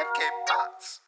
and 0.00 0.08
Game 0.16 0.38
Parts. 0.46 1.02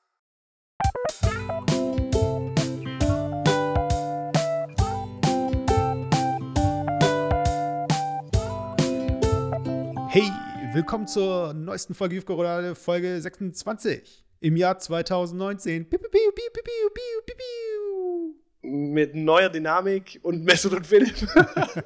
Hey, 10.09 10.31
willkommen 10.75 11.07
zur 11.07 11.55
neuesten 11.55 11.95
Folge 11.95 12.17
Jufkorolade, 12.17 12.75
Folge 12.75 13.19
26 13.21 14.25
im 14.41 14.57
Jahr 14.57 14.79
2019. 14.79 15.89
Piu, 15.89 15.99
piu, 15.99 16.09
piu, 16.11 16.21
piu, 16.21 16.45
piu, 16.53 16.63
piu, 16.63 17.23
piu, 17.25 17.35
piu. 17.35 18.43
mit 18.63 19.15
neuer 19.15 19.49
Dynamik 19.49 20.21
und 20.23 20.45
Mesut 20.45 20.75
und 20.75 20.87
Philipp. 20.87 21.15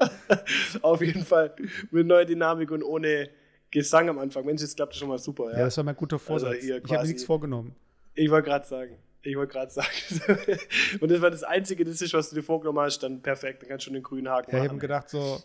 Auf 0.82 1.00
jeden 1.00 1.24
Fall 1.24 1.54
mit 1.90 2.06
neuer 2.06 2.24
Dynamik 2.24 2.70
und 2.70 2.82
ohne 2.82 3.30
Gesang 3.70 4.08
am 4.08 4.18
Anfang. 4.18 4.44
Mensch, 4.46 4.60
jetzt 4.62 4.76
klappt 4.76 4.92
das 4.92 4.98
schon 4.98 5.08
mal 5.08 5.18
super. 5.18 5.50
Ja, 5.52 5.58
Ja. 5.58 5.64
das 5.66 5.76
war 5.76 5.84
mein 5.84 5.96
guter 5.96 6.18
Vorsatz. 6.18 6.54
Also 6.54 6.74
ich 6.76 6.92
habe 6.92 7.06
nichts 7.06 7.24
vorgenommen. 7.24 7.74
Ich 8.14 8.30
wollte 8.30 8.48
gerade 8.48 8.66
sagen. 8.66 8.96
Ich 9.22 9.36
wollte 9.36 9.52
gerade 9.52 9.72
sagen. 9.72 9.88
und 11.00 11.10
das 11.10 11.20
war 11.20 11.30
das 11.30 11.42
Einzige, 11.42 11.84
das 11.84 12.00
ist, 12.00 12.14
was 12.14 12.30
du 12.30 12.36
dir 12.36 12.42
vorgenommen 12.42 12.78
hast, 12.78 13.00
dann 13.00 13.20
perfekt. 13.22 13.62
Dann 13.62 13.68
kannst 13.68 13.84
du 13.84 13.86
schon 13.86 13.94
den 13.94 14.02
grünen 14.04 14.28
Haken 14.28 14.50
Ja, 14.52 14.58
ich 14.58 14.60
habe 14.64 14.68
machen. 14.68 14.78
gedacht, 14.80 15.08
so 15.10 15.40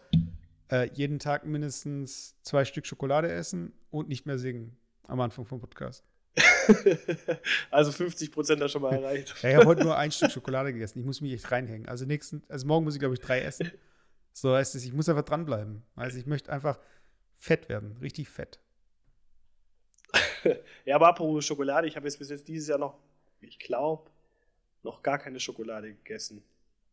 äh, 0.71 0.87
jeden 0.93 1.17
Tag 1.19 1.45
mindestens 1.45 2.35
zwei 2.43 2.63
Stück 2.63 2.85
Schokolade 2.85 3.31
essen 3.31 3.73
und 3.89 4.07
nicht 4.07 4.25
mehr 4.27 4.37
singen 4.37 4.77
am 5.07 5.19
Anfang 5.19 5.45
vom 5.45 5.59
Podcast. 5.59 6.03
also 7.71 7.91
50 7.91 8.31
Prozent 8.31 8.61
da 8.61 8.69
schon 8.69 8.81
mal 8.81 8.93
erreicht. 8.93 9.33
Ja, 9.41 9.49
ich 9.49 9.55
habe 9.55 9.65
heute 9.65 9.83
nur 9.83 9.97
ein 9.97 10.11
Stück 10.11 10.31
Schokolade 10.31 10.71
gegessen. 10.73 10.99
Ich 10.99 11.05
muss 11.05 11.19
mich 11.21 11.33
echt 11.33 11.51
reinhängen. 11.51 11.87
Also 11.89 12.05
nächsten, 12.05 12.43
also 12.47 12.67
morgen 12.67 12.85
muss 12.85 12.93
ich, 12.93 12.99
glaube 12.99 13.15
ich, 13.15 13.19
drei 13.19 13.41
essen. 13.41 13.71
So 14.33 14.53
heißt 14.55 14.75
es, 14.75 14.85
ich 14.85 14.93
muss 14.93 15.09
einfach 15.09 15.23
dranbleiben. 15.25 15.83
Also 15.95 16.17
ich 16.17 16.25
möchte 16.25 16.51
einfach 16.53 16.79
fett 17.41 17.67
werden, 17.69 17.97
richtig 18.01 18.29
fett. 18.29 18.59
Ja, 20.85 20.95
aber 20.95 21.09
apropos 21.09 21.45
Schokolade, 21.45 21.87
ich 21.87 21.95
habe 21.95 22.07
jetzt 22.07 22.17
bis 22.17 22.29
jetzt 22.29 22.47
dieses 22.47 22.67
Jahr 22.67 22.79
noch, 22.79 22.97
ich 23.41 23.59
glaube, 23.59 24.09
noch 24.81 25.03
gar 25.03 25.19
keine 25.19 25.39
Schokolade 25.39 25.93
gegessen. 25.93 26.43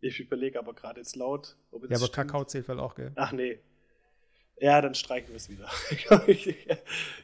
Ich 0.00 0.20
überlege 0.20 0.58
aber 0.58 0.74
gerade 0.74 1.00
jetzt 1.00 1.16
laut, 1.16 1.56
ob 1.70 1.82
jetzt 1.82 1.90
Ja, 1.90 1.96
aber 1.96 2.06
stimmt. 2.06 2.28
Kakao 2.28 2.44
zählt 2.44 2.68
wohl 2.68 2.78
auch, 2.78 2.94
gell? 2.94 3.10
Ach 3.16 3.32
nee. 3.32 3.58
Ja, 4.60 4.82
dann 4.82 4.94
streichen 4.94 5.30
wir 5.30 5.36
es 5.36 5.48
wieder. 5.48 5.70
ich 6.28 6.56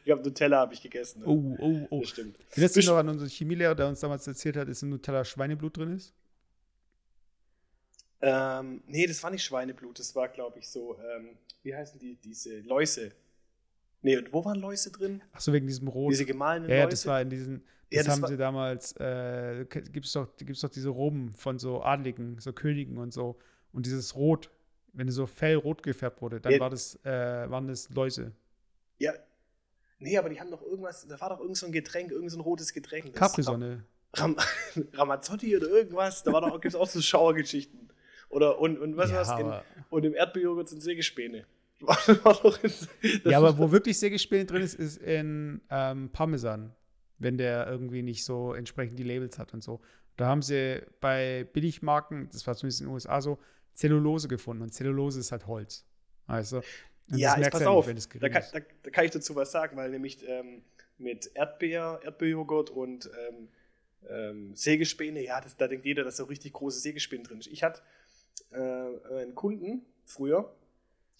glaube, 0.04 0.22
Nutella 0.22 0.60
habe 0.60 0.72
ich 0.72 0.80
gegessen. 0.82 1.20
ne? 1.20 1.26
Oh, 1.26 1.56
oh, 1.58 1.86
oh. 1.90 2.00
Das 2.00 2.08
stimmt. 2.10 2.38
Erinnerst 2.52 2.76
du 2.76 2.80
noch 2.82 2.96
an 2.96 3.08
unseren 3.10 3.28
Chemielehrer, 3.28 3.74
der 3.74 3.88
uns 3.88 4.00
damals 4.00 4.26
erzählt 4.26 4.56
hat, 4.56 4.68
dass 4.68 4.82
in 4.82 4.88
Nutella 4.90 5.24
Schweineblut 5.24 5.76
drin 5.76 5.94
ist? 5.94 6.14
Ähm, 8.26 8.82
nee, 8.86 9.06
das 9.06 9.22
war 9.22 9.30
nicht 9.30 9.44
Schweineblut, 9.44 9.98
das 9.98 10.14
war, 10.16 10.28
glaube 10.28 10.58
ich, 10.58 10.68
so, 10.68 10.96
ähm, 10.98 11.36
wie 11.62 11.74
heißen 11.74 11.98
die, 11.98 12.16
diese 12.16 12.60
Läuse? 12.60 13.12
Nee, 14.02 14.16
und 14.18 14.32
wo 14.32 14.44
waren 14.44 14.58
Läuse 14.58 14.90
drin? 14.90 15.22
Ach 15.32 15.40
so, 15.40 15.52
wegen 15.52 15.66
diesem 15.66 15.88
Rot. 15.88 16.12
Diese 16.12 16.24
gemahlenen 16.24 16.68
ja, 16.70 16.76
ja, 16.76 16.82
Läuse? 16.84 16.90
das 16.90 17.06
war 17.06 17.20
in 17.20 17.28
diesen, 17.30 17.64
Ja, 17.90 17.98
das, 17.98 18.06
das 18.06 18.14
haben 18.14 18.22
war- 18.22 18.28
sie 18.30 18.36
damals, 18.36 18.92
äh, 18.96 19.66
gibt 19.68 20.06
es 20.06 20.12
doch, 20.12 20.28
gibt's 20.38 20.60
doch 20.60 20.70
diese 20.70 20.88
Roben 20.88 21.32
von 21.32 21.58
so 21.58 21.82
Adligen, 21.82 22.38
so 22.40 22.52
Königen 22.52 22.96
und 22.98 23.12
so. 23.12 23.38
Und 23.72 23.86
dieses 23.86 24.14
Rot, 24.14 24.50
wenn 24.92 25.10
so 25.10 25.26
Fell 25.26 25.56
rot 25.56 25.82
gefärbt 25.82 26.22
wurde, 26.22 26.40
dann 26.40 26.52
Ja. 26.52 26.60
war 26.60 26.70
das, 26.70 26.96
äh, 27.04 27.10
waren 27.50 27.66
das 27.68 27.90
Läuse. 27.90 28.32
Ja. 28.98 29.12
Nee, 29.98 30.16
aber 30.18 30.28
die 30.28 30.38
haben 30.40 30.50
doch 30.50 30.62
irgendwas, 30.62 31.06
da 31.06 31.18
war 31.20 31.30
doch 31.30 31.40
irgend 31.40 31.56
so 31.56 31.66
ein 31.66 31.72
Getränk, 31.72 32.10
irgend 32.10 32.30
so 32.30 32.38
ein 32.38 32.42
rotes 32.42 32.72
Getränk. 32.72 33.06
Das- 33.12 33.18
Capri-Sonne. 33.20 33.84
Ram 34.16 34.36
Ramazzotti 34.92 35.56
oder 35.56 35.66
irgendwas, 35.68 36.22
da 36.22 36.32
war 36.32 36.40
doch, 36.42 36.52
gibt 36.60 36.66
es 36.66 36.74
auch 36.76 36.86
so 36.86 37.00
Schauergeschichten. 37.00 37.83
Oder, 38.34 38.58
und, 38.58 38.78
und 38.78 38.96
was 38.96 39.10
Ja, 39.10 39.26
war's? 39.26 39.40
In, 39.40 39.86
und 39.90 40.04
im 40.04 40.14
Erdbeerjoghurt 40.14 40.68
sind 40.68 40.82
Sägespäne. 40.82 41.46
Ja, 43.24 43.38
aber 43.38 43.58
wo 43.58 43.70
wirklich 43.70 43.98
Sägespäne 43.98 44.46
drin 44.46 44.62
ist, 44.62 44.74
ist 44.74 44.96
in 44.96 45.60
ähm, 45.70 46.10
Parmesan, 46.12 46.74
wenn 47.18 47.36
der 47.36 47.66
irgendwie 47.66 48.02
nicht 48.02 48.24
so 48.24 48.54
entsprechend 48.54 48.98
die 48.98 49.02
Labels 49.02 49.38
hat 49.38 49.52
und 49.54 49.62
so. 49.62 49.80
Da 50.16 50.26
haben 50.26 50.42
sie 50.42 50.82
bei 51.00 51.44
Billigmarken, 51.52 52.28
das 52.32 52.46
war 52.46 52.54
zumindest 52.56 52.80
in 52.80 52.86
den 52.86 52.94
USA 52.94 53.20
so, 53.20 53.38
Zellulose 53.74 54.28
gefunden. 54.28 54.62
Und 54.62 54.72
Zellulose 54.72 55.20
ist 55.20 55.30
halt 55.30 55.46
Holz. 55.46 55.84
Also, 56.26 56.62
Ja, 57.08 57.36
jetzt 57.38 57.50
pass 57.50 57.60
ja 57.60 57.68
auf, 57.68 57.86
nicht, 57.86 57.90
wenn 57.90 57.96
es 57.98 58.08
da 58.08 58.28
kann, 58.28 58.42
da, 58.52 58.60
da 58.82 58.90
kann 58.90 59.04
ich 59.04 59.10
dazu 59.10 59.36
was 59.36 59.52
sagen, 59.52 59.76
weil 59.76 59.90
nämlich 59.90 60.26
ähm, 60.26 60.62
mit 60.98 61.30
Erdbeer, 61.34 62.00
Erdbeerjoghurt 62.02 62.70
und 62.70 63.10
ähm, 63.28 63.48
ähm, 64.08 64.54
Sägespäne, 64.54 65.22
ja, 65.22 65.40
das, 65.40 65.56
da 65.56 65.68
denkt 65.68 65.84
jeder, 65.84 66.04
dass 66.04 66.16
da 66.16 66.24
richtig 66.24 66.52
große 66.52 66.78
Sägespäne 66.78 67.24
drin 67.24 67.40
ist. 67.40 67.48
Ich 67.48 67.62
hatte 67.62 67.82
äh, 68.54 69.20
einen 69.20 69.34
Kunden 69.34 69.84
früher 70.04 70.54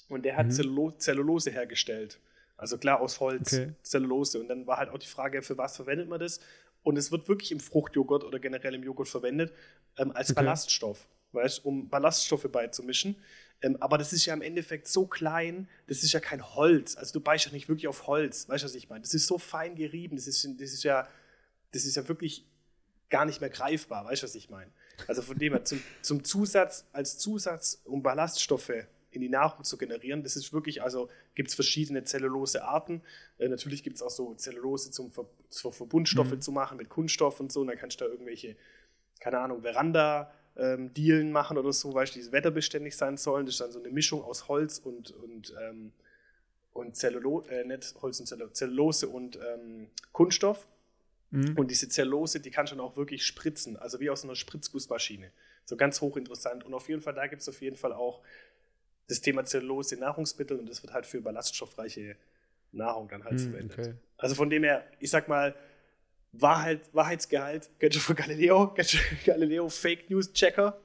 und 0.09 0.25
der 0.25 0.37
hat 0.37 0.47
Mhm. 0.47 0.51
Zellulo 0.53 0.91
Zellulose 0.93 1.51
hergestellt. 1.51 2.21
Also 2.57 2.79
klar 2.79 3.01
aus 3.01 3.21
Holz, 3.21 3.53
Okay. 3.53 3.73
Zellulose. 3.83 4.39
Und 4.41 4.49
dann 4.49 4.67
war 4.67 4.77
halt 4.79 4.91
auch 4.91 4.99
die 4.99 5.07
Frage, 5.09 5.43
für 5.43 5.59
was 5.59 5.77
verwendet 5.77 6.09
man 6.09 6.21
das? 6.21 6.41
Und 6.85 6.97
es 6.97 7.11
wird 7.11 7.29
wirklich 7.29 7.51
im 7.51 7.61
Fruchtjoghurt 7.61 8.25
oder 8.25 8.39
generell 8.39 8.75
im 8.75 8.83
Joghurt 8.85 9.09
verwendet, 9.09 9.53
ähm, 9.99 10.13
als 10.13 10.31
Okay. 10.31 10.37
Ballaststoff, 10.37 11.07
weißt, 11.33 11.65
um 11.65 11.89
Ballaststoffe 11.89 12.47
beizumischen. 12.51 13.17
Ähm, 13.63 13.77
aber 13.81 13.97
das 13.99 14.13
ist 14.13 14.27
ja 14.27 14.35
im 14.35 14.43
Endeffekt 14.43 14.87
so 14.87 15.07
klein, 15.07 15.69
das 15.87 16.03
ist 16.03 16.13
ja 16.13 16.21
kein 16.21 16.55
Holz. 16.55 16.97
Also 16.97 17.15
du 17.15 17.21
beißt 17.21 17.47
ja 17.47 17.53
nicht 17.53 17.69
wirklich 17.69 17.89
auf 17.89 18.07
Holz, 18.07 18.49
weißt 18.49 18.63
du, 18.63 18.67
was 18.69 18.75
ich 18.75 18.89
meine? 18.89 19.01
Das 19.01 19.15
ist 19.15 19.27
so 19.27 19.39
fein 19.39 19.75
gerieben, 19.75 20.17
das 20.17 20.27
ist, 20.27 20.45
das 20.45 20.73
ist 20.73 20.85
ja, 20.85 21.09
das 21.73 21.85
ist 21.87 21.97
ja 21.97 22.07
wirklich 22.07 22.45
gar 23.11 23.25
nicht 23.25 23.41
mehr 23.41 23.51
greifbar, 23.51 24.05
weißt 24.05 24.23
du, 24.23 24.27
was 24.27 24.35
ich 24.35 24.51
meine? 24.51 24.71
Also 25.09 25.23
von 25.23 25.39
dem 25.39 25.53
her, 25.53 25.65
zum, 25.65 25.83
zum 26.03 26.25
Zusatz, 26.25 26.87
als 26.93 27.19
Zusatz, 27.19 27.81
um 27.85 28.03
Ballaststoffe 28.03 28.73
in 29.11 29.21
die 29.21 29.29
Nahrung 29.29 29.63
zu 29.65 29.77
generieren, 29.79 30.23
das 30.25 30.35
ist 30.37 30.53
wirklich, 30.53 30.83
also 30.83 31.09
gibt 31.35 31.49
es 31.49 31.55
verschiedene 31.55 32.03
Zellulosearten. 32.05 33.01
Äh, 33.39 33.49
natürlich 33.49 33.83
gibt 33.83 33.97
es 33.97 34.03
auch 34.03 34.11
so 34.11 34.35
Zellulose 34.35 34.91
zum 34.91 35.13
Ver 35.13 35.27
zur 35.49 35.73
Verbundstoffe 35.73 36.33
Mhm. 36.33 36.41
zu 36.41 36.51
machen 36.51 36.77
mit 36.79 36.89
Kunststoff 36.89 37.39
und 37.39 37.53
so. 37.53 37.61
Und 37.61 37.69
dann 37.69 37.79
kannst 37.79 38.01
du 38.01 38.05
da 38.07 38.11
irgendwelche, 38.11 38.57
keine 39.21 39.39
Ahnung, 39.39 39.63
Veranda-Dielen 39.63 41.31
machen 41.31 41.59
oder 41.59 41.73
so, 41.73 41.95
du, 42.17 42.21
die 42.21 42.33
wetterbeständig 42.33 42.97
sein 42.97 43.17
sollen. 43.17 43.47
Das 43.47 43.55
ist 43.55 43.61
dann 43.61 43.71
so 43.71 43.79
eine 43.79 43.91
Mischung 43.91 44.21
aus 44.23 44.49
Holz 44.49 44.79
und, 44.79 45.13
und, 45.13 45.55
ähm, 45.63 45.93
und 46.73 46.97
Zellulose, 46.97 47.51
äh, 47.51 47.65
nicht 47.65 47.95
Holz 48.03 48.19
und 48.19 48.27
Zellu 48.27 48.49
Zellulose 48.49 49.09
und 49.09 49.37
ähm, 49.37 49.89
Kunststoff. 50.13 50.67
Mhm. 51.35 51.57
Und 51.59 51.71
diese 51.71 51.89
Zellulose, 51.89 52.39
die 52.41 52.51
kannst 52.51 52.73
du 52.73 52.77
dann 52.77 52.85
auch 52.85 52.97
wirklich 52.97 53.27
spritzen, 53.27 53.77
also 53.77 53.99
wie 54.01 54.09
aus 54.11 54.23
einer 54.25 54.37
Spritzgussmaschine. 54.37 55.31
So 55.65 55.77
ganz 55.77 56.01
hochinteressant. 56.01 56.65
Und 56.65 56.75
auf 56.75 56.89
jeden 56.89 57.01
Fall, 57.01 57.15
da 57.15 57.27
gibt 57.27 57.43
es 57.43 57.49
auf 57.49 57.61
jeden 57.61 57.77
Fall 57.77 57.93
auch 57.93 58.23
das 59.09 59.21
Thema 59.21 59.45
Zellulose 59.45 59.97
in 59.97 60.01
Nahrungsmitteln 60.03 60.61
und 60.61 60.69
das 60.69 60.83
wird 60.83 60.93
halt 60.93 61.07
für 61.07 61.21
ballaststoffreiche 61.21 62.17
Nahrung 62.73 63.09
dann 63.09 63.25
halt 63.25 63.35
Mhm, 63.35 63.51
verwendet. 63.51 63.79
okay. 63.79 63.95
Also 64.17 64.35
von 64.35 64.49
dem 64.49 64.63
her, 64.65 64.85
ich 65.01 65.11
sag 65.11 65.29
mal, 65.29 65.55
Wahrheit, 66.33 66.81
Wahrheitsgehalt, 66.93 67.71
kennst 67.79 67.97
du 67.97 68.01
von 68.01 68.17
Galileo? 68.17 68.69
Kennst 68.75 68.95
du 68.95 68.99
Galileo 69.25 69.69
Fake 69.69 70.09
News 70.11 70.33
Checker? 70.33 70.81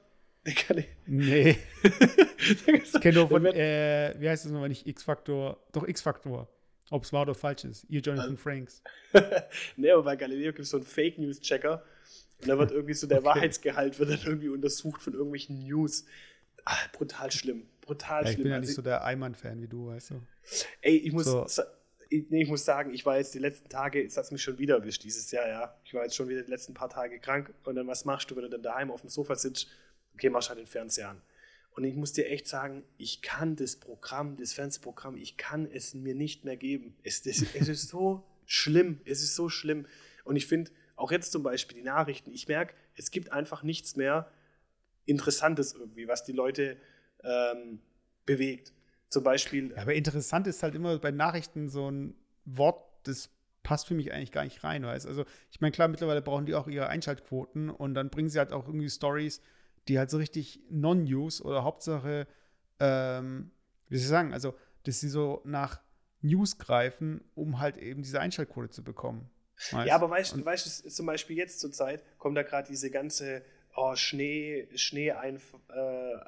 Kann. 0.66 0.84
Nee, 1.06 1.58
ich 2.66 2.92
kenne 3.00 3.18
nur 3.18 3.28
von, 3.28 3.44
äh, 3.46 4.14
wie 4.18 4.28
heißt 4.28 4.44
das 4.46 4.52
nochmal 4.52 4.68
nicht 4.70 4.86
X-Faktor? 4.86 5.58
Doch, 5.72 5.86
X-Faktor. 5.86 6.48
Ob 6.90 7.04
es 7.04 7.12
wahr 7.12 7.22
oder 7.22 7.34
falsch 7.34 7.64
ist. 7.64 7.86
Ihr 7.88 8.00
Jonathan 8.00 8.36
Franks. 8.36 8.82
nee, 9.76 9.90
aber 9.90 10.02
bei 10.02 10.16
Galileo 10.16 10.50
gibt 10.52 10.60
es 10.64 10.70
so 10.70 10.76
einen 10.76 10.86
Fake 10.86 11.18
News 11.18 11.40
Checker. 11.40 11.82
Und 12.40 12.48
da 12.48 12.58
wird 12.58 12.72
irgendwie 12.72 12.94
so 12.94 13.06
der 13.06 13.22
Wahrheitsgehalt 13.24 13.98
wird 13.98 14.10
dann 14.10 14.20
irgendwie 14.24 14.48
untersucht 14.48 15.00
von 15.02 15.12
irgendwelchen 15.14 15.60
News. 15.60 16.04
Ah, 16.64 16.76
brutal 16.92 17.30
schlimm. 17.30 17.66
Brutal 17.80 18.24
Ja, 18.24 18.28
ich 18.30 18.34
schlimm. 18.34 18.42
bin 18.44 18.50
ja 18.52 18.56
Also 18.58 18.66
nicht 18.68 18.76
so 18.76 18.82
der 18.82 19.04
Eimann-Fan 19.04 19.62
wie 19.62 19.68
du, 19.68 19.86
weißt 19.88 20.10
du. 20.10 20.22
Ey, 20.82 20.96
ich 20.96 21.12
muss, 21.12 21.26
So. 21.26 21.46
ich, 22.08 22.24
nee, 22.28 22.42
ich 22.42 22.48
muss 22.48 22.64
sagen, 22.64 22.92
ich 22.92 23.06
war 23.06 23.16
jetzt 23.18 23.34
die 23.34 23.38
letzten 23.38 23.68
Tage, 23.68 24.04
es 24.04 24.16
hat 24.16 24.30
mich 24.32 24.42
schon 24.42 24.58
wieder 24.58 24.76
erwischt 24.76 25.04
dieses 25.04 25.30
Jahr, 25.30 25.46
ja. 25.48 25.74
Ich 25.84 25.94
war 25.94 26.02
jetzt 26.02 26.16
schon 26.16 26.28
wieder 26.28 26.42
die 26.42 26.50
letzten 26.50 26.74
paar 26.74 26.88
Tage 26.88 27.18
krank 27.20 27.52
und 27.64 27.76
dann 27.76 27.86
was 27.86 28.04
machst 28.04 28.30
du, 28.30 28.36
wenn 28.36 28.42
du 28.42 28.50
dann 28.50 28.62
daheim 28.62 28.90
auf 28.90 29.02
dem 29.02 29.10
Sofa 29.10 29.36
sitzt? 29.36 29.68
Okay, 30.14 30.28
machst 30.28 30.48
halt 30.48 30.58
den 30.58 30.66
Fernseher 30.66 31.10
an. 31.10 31.22
Und 31.80 31.86
ich 31.86 31.96
muss 31.96 32.12
dir 32.12 32.28
echt 32.28 32.46
sagen, 32.46 32.82
ich 32.98 33.22
kann 33.22 33.56
das 33.56 33.76
Programm, 33.76 34.36
das 34.36 34.52
Fernsehprogramm, 34.52 35.16
ich 35.16 35.38
kann 35.38 35.66
es 35.72 35.94
mir 35.94 36.14
nicht 36.14 36.44
mehr 36.44 36.58
geben. 36.58 36.94
Es, 37.02 37.22
das, 37.22 37.42
es 37.54 37.68
ist 37.68 37.88
so 37.88 38.22
schlimm, 38.44 39.00
es 39.06 39.22
ist 39.22 39.34
so 39.34 39.48
schlimm. 39.48 39.86
Und 40.24 40.36
ich 40.36 40.46
finde, 40.46 40.70
auch 40.94 41.10
jetzt 41.10 41.32
zum 41.32 41.42
Beispiel 41.42 41.78
die 41.78 41.82
Nachrichten, 41.82 42.32
ich 42.34 42.48
merke, 42.48 42.74
es 42.96 43.10
gibt 43.10 43.32
einfach 43.32 43.62
nichts 43.62 43.96
mehr 43.96 44.30
Interessantes 45.06 45.72
irgendwie, 45.72 46.06
was 46.06 46.22
die 46.22 46.32
Leute 46.32 46.76
ähm, 47.24 47.80
bewegt. 48.26 48.74
Zum 49.08 49.24
Beispiel, 49.24 49.74
aber 49.74 49.94
interessant 49.94 50.46
ist 50.48 50.62
halt 50.62 50.74
immer 50.74 50.98
bei 50.98 51.12
Nachrichten 51.12 51.70
so 51.70 51.90
ein 51.90 52.14
Wort, 52.44 52.84
das 53.04 53.30
passt 53.62 53.86
für 53.86 53.94
mich 53.94 54.12
eigentlich 54.12 54.32
gar 54.32 54.44
nicht 54.44 54.62
rein, 54.64 54.84
weißt 54.84 55.06
Also, 55.06 55.24
ich 55.50 55.62
meine, 55.62 55.72
klar, 55.72 55.88
mittlerweile 55.88 56.20
brauchen 56.20 56.44
die 56.44 56.54
auch 56.54 56.68
ihre 56.68 56.88
Einschaltquoten 56.88 57.70
und 57.70 57.94
dann 57.94 58.10
bringen 58.10 58.28
sie 58.28 58.38
halt 58.38 58.52
auch 58.52 58.66
irgendwie 58.66 58.90
Stories, 58.90 59.40
die 59.88 59.98
halt 59.98 60.10
so 60.10 60.16
richtig 60.18 60.60
Non-News 60.70 61.42
oder 61.42 61.64
Hauptsache, 61.64 62.26
ähm, 62.78 63.50
wie 63.88 63.96
soll 63.96 64.04
ich 64.04 64.08
sagen, 64.08 64.32
also, 64.32 64.54
dass 64.84 65.00
sie 65.00 65.08
so 65.08 65.42
nach 65.44 65.80
News 66.22 66.58
greifen, 66.58 67.22
um 67.34 67.60
halt 67.60 67.76
eben 67.76 68.02
diese 68.02 68.20
Einschaltquote 68.20 68.70
zu 68.70 68.84
bekommen. 68.84 69.30
weißt? 69.72 69.88
Ja, 69.88 69.94
aber 69.94 70.10
weißt 70.10 70.36
du, 70.36 70.44
weißt, 70.44 70.90
zum 70.90 71.06
Beispiel 71.06 71.36
jetzt 71.36 71.60
zur 71.60 71.72
Zeit 71.72 72.02
kommt 72.18 72.36
da 72.36 72.42
gerade 72.42 72.68
diese 72.68 72.90
ganze 72.90 73.42
oh, 73.76 73.94
Schnee, 73.96 74.68
Schnee 74.74 75.12
ein, 75.12 75.36
äh, 75.36 76.18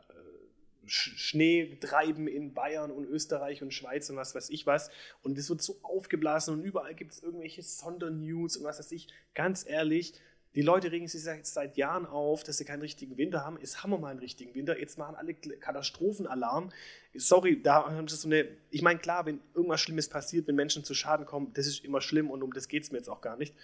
Schnee 0.87 1.77
treiben 1.81 2.27
in 2.27 2.55
Bayern 2.55 2.91
und 2.91 3.07
Österreich 3.07 3.63
und 3.63 3.73
Schweiz 3.73 4.11
und 4.11 4.17
was 4.17 4.35
weiß 4.35 4.51
ich 4.51 4.67
was. 4.67 4.91
Und 5.23 5.39
das 5.39 5.49
wird 5.49 5.63
so 5.63 5.79
aufgeblasen 5.83 6.55
und 6.55 6.65
überall 6.65 6.95
gibt 6.95 7.13
es 7.13 7.23
irgendwelche 7.23 7.63
Sondernews 7.63 8.57
und 8.57 8.65
was 8.65 8.79
weiß 8.79 8.93
ich. 8.93 9.09
Ganz 9.35 9.65
ehrlich, 9.67 10.15
die 10.55 10.63
Leute 10.63 10.93
regen 10.93 11.09
sich 11.09 11.23
seit 11.23 11.77
Jahren 11.79 12.05
auf, 12.05 12.45
dass 12.45 12.59
sie 12.59 12.65
keinen 12.65 12.83
richtigen 12.83 13.17
Winter 13.17 13.45
haben. 13.45 13.59
Jetzt 13.59 13.83
haben 13.83 13.91
wir 13.91 13.99
mal 13.99 14.11
einen 14.11 14.21
richtigen 14.21 14.55
Winter. 14.55 14.79
Jetzt 14.79 14.99
machen 14.99 15.15
alle 15.15 15.33
Katastrophenalarm. 15.35 16.71
Sorry, 17.15 17.63
da 17.63 17.91
haben 17.91 18.09
sie 18.09 18.17
so 18.17 18.29
eine. 18.29 18.47
Ich 18.71 18.83
meine, 18.83 18.99
klar, 18.99 19.25
wenn 19.25 19.41
irgendwas 19.55 19.81
Schlimmes 19.81 20.09
passiert, 20.09 20.47
wenn 20.47 20.55
Menschen 20.55 20.85
zu 20.85 20.93
Schaden 20.95 21.25
kommen, 21.25 21.53
das 21.55 21.67
ist 21.67 21.85
immer 21.85 22.03
schlimm 22.03 22.31
und 22.31 22.43
um 22.43 22.53
das 22.53 22.69
geht 22.69 22.83
es 22.83 22.93
mir 22.93 22.99
jetzt 22.99 23.09
auch 23.09 23.23
gar 23.23 23.37
nicht. 23.37 23.55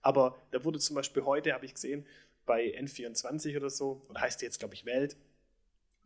Aber 0.00 0.38
da 0.50 0.64
wurde 0.64 0.78
zum 0.78 0.96
Beispiel 0.96 1.24
heute, 1.24 1.52
habe 1.52 1.66
ich 1.66 1.74
gesehen, 1.74 2.06
bei 2.46 2.74
N24 2.78 3.56
oder 3.56 3.68
so, 3.68 4.00
oder 4.08 4.22
heißt 4.22 4.40
die 4.40 4.46
jetzt, 4.46 4.58
glaube 4.58 4.74
ich, 4.74 4.86
Welt, 4.86 5.16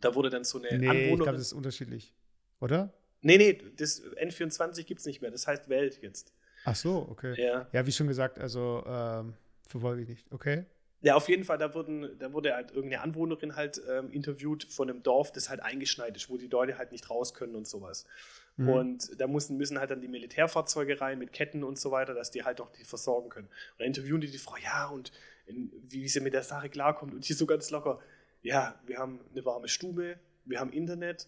da 0.00 0.14
wurde 0.16 0.28
dann 0.28 0.42
so 0.42 0.58
eine 0.58 0.76
nee, 0.76 0.88
Anwohnerin. 0.88 1.12
Ich 1.12 1.16
glaube, 1.16 1.32
das 1.32 1.42
ist 1.42 1.52
unterschiedlich, 1.52 2.14
oder? 2.60 2.92
Nee, 3.20 3.38
nee, 3.38 3.62
das 3.76 4.02
N24 4.16 4.82
gibt 4.82 5.00
es 5.00 5.06
nicht 5.06 5.22
mehr. 5.22 5.30
Das 5.30 5.46
heißt 5.46 5.68
Welt 5.68 6.00
jetzt. 6.02 6.32
Ach 6.64 6.74
so, 6.74 7.06
okay. 7.08 7.40
Ja, 7.40 7.68
ja 7.72 7.86
wie 7.86 7.92
schon 7.92 8.08
gesagt, 8.08 8.40
also 8.40 8.82
ähm, 8.86 9.34
verfolge 9.68 10.02
ich 10.02 10.08
nicht. 10.08 10.32
Okay. 10.32 10.64
Ja, 11.02 11.16
auf 11.16 11.28
jeden 11.28 11.42
Fall, 11.42 11.58
da, 11.58 11.74
wurden, 11.74 12.16
da 12.20 12.32
wurde 12.32 12.54
halt 12.54 12.70
irgendeine 12.70 13.02
Anwohnerin 13.02 13.56
halt 13.56 13.82
ähm, 13.90 14.12
interviewt 14.12 14.64
von 14.64 14.88
einem 14.88 15.02
Dorf, 15.02 15.32
das 15.32 15.50
halt 15.50 15.60
eingeschneit 15.60 16.16
ist, 16.16 16.30
wo 16.30 16.36
die 16.36 16.46
Leute 16.46 16.78
halt 16.78 16.92
nicht 16.92 17.10
raus 17.10 17.34
können 17.34 17.56
und 17.56 17.66
sowas. 17.66 18.06
Mhm. 18.56 18.68
Und 18.68 19.20
da 19.20 19.26
müssen, 19.26 19.56
müssen 19.56 19.80
halt 19.80 19.90
dann 19.90 20.00
die 20.00 20.06
Militärfahrzeuge 20.06 21.00
rein 21.00 21.18
mit 21.18 21.32
Ketten 21.32 21.64
und 21.64 21.76
so 21.76 21.90
weiter, 21.90 22.14
dass 22.14 22.30
die 22.30 22.44
halt 22.44 22.60
auch 22.60 22.70
die 22.70 22.84
versorgen 22.84 23.30
können. 23.30 23.48
Und 23.48 23.80
dann 23.80 23.88
interviewen 23.88 24.20
die 24.20 24.30
die 24.30 24.38
Frau, 24.38 24.56
ja, 24.62 24.86
und 24.86 25.10
in, 25.46 25.72
wie 25.88 26.06
sie 26.08 26.20
mit 26.20 26.34
der 26.34 26.44
Sache 26.44 26.68
klarkommt. 26.68 27.14
Und 27.14 27.28
die 27.28 27.32
so 27.32 27.46
ganz 27.46 27.70
locker, 27.70 27.98
ja, 28.42 28.80
wir 28.86 28.98
haben 28.98 29.20
eine 29.32 29.44
warme 29.44 29.66
Stube, 29.66 30.20
wir 30.44 30.60
haben 30.60 30.72
Internet, 30.72 31.26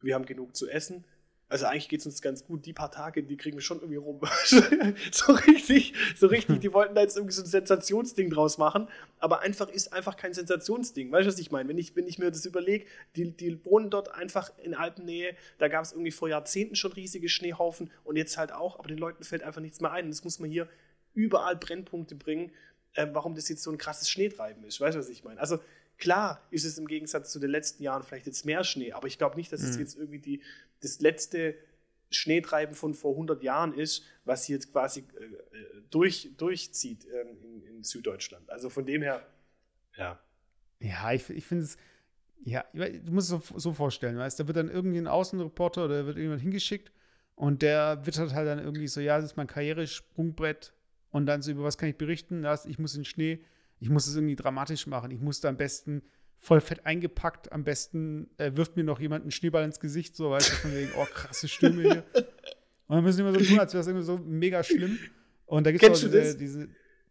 wir 0.00 0.14
haben 0.14 0.24
genug 0.24 0.56
zu 0.56 0.66
essen. 0.68 1.04
Also 1.50 1.66
eigentlich 1.66 1.88
geht 1.88 1.98
es 1.98 2.06
uns 2.06 2.22
ganz 2.22 2.44
gut. 2.44 2.64
Die 2.64 2.72
paar 2.72 2.92
Tage, 2.92 3.24
die 3.24 3.36
kriegen 3.36 3.56
wir 3.56 3.62
schon 3.62 3.78
irgendwie 3.78 3.96
rum. 3.96 4.20
so 5.10 5.32
richtig, 5.32 5.94
so 6.16 6.28
richtig. 6.28 6.60
Die 6.60 6.72
wollten 6.72 6.94
da 6.94 7.02
jetzt 7.02 7.16
irgendwie 7.16 7.34
so 7.34 7.42
ein 7.42 7.46
Sensationsding 7.46 8.30
draus 8.30 8.56
machen, 8.56 8.86
aber 9.18 9.40
einfach 9.40 9.68
ist 9.68 9.92
einfach 9.92 10.16
kein 10.16 10.32
Sensationsding. 10.32 11.10
Weißt 11.10 11.26
du, 11.26 11.32
was 11.32 11.40
ich 11.40 11.50
meine? 11.50 11.68
Wenn 11.68 11.76
ich, 11.76 11.96
wenn 11.96 12.06
ich 12.06 12.20
mir 12.20 12.30
das 12.30 12.46
überlege, 12.46 12.86
die, 13.16 13.32
die 13.32 13.64
wohnen 13.64 13.90
dort 13.90 14.14
einfach 14.14 14.52
in 14.62 14.74
Alpennähe, 14.74 15.34
da 15.58 15.66
gab 15.66 15.82
es 15.84 15.90
irgendwie 15.90 16.12
vor 16.12 16.28
Jahrzehnten 16.28 16.76
schon 16.76 16.92
riesige 16.92 17.28
Schneehaufen 17.28 17.90
und 18.04 18.14
jetzt 18.14 18.38
halt 18.38 18.52
auch, 18.52 18.78
aber 18.78 18.86
den 18.86 18.98
Leuten 18.98 19.24
fällt 19.24 19.42
einfach 19.42 19.60
nichts 19.60 19.80
mehr 19.80 19.90
ein. 19.90 20.08
Das 20.08 20.22
muss 20.22 20.38
man 20.38 20.50
hier 20.50 20.68
überall 21.14 21.56
Brennpunkte 21.56 22.14
bringen, 22.14 22.52
äh, 22.94 23.08
warum 23.12 23.34
das 23.34 23.48
jetzt 23.48 23.64
so 23.64 23.72
ein 23.72 23.78
krasses 23.78 24.08
Schneetreiben 24.08 24.62
ist. 24.62 24.80
Weißt 24.80 24.94
du, 24.94 25.00
was 25.00 25.08
ich 25.08 25.24
meine? 25.24 25.40
Also 25.40 25.58
Klar 26.00 26.44
ist 26.50 26.64
es 26.64 26.78
im 26.78 26.86
Gegensatz 26.86 27.30
zu 27.30 27.38
den 27.38 27.50
letzten 27.50 27.82
Jahren 27.82 28.02
vielleicht 28.02 28.26
jetzt 28.26 28.44
mehr 28.44 28.64
Schnee, 28.64 28.92
aber 28.92 29.06
ich 29.06 29.18
glaube 29.18 29.36
nicht, 29.36 29.52
dass 29.52 29.62
mhm. 29.62 29.68
es 29.68 29.78
jetzt 29.78 29.96
irgendwie 29.96 30.18
die, 30.18 30.42
das 30.80 31.00
letzte 31.00 31.54
Schneetreiben 32.10 32.74
von 32.74 32.94
vor 32.94 33.12
100 33.12 33.42
Jahren 33.42 33.72
ist, 33.72 34.04
was 34.24 34.48
jetzt 34.48 34.72
quasi 34.72 35.04
äh, 35.18 35.24
äh, 35.24 35.82
durch, 35.90 36.30
durchzieht 36.36 37.06
ähm, 37.06 37.36
in, 37.42 37.62
in, 37.62 37.84
Süddeutschland. 37.84 38.50
Also 38.50 38.70
von 38.70 38.84
dem 38.84 39.02
her, 39.02 39.24
ja. 39.96 40.18
Ja, 40.80 41.12
ich, 41.12 41.28
ich 41.30 41.44
finde 41.44 41.64
es, 41.64 41.76
ja, 42.42 42.64
du 42.72 43.12
musst 43.12 43.30
es 43.30 43.48
so, 43.48 43.58
so 43.58 43.72
vorstellen, 43.74 44.16
weißt 44.16 44.40
da 44.40 44.46
wird 44.46 44.56
dann 44.56 44.70
irgendwie 44.70 44.98
ein 44.98 45.06
Außenreporter 45.06 45.84
oder 45.84 46.06
wird 46.06 46.16
irgendjemand 46.16 46.40
hingeschickt 46.40 46.90
und 47.36 47.62
der 47.62 48.06
wittert 48.06 48.34
halt 48.34 48.48
dann 48.48 48.58
irgendwie 48.58 48.88
so, 48.88 49.00
ja, 49.00 49.16
das 49.16 49.26
ist 49.26 49.36
mein 49.36 49.46
Karrieresprungbrett 49.46 50.72
und 51.10 51.26
dann 51.26 51.42
so, 51.42 51.50
über 51.50 51.64
was 51.64 51.76
kann 51.78 51.90
ich 51.90 51.96
berichten? 51.96 52.46
ich 52.64 52.78
muss 52.78 52.94
in 52.94 53.00
den 53.00 53.04
Schnee 53.04 53.44
ich 53.80 53.88
muss 53.88 54.06
es 54.06 54.14
irgendwie 54.14 54.36
dramatisch 54.36 54.86
machen. 54.86 55.10
Ich 55.10 55.20
musste 55.20 55.48
am 55.48 55.56
besten 55.56 56.02
voll 56.38 56.60
fett 56.60 56.86
eingepackt, 56.86 57.52
am 57.52 57.64
besten 57.64 58.30
äh, 58.38 58.52
wirft 58.54 58.76
mir 58.76 58.84
noch 58.84 59.00
jemand 59.00 59.22
einen 59.22 59.30
Schneeball 59.30 59.64
ins 59.64 59.80
Gesicht, 59.80 60.16
so 60.16 60.30
weißt 60.30 60.50
du, 60.50 60.54
von 60.56 60.74
wegen, 60.74 60.90
oh, 60.96 61.04
krasse 61.04 61.48
Stürme 61.48 61.82
hier. 61.82 62.04
Und 62.86 62.96
dann 62.96 63.04
müssen 63.04 63.24
wir 63.24 63.32
so 63.32 63.44
tun, 63.44 63.58
als 63.58 63.72
wäre 63.74 63.82
es 63.82 63.86
irgendwie 63.86 64.06
so 64.06 64.18
mega 64.18 64.62
schlimm. 64.62 64.98
Und 65.46 65.66
da 65.66 65.72
gibt 65.72 65.84
es 65.84 65.90
auch 65.90 66.08
diese, 66.08 66.36
diese, 66.36 66.68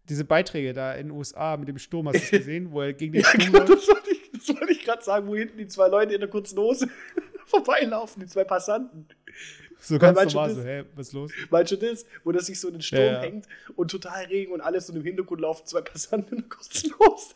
diese, 0.07 0.25
Beiträge 0.25 0.73
da 0.73 0.93
in 0.93 1.07
den 1.07 1.17
USA 1.17 1.57
mit 1.57 1.67
dem 1.67 1.77
Sturm, 1.77 2.07
hast 2.07 2.15
du 2.15 2.23
es 2.23 2.31
gesehen, 2.31 2.71
wo 2.71 2.81
er 2.81 2.93
gegen 2.93 3.13
den 3.13 3.21
ja, 3.21 3.27
Sturm 3.29 3.51
genau, 3.51 3.65
das 3.65 3.87
wollte 3.87 4.11
ich, 4.11 4.47
wollt 4.47 4.69
ich 4.71 4.83
gerade 4.83 5.03
sagen, 5.03 5.27
wo 5.27 5.35
hinten 5.35 5.57
die 5.57 5.67
zwei 5.67 5.87
Leute 5.87 6.13
in 6.13 6.19
der 6.19 6.29
kurzen 6.29 6.57
Hose 6.57 6.89
vorbeilaufen, 7.45 8.21
die 8.21 8.27
zwei 8.27 8.43
Passanten. 8.43 9.07
So 9.79 9.97
ganz 9.97 10.33
normal, 10.33 10.55
so, 10.55 10.63
hä, 10.63 10.83
was 10.95 11.07
ist 11.07 11.13
los? 11.13 11.31
Du 11.49 11.77
das, 11.77 12.05
wo 12.23 12.31
das 12.31 12.45
sich 12.47 12.59
so 12.59 12.67
in 12.67 12.75
den 12.75 12.81
Sturm 12.81 13.01
ja, 13.01 13.21
hängt 13.21 13.47
und 13.75 13.89
total 13.89 14.25
Regen 14.25 14.51
und 14.51 14.61
alles 14.61 14.89
und 14.89 14.97
im 14.97 15.03
Hintergrund 15.03 15.41
laufen 15.41 15.65
zwei 15.65 15.81
Passanten 15.81 16.37
und 16.37 16.49
kostenlos. 16.49 17.35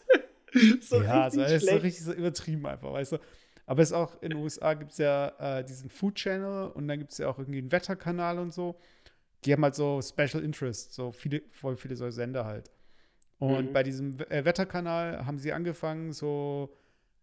so 0.81 1.01
ja, 1.01 1.23
also, 1.23 1.39
das 1.39 1.51
ist 1.51 1.69
so 1.69 1.75
richtig 1.75 2.03
so 2.03 2.13
übertrieben 2.13 2.65
einfach, 2.65 2.91
weißt 2.91 3.13
du. 3.13 3.17
Aber 3.65 3.81
es 3.81 3.89
ist 3.89 3.95
auch 3.95 4.21
in 4.21 4.31
den 4.31 4.39
USA 4.39 4.73
gibt 4.73 4.91
es 4.91 4.97
ja 4.97 5.59
äh, 5.59 5.63
diesen 5.63 5.89
Food 5.89 6.15
Channel 6.15 6.71
und 6.71 6.87
dann 6.87 6.99
gibt 6.99 7.13
es 7.13 7.17
ja 7.17 7.29
auch 7.29 7.39
irgendwie 7.39 7.59
einen 7.59 7.71
Wetterkanal 7.71 8.37
und 8.39 8.53
so. 8.53 8.75
Die 9.45 9.53
haben 9.53 9.63
halt 9.63 9.75
so 9.75 10.01
Special 10.01 10.43
Interest, 10.43 10.93
so 10.93 11.11
viele, 11.11 11.41
voll 11.51 11.77
viele 11.77 11.95
so 11.95 12.09
Sender 12.09 12.45
halt. 12.45 12.69
Und 13.39 13.69
mhm. 13.69 13.73
bei 13.73 13.83
diesem 13.83 14.19
äh, 14.29 14.43
Wetterkanal 14.43 15.25
haben 15.25 15.37
sie 15.37 15.53
angefangen, 15.53 16.11
so 16.11 16.75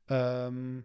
ähm, 0.09 0.85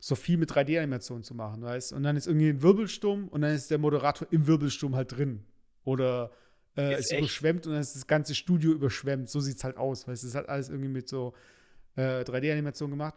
so 0.00 0.14
viel 0.14 0.36
mit 0.36 0.50
3D-Animationen 0.50 1.24
zu 1.24 1.34
machen, 1.34 1.62
weißt 1.62 1.92
Und 1.92 2.02
dann 2.02 2.16
ist 2.16 2.26
irgendwie 2.26 2.50
ein 2.50 2.62
Wirbelsturm 2.62 3.28
und 3.28 3.40
dann 3.40 3.54
ist 3.54 3.70
der 3.70 3.78
Moderator 3.78 4.28
im 4.30 4.46
Wirbelsturm 4.46 4.94
halt 4.94 5.16
drin. 5.16 5.44
Oder 5.84 6.30
äh, 6.76 6.94
es 6.94 7.10
echt? 7.10 7.20
überschwemmt 7.20 7.66
und 7.66 7.72
dann 7.72 7.80
ist 7.80 7.96
das 7.96 8.06
ganze 8.06 8.34
Studio 8.34 8.72
überschwemmt. 8.72 9.28
So 9.28 9.40
sieht 9.40 9.56
es 9.56 9.64
halt 9.64 9.76
aus, 9.76 10.06
weißt 10.06 10.22
Es 10.22 10.30
ist 10.30 10.34
halt 10.36 10.48
alles 10.48 10.68
irgendwie 10.68 10.88
mit 10.88 11.08
so 11.08 11.34
äh, 11.96 12.22
3D-Animationen 12.22 12.92
gemacht. 12.92 13.14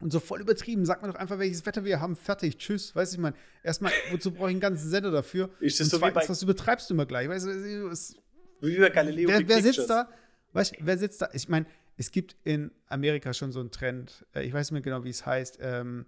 Und 0.00 0.12
so 0.12 0.20
voll 0.20 0.40
übertrieben. 0.40 0.86
Sag 0.86 1.02
mir 1.02 1.08
doch 1.08 1.18
einfach, 1.18 1.38
welches 1.38 1.64
Wetter 1.66 1.84
wir 1.84 2.00
haben. 2.00 2.16
Fertig. 2.16 2.56
Tschüss. 2.56 2.94
Weißt 2.96 3.12
du, 3.12 3.16
ich 3.16 3.20
meine, 3.20 3.36
erstmal, 3.62 3.92
wozu 4.10 4.30
brauche 4.30 4.48
ich 4.48 4.54
einen 4.54 4.60
ganzen 4.60 4.88
Sender 4.88 5.10
dafür? 5.10 5.50
Ist 5.60 5.78
das 5.78 5.86
und 5.86 5.90
so 5.90 5.98
zweitens, 5.98 6.28
was 6.28 6.42
übertreibst 6.42 6.88
du 6.88 6.94
immer 6.94 7.04
gleich? 7.04 7.28
Weißt 7.28 7.46
du, 7.46 7.88
es, 7.88 8.16
wie 8.60 8.78
bei 8.78 8.88
Galileo 8.88 9.28
wer, 9.28 9.46
wer 9.46 9.62
sitzt 9.62 9.90
da? 9.90 10.08
Weißt 10.52 10.74
wer 10.80 10.98
sitzt 10.98 11.20
da? 11.20 11.28
Ich 11.32 11.48
meine, 11.48 11.66
es 12.00 12.10
gibt 12.12 12.34
in 12.44 12.70
Amerika 12.86 13.34
schon 13.34 13.52
so 13.52 13.60
einen 13.60 13.70
Trend, 13.70 14.24
äh, 14.34 14.42
ich 14.42 14.54
weiß 14.54 14.70
nicht 14.70 14.72
mehr 14.72 14.80
genau, 14.80 15.04
wie 15.04 15.10
es 15.10 15.26
heißt, 15.26 15.58
ähm, 15.60 16.06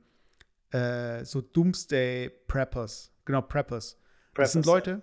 äh, 0.71 1.23
so 1.23 1.43
Doomsday 1.43 2.31
Preppers. 2.49 3.13
Genau, 3.27 3.43
Preppers. 3.43 3.99
Preppers 4.33 4.37
das 4.37 4.53
sind 4.53 4.65
Leute, 4.65 5.03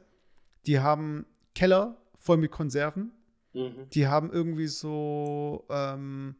die 0.66 0.80
haben 0.80 1.28
Keller 1.54 1.96
voll 2.18 2.38
mit 2.38 2.50
Konserven. 2.50 3.12
Mhm. 3.54 3.88
Die 3.92 4.08
haben 4.08 4.32
irgendwie 4.32 4.66
so, 4.66 5.68
ähm, 5.70 6.34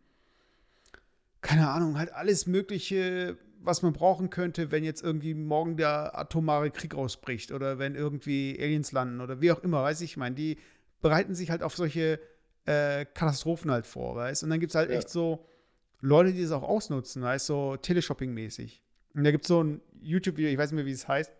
keine 1.42 1.70
Ahnung, 1.70 2.00
halt 2.00 2.12
alles 2.12 2.48
Mögliche, 2.48 3.38
was 3.62 3.84
man 3.84 3.94
brauchen 3.94 4.32
könnte, 4.32 4.72
wenn 4.72 4.84
jetzt 4.84 5.04
irgendwie 5.04 5.36
morgen 5.36 5.78
der 5.78 6.18
atomare 6.18 6.72
Krieg 6.72 6.96
ausbricht 6.96 7.52
oder 7.52 7.78
wenn 7.78 7.94
irgendwie 7.94 8.58
Aliens 8.60 8.94
landen 8.94 9.22
oder 9.22 9.42
wie 9.42 9.52
auch 9.52 9.60
immer, 9.60 9.84
weiß 9.84 10.02
ich. 10.02 10.12
Ich 10.12 10.18
meine, 10.18 10.34
die 10.34 10.58
bereiten 11.02 11.36
sich 11.36 11.52
halt 11.52 11.62
auf 11.62 11.76
solche 11.76 12.20
äh, 12.70 13.06
Katastrophen 13.06 13.72
halt 13.72 13.88
vor, 13.88 14.16
weißt 14.16 14.44
Und 14.44 14.52
dann 14.52 14.60
gibt 14.60 14.72
es 14.72 14.76
halt 14.76 14.92
ja. 14.92 14.98
echt 14.98 15.10
so 15.10 15.46
Leute, 16.02 16.34
die 16.34 16.44
das 16.44 16.52
auch 16.52 16.64
ausnutzen, 16.64 17.24
weißt 17.24 17.48
so 17.48 17.74
Teleshopping-mäßig. 17.74 18.82
Und 19.16 19.24
da 19.24 19.32
gibt 19.32 19.46
es 19.46 19.48
so 19.48 19.64
ein 19.64 19.82
YouTube-Video, 20.02 20.52
ich 20.52 20.58
weiß 20.58 20.72
nicht 20.72 20.76
mehr, 20.76 20.86
wie 20.86 20.92
es 20.92 21.08
heißt. 21.08 21.32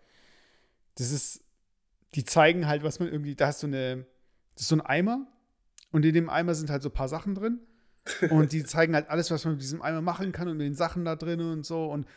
Das 0.96 1.12
ist, 1.12 1.44
die 2.14 2.24
zeigen 2.24 2.66
halt, 2.66 2.82
was 2.82 2.98
man 2.98 3.08
irgendwie, 3.08 3.36
da 3.36 3.46
hast 3.46 3.62
du 3.62 3.68
eine, 3.68 4.06
das 4.54 4.62
ist 4.62 4.68
so 4.68 4.76
ein 4.76 4.80
Eimer 4.80 5.26
und 5.92 6.04
in 6.04 6.14
dem 6.14 6.28
Eimer 6.28 6.54
sind 6.54 6.68
halt 6.68 6.82
so 6.82 6.88
ein 6.88 6.94
paar 6.94 7.08
Sachen 7.08 7.34
drin. 7.34 7.60
und 8.30 8.52
die 8.52 8.64
zeigen 8.64 8.94
halt 8.94 9.08
alles, 9.08 9.30
was 9.30 9.44
man 9.44 9.54
mit 9.54 9.62
diesem 9.62 9.82
Eimer 9.82 10.00
machen 10.00 10.32
kann 10.32 10.48
und 10.48 10.56
mit 10.56 10.66
den 10.66 10.74
Sachen 10.74 11.04
da 11.04 11.14
drin 11.14 11.40
und 11.40 11.64
so. 11.64 11.86
Und 11.86 12.08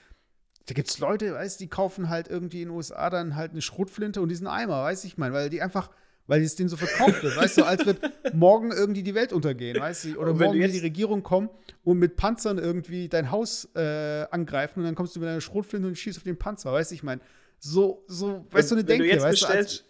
da 0.66 0.74
gibt 0.74 0.90
es 0.90 0.98
Leute, 0.98 1.34
weißt 1.34 1.60
die 1.60 1.68
kaufen 1.68 2.10
halt 2.10 2.30
irgendwie 2.30 2.64
in 2.64 2.70
den 2.70 2.76
USA 2.76 3.10
dann 3.10 3.36
halt 3.36 3.52
eine 3.52 3.62
Schrotflinte 3.62 4.22
und 4.22 4.30
diesen 4.30 4.48
Eimer, 4.48 4.84
weiß 4.84 5.04
ich 5.04 5.18
mein, 5.18 5.34
weil 5.34 5.50
die 5.50 5.62
einfach 5.62 5.92
weil 6.28 6.42
es 6.42 6.56
denen 6.56 6.70
so 6.70 6.78
verkauft 6.78 7.24
wird, 7.24 7.36
weißt 7.36 7.58
du, 7.58 7.64
als 7.64 7.86
wird 7.86 8.00
morgen 8.34 8.72
irgendwie 8.72 9.04
die 9.04 9.16
Welt 9.16 9.34
untergehen, 9.34 9.80
weißt 9.80 10.06
du, 10.06 10.18
oder 10.18 10.34
morgen 10.34 10.60
wird 10.60 10.74
die 10.74 10.80
Regierung 10.80 11.24
kommen 11.24 11.50
und 11.84 12.00
mit 12.00 12.16
Panzern 12.16 12.58
irgendwie 12.58 13.10
dein 13.10 13.32
Haus 13.32 13.70
äh, 13.76 14.26
angreifen 14.32 14.80
und 14.80 14.86
dann 14.86 14.96
kommst 14.96 15.16
du 15.16 15.20
mit 15.20 15.30
einer 15.30 15.42
Schrotflinte 15.42 15.88
und 15.88 15.98
schießt 15.98 16.18
auf 16.18 16.24
den 16.24 16.38
Panzer, 16.38 16.72
weißt 16.72 16.92
du, 16.92 16.96
ich 16.96 17.04
meine, 17.04 17.22
so, 17.60 18.04
so, 18.08 18.46
weißt 18.52 18.72
du, 18.72 18.76
eine 18.76 18.84
Denke, 18.84 19.16
du 19.16 19.22
weißt 19.22 19.42
du, 19.44 19.84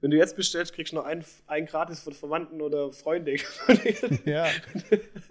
wenn 0.00 0.12
du 0.12 0.16
jetzt 0.16 0.36
bestellst, 0.36 0.74
kriegst 0.74 0.92
du 0.92 0.96
noch 0.96 1.04
einen, 1.04 1.24
einen 1.46 1.66
gratis 1.66 2.00
von 2.00 2.12
Verwandten 2.12 2.60
oder 2.62 2.92
Freunden. 2.92 3.36
ja. 4.24 4.46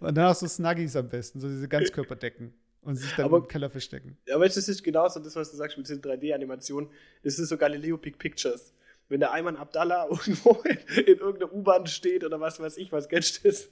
Und 0.02 0.18
dann 0.18 0.26
hast 0.26 0.42
du 0.42 0.48
Snuggies 0.48 0.96
am 0.98 1.08
besten, 1.08 1.40
so 1.40 1.48
diese 1.48 1.70
Ganzkörperdecken. 1.70 2.54
Und 2.82 2.96
sich 2.96 3.14
dann 3.16 3.26
aber, 3.26 3.38
im 3.38 3.48
Keller 3.48 3.70
verstecken. 3.70 4.18
Ja, 4.28 4.36
aber 4.36 4.46
das 4.46 4.56
ist 4.56 4.82
genauso 4.82 5.20
das, 5.20 5.36
was 5.36 5.52
du 5.52 5.58
sagst 5.58 5.78
mit 5.78 5.88
diesen 5.88 6.02
3D-Animationen. 6.02 6.90
Das 7.22 7.38
ist 7.38 7.50
so 7.50 7.58
Galileo 7.58 7.98
Big 7.98 8.18
Pictures 8.18 8.74
wenn 9.10 9.20
der 9.20 9.32
Ayman 9.32 9.56
Abdallah 9.56 10.08
irgendwo 10.10 10.62
in, 10.64 10.78
in 11.04 11.18
irgendeiner 11.20 11.54
U-Bahn 11.54 11.88
steht 11.88 12.24
oder 12.24 12.40
was 12.40 12.60
weiß 12.60 12.78
ich, 12.78 12.92
was 12.92 13.08
du 13.08 13.18
das? 13.18 13.70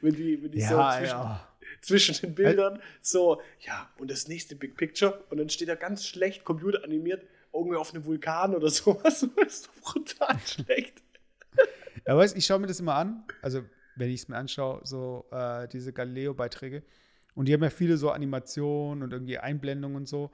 Wenn 0.00 0.14
die, 0.14 0.42
wenn 0.42 0.50
die 0.50 0.58
ja, 0.58 0.68
so 0.68 0.98
zwischen, 0.98 1.16
ja. 1.16 1.48
zwischen 1.80 2.14
den 2.20 2.34
Bildern 2.34 2.82
so, 3.00 3.40
ja, 3.60 3.90
und 3.98 4.10
das 4.10 4.28
nächste 4.28 4.56
Big 4.56 4.76
Picture 4.76 5.24
und 5.30 5.38
dann 5.38 5.48
steht 5.48 5.68
er 5.68 5.76
ganz 5.76 6.06
schlecht 6.06 6.44
computeranimiert 6.44 7.26
irgendwie 7.52 7.76
auf 7.76 7.94
einem 7.94 8.04
Vulkan 8.04 8.54
oder 8.54 8.68
sowas. 8.70 9.26
Das 9.36 9.46
ist 9.46 9.82
brutal 9.82 10.38
schlecht. 10.46 11.02
Ja, 12.06 12.16
weißt 12.16 12.36
ich 12.36 12.44
schaue 12.44 12.58
mir 12.58 12.66
das 12.66 12.80
immer 12.80 12.96
an, 12.96 13.24
also 13.40 13.62
wenn 13.96 14.10
ich 14.10 14.22
es 14.22 14.28
mir 14.28 14.36
anschaue, 14.36 14.80
so 14.84 15.24
äh, 15.30 15.68
diese 15.68 15.92
Galileo-Beiträge. 15.92 16.82
Und 17.34 17.46
die 17.46 17.52
haben 17.52 17.62
ja 17.62 17.70
viele 17.70 17.96
so 17.96 18.10
Animationen 18.10 19.02
und 19.02 19.12
irgendwie 19.12 19.38
Einblendungen 19.38 19.96
und 19.96 20.08
so. 20.08 20.30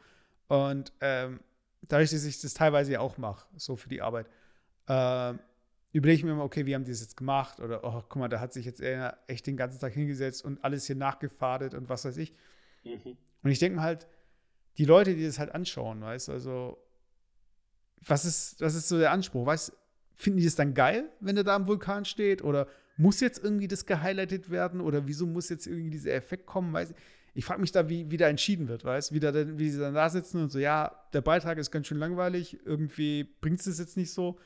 Und 0.48 0.92
ähm, 1.00 1.40
dadurch, 1.82 2.10
dass 2.10 2.24
ich 2.24 2.40
das 2.40 2.54
teilweise 2.54 2.92
ja 2.92 3.00
auch 3.00 3.18
mache, 3.18 3.46
so 3.56 3.76
für 3.76 3.88
die 3.88 4.02
Arbeit, 4.02 4.26
äh, 4.90 5.38
überlege 5.92 6.18
ich 6.18 6.24
mir 6.24 6.32
immer, 6.32 6.44
okay, 6.44 6.66
wie 6.66 6.74
haben 6.74 6.84
die 6.84 6.90
das 6.90 7.00
jetzt 7.00 7.16
gemacht? 7.16 7.60
Oder, 7.60 7.84
oh, 7.84 8.02
guck 8.08 8.16
mal, 8.16 8.28
da 8.28 8.40
hat 8.40 8.52
sich 8.52 8.66
jetzt 8.66 8.80
er 8.80 9.18
echt 9.28 9.46
den 9.46 9.56
ganzen 9.56 9.80
Tag 9.80 9.92
hingesetzt 9.92 10.44
und 10.44 10.62
alles 10.64 10.86
hier 10.86 10.96
nachgefadet 10.96 11.74
und 11.74 11.88
was 11.88 12.04
weiß 12.04 12.16
ich. 12.16 12.32
Mhm. 12.84 13.16
Und 13.42 13.50
ich 13.50 13.58
denke 13.58 13.76
mir 13.76 13.82
halt, 13.82 14.06
die 14.78 14.84
Leute, 14.84 15.14
die 15.14 15.24
das 15.24 15.38
halt 15.38 15.54
anschauen, 15.54 16.00
weißt 16.00 16.28
du, 16.28 16.32
also, 16.32 16.78
was 18.04 18.24
ist, 18.24 18.60
was 18.60 18.74
ist 18.74 18.88
so 18.88 18.98
der 18.98 19.12
Anspruch? 19.12 19.46
Weißt 19.46 19.76
finden 20.14 20.38
die 20.38 20.44
das 20.44 20.54
dann 20.54 20.74
geil, 20.74 21.08
wenn 21.20 21.36
er 21.36 21.44
da 21.44 21.54
am 21.54 21.66
Vulkan 21.66 22.04
steht? 22.04 22.42
Oder 22.42 22.66
muss 22.96 23.20
jetzt 23.20 23.42
irgendwie 23.42 23.68
das 23.68 23.86
gehighlightet 23.86 24.50
werden? 24.50 24.80
Oder 24.80 25.06
wieso 25.06 25.26
muss 25.26 25.48
jetzt 25.48 25.66
irgendwie 25.66 25.90
dieser 25.90 26.12
Effekt 26.12 26.46
kommen? 26.46 26.72
Weiß 26.72 26.90
ich 26.90 26.96
ich 27.34 27.44
frage 27.44 27.60
mich 27.60 27.72
da, 27.72 27.88
wie, 27.88 28.10
wie 28.10 28.16
da 28.16 28.28
entschieden 28.28 28.68
wird, 28.68 28.84
weißt 28.84 29.12
wie, 29.12 29.20
da, 29.20 29.32
wie 29.58 29.70
sie 29.70 29.78
dann 29.78 29.94
da 29.94 30.08
sitzen 30.08 30.42
und 30.42 30.50
so, 30.50 30.58
ja, 30.58 30.92
der 31.12 31.20
Beitrag 31.20 31.58
ist 31.58 31.70
ganz 31.70 31.86
schön 31.86 31.98
langweilig, 31.98 32.58
irgendwie 32.64 33.24
bringt 33.40 33.60
es 33.60 33.66
das 33.66 33.78
jetzt 33.78 33.96
nicht 33.96 34.12
so. 34.12 34.38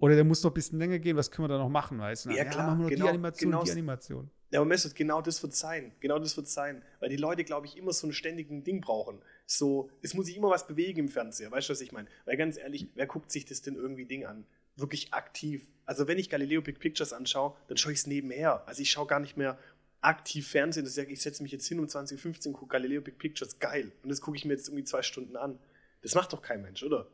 Oder 0.00 0.14
der 0.14 0.24
muss 0.24 0.42
noch 0.42 0.50
ein 0.50 0.54
bisschen 0.54 0.78
länger 0.78 0.98
gehen, 0.98 1.16
was 1.16 1.30
können 1.30 1.44
wir 1.44 1.54
da 1.54 1.58
noch 1.58 1.68
machen, 1.68 1.98
weißt 1.98 2.26
du? 2.26 2.30
Ja, 2.30 2.44
klar, 2.46 2.68
machen 2.68 2.78
wir 2.78 2.82
noch 2.84 2.90
genau, 2.90 3.04
die 3.04 3.10
Animation, 3.10 3.50
genau, 3.50 3.64
die 3.64 3.70
Animation. 3.70 4.30
Ja, 4.50 4.60
aber 4.60 4.68
Mesut, 4.68 4.94
genau 4.94 5.20
das 5.20 5.42
wird 5.42 5.54
sein. 5.54 5.92
Genau 6.00 6.18
das 6.18 6.36
wird 6.36 6.48
sein. 6.48 6.82
Weil 6.98 7.10
die 7.10 7.16
Leute, 7.16 7.44
glaube 7.44 7.66
ich, 7.66 7.76
immer 7.76 7.92
so 7.92 8.06
ein 8.06 8.12
ständigen 8.12 8.64
Ding 8.64 8.80
brauchen. 8.80 9.20
So, 9.46 9.90
es 10.02 10.14
muss 10.14 10.26
sich 10.26 10.36
immer 10.36 10.50
was 10.50 10.66
bewegen 10.66 11.00
im 11.00 11.08
Fernseher. 11.08 11.50
Weißt 11.50 11.68
du, 11.68 11.72
was 11.72 11.80
ich 11.82 11.92
meine? 11.92 12.08
Weil 12.24 12.36
ganz 12.36 12.56
ehrlich, 12.56 12.88
wer 12.94 13.06
guckt 13.06 13.30
sich 13.30 13.44
das 13.44 13.62
denn 13.62 13.76
irgendwie 13.76 14.06
Ding 14.06 14.24
an? 14.24 14.46
Wirklich 14.74 15.12
aktiv. 15.12 15.68
Also, 15.84 16.08
wenn 16.08 16.18
ich 16.18 16.30
Galileo 16.30 16.62
Big 16.62 16.80
Pictures 16.80 17.12
anschaue, 17.12 17.54
dann 17.68 17.76
schaue 17.76 17.92
ich 17.92 17.98
es 17.98 18.06
nebenher. 18.06 18.66
Also, 18.66 18.80
ich 18.80 18.90
schaue 18.90 19.06
gar 19.06 19.20
nicht 19.20 19.36
mehr 19.36 19.58
aktiv 20.00 20.48
Fernsehen, 20.48 20.84
dass 20.84 20.92
ich 20.92 20.96
sage, 20.96 21.12
ich 21.12 21.20
setze 21.20 21.42
mich 21.42 21.52
jetzt 21.52 21.66
hin 21.66 21.78
um 21.78 21.86
2015, 21.86 22.54
gucke 22.54 22.72
Galileo 22.72 23.02
Big 23.02 23.18
Pictures, 23.18 23.58
geil. 23.58 23.92
Und 24.02 24.08
das 24.08 24.22
gucke 24.22 24.36
ich 24.36 24.46
mir 24.46 24.54
jetzt 24.54 24.68
irgendwie 24.68 24.84
zwei 24.84 25.02
Stunden 25.02 25.36
an. 25.36 25.58
Das 26.02 26.14
macht 26.14 26.32
doch 26.32 26.40
kein 26.40 26.62
Mensch, 26.62 26.82
oder? 26.82 27.06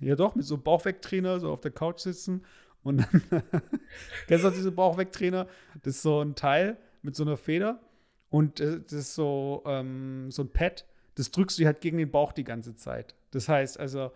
Ja, 0.00 0.16
doch, 0.16 0.34
mit 0.34 0.44
so 0.44 0.54
einem 0.54 0.62
Bauchwegtrainer, 0.62 1.40
so 1.40 1.50
auf 1.50 1.60
der 1.60 1.70
Couch 1.70 2.00
sitzen 2.00 2.44
und 2.82 2.98
dann. 2.98 3.22
kennst 4.26 4.44
du 4.44 4.50
diese 4.50 4.72
Bauchwegtrainer? 4.72 5.46
Das 5.82 5.96
ist 5.96 6.02
so 6.02 6.20
ein 6.20 6.34
Teil 6.34 6.76
mit 7.02 7.16
so 7.16 7.24
einer 7.24 7.36
Feder 7.36 7.80
und 8.30 8.60
äh, 8.60 8.80
das 8.80 8.92
ist 8.92 9.14
so, 9.14 9.62
ähm, 9.66 10.30
so 10.30 10.42
ein 10.42 10.48
Pad, 10.48 10.84
das 11.14 11.30
drückst 11.30 11.58
du 11.58 11.66
halt 11.66 11.80
gegen 11.80 11.98
den 11.98 12.10
Bauch 12.10 12.32
die 12.32 12.44
ganze 12.44 12.74
Zeit. 12.76 13.14
Das 13.30 13.48
heißt 13.48 13.78
also, 13.80 14.12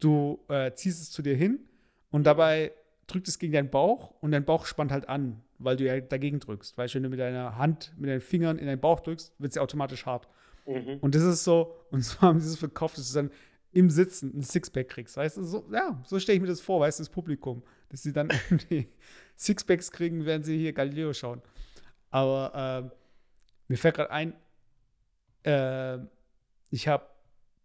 du 0.00 0.40
äh, 0.48 0.72
ziehst 0.72 1.02
es 1.02 1.10
zu 1.10 1.22
dir 1.22 1.36
hin 1.36 1.60
und 2.10 2.24
dabei 2.24 2.72
drückt 3.06 3.28
es 3.28 3.38
gegen 3.38 3.52
deinen 3.52 3.70
Bauch 3.70 4.14
und 4.20 4.32
dein 4.32 4.44
Bauch 4.44 4.66
spannt 4.66 4.92
halt 4.92 5.08
an 5.08 5.42
weil 5.58 5.76
du 5.76 5.84
ja 5.84 6.00
dagegen 6.00 6.40
drückst. 6.40 6.78
Weißt 6.78 6.94
du, 6.94 6.96
wenn 6.96 7.02
du 7.04 7.08
mit 7.10 7.20
deiner 7.20 7.58
Hand, 7.58 7.92
mit 7.96 8.08
deinen 8.10 8.20
Fingern 8.20 8.58
in 8.58 8.66
deinen 8.66 8.80
Bauch 8.80 9.00
drückst, 9.00 9.34
wird 9.38 9.50
es 9.50 9.56
ja 9.56 9.62
automatisch 9.62 10.06
hart. 10.06 10.28
Mhm. 10.66 10.98
Und 11.00 11.14
das 11.14 11.22
ist 11.22 11.44
so, 11.44 11.74
und 11.90 12.02
so 12.02 12.20
haben 12.20 12.40
sie 12.40 12.48
es 12.48 12.58
verkauft, 12.58 12.98
dass 12.98 13.12
du 13.12 13.14
dann 13.14 13.30
im 13.72 13.90
Sitzen 13.90 14.38
ein 14.38 14.42
Sixpack 14.42 14.88
kriegst. 14.88 15.16
Weißt 15.16 15.36
du, 15.36 15.44
so, 15.44 15.68
ja, 15.72 16.00
so 16.06 16.18
stelle 16.18 16.36
ich 16.36 16.42
mir 16.42 16.48
das 16.48 16.60
vor, 16.60 16.80
weißt 16.80 16.98
du, 16.98 17.02
das 17.02 17.10
Publikum, 17.10 17.62
dass 17.90 18.02
sie 18.02 18.12
dann 18.12 18.30
irgendwie 18.50 18.88
Sixpacks 19.36 19.90
kriegen, 19.92 20.24
während 20.24 20.44
sie 20.44 20.58
hier 20.58 20.72
Galileo 20.72 21.12
schauen. 21.12 21.42
Aber 22.10 22.90
äh, 22.90 22.96
mir 23.68 23.76
fällt 23.76 23.96
gerade 23.96 24.10
ein, 24.10 24.34
äh, 25.44 25.98
ich 26.70 26.88
habe, 26.88 27.06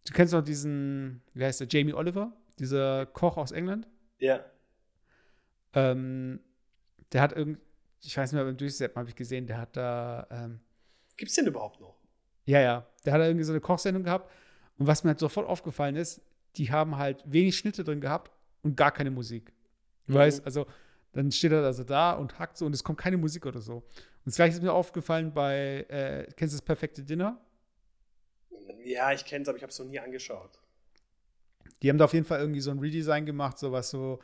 du 0.05 0.13
kennst 0.13 0.33
noch 0.33 0.43
diesen, 0.43 1.21
wie 1.33 1.45
heißt 1.45 1.61
der, 1.61 1.67
Jamie 1.67 1.93
Oliver, 1.93 2.33
dieser 2.59 3.05
Koch 3.05 3.37
aus 3.37 3.51
England? 3.51 3.87
Ja. 4.19 4.43
Ähm, 5.73 6.39
der 7.11 7.21
hat 7.21 7.33
irgendwie, 7.33 7.61
ich 8.01 8.15
weiß 8.15 8.31
nicht 8.31 8.37
mehr, 8.37 8.45
beim 8.45 8.57
Durchsetzen 8.57 8.95
habe 8.97 9.09
ich 9.09 9.15
gesehen, 9.15 9.47
der 9.47 9.57
hat 9.57 9.75
da. 9.77 10.27
Ähm, 10.29 10.59
es 11.17 11.35
den 11.35 11.47
überhaupt 11.47 11.79
noch? 11.79 11.95
Ja, 12.45 12.59
ja. 12.59 12.85
Der 13.05 13.13
hat 13.13 13.21
da 13.21 13.27
irgendwie 13.27 13.45
so 13.45 13.53
eine 13.53 13.61
Kochsendung 13.61 14.03
gehabt. 14.03 14.29
Und 14.77 14.87
was 14.87 15.03
mir 15.03 15.09
halt 15.09 15.19
sofort 15.19 15.47
aufgefallen 15.47 15.95
ist, 15.95 16.21
die 16.55 16.71
haben 16.71 16.97
halt 16.97 17.23
wenig 17.25 17.57
Schnitte 17.57 17.83
drin 17.83 18.01
gehabt 18.01 18.31
und 18.61 18.75
gar 18.75 18.91
keine 18.91 19.11
Musik. 19.11 19.53
Du 20.07 20.13
mhm. 20.13 20.17
weißt, 20.17 20.45
also 20.45 20.65
dann 21.13 21.31
steht 21.31 21.51
er 21.51 21.63
also 21.63 21.83
da 21.83 22.13
und 22.13 22.39
hackt 22.39 22.57
so 22.57 22.65
und 22.65 22.73
es 22.73 22.83
kommt 22.83 22.99
keine 22.99 23.17
Musik 23.17 23.45
oder 23.45 23.61
so. 23.61 23.75
Und 23.75 24.25
das 24.25 24.35
gleiche 24.35 24.55
ist 24.55 24.63
mir 24.63 24.73
aufgefallen 24.73 25.33
bei, 25.33 25.85
äh, 25.89 26.27
kennst 26.35 26.53
du 26.53 26.57
das 26.57 26.65
perfekte 26.65 27.03
Dinner? 27.03 27.39
Ja, 28.83 29.11
ich 29.11 29.25
kenne 29.25 29.43
es, 29.43 29.49
aber 29.49 29.57
ich 29.57 29.63
habe 29.63 29.71
es 29.71 29.79
noch 29.79 29.85
nie 29.85 29.99
angeschaut. 29.99 30.59
Die 31.81 31.89
haben 31.89 31.97
da 31.97 32.05
auf 32.05 32.13
jeden 32.13 32.25
Fall 32.25 32.39
irgendwie 32.39 32.61
so 32.61 32.71
ein 32.71 32.79
Redesign 32.79 33.25
gemacht, 33.25 33.59
so 33.59 33.71
was 33.71 33.89
so 33.89 34.19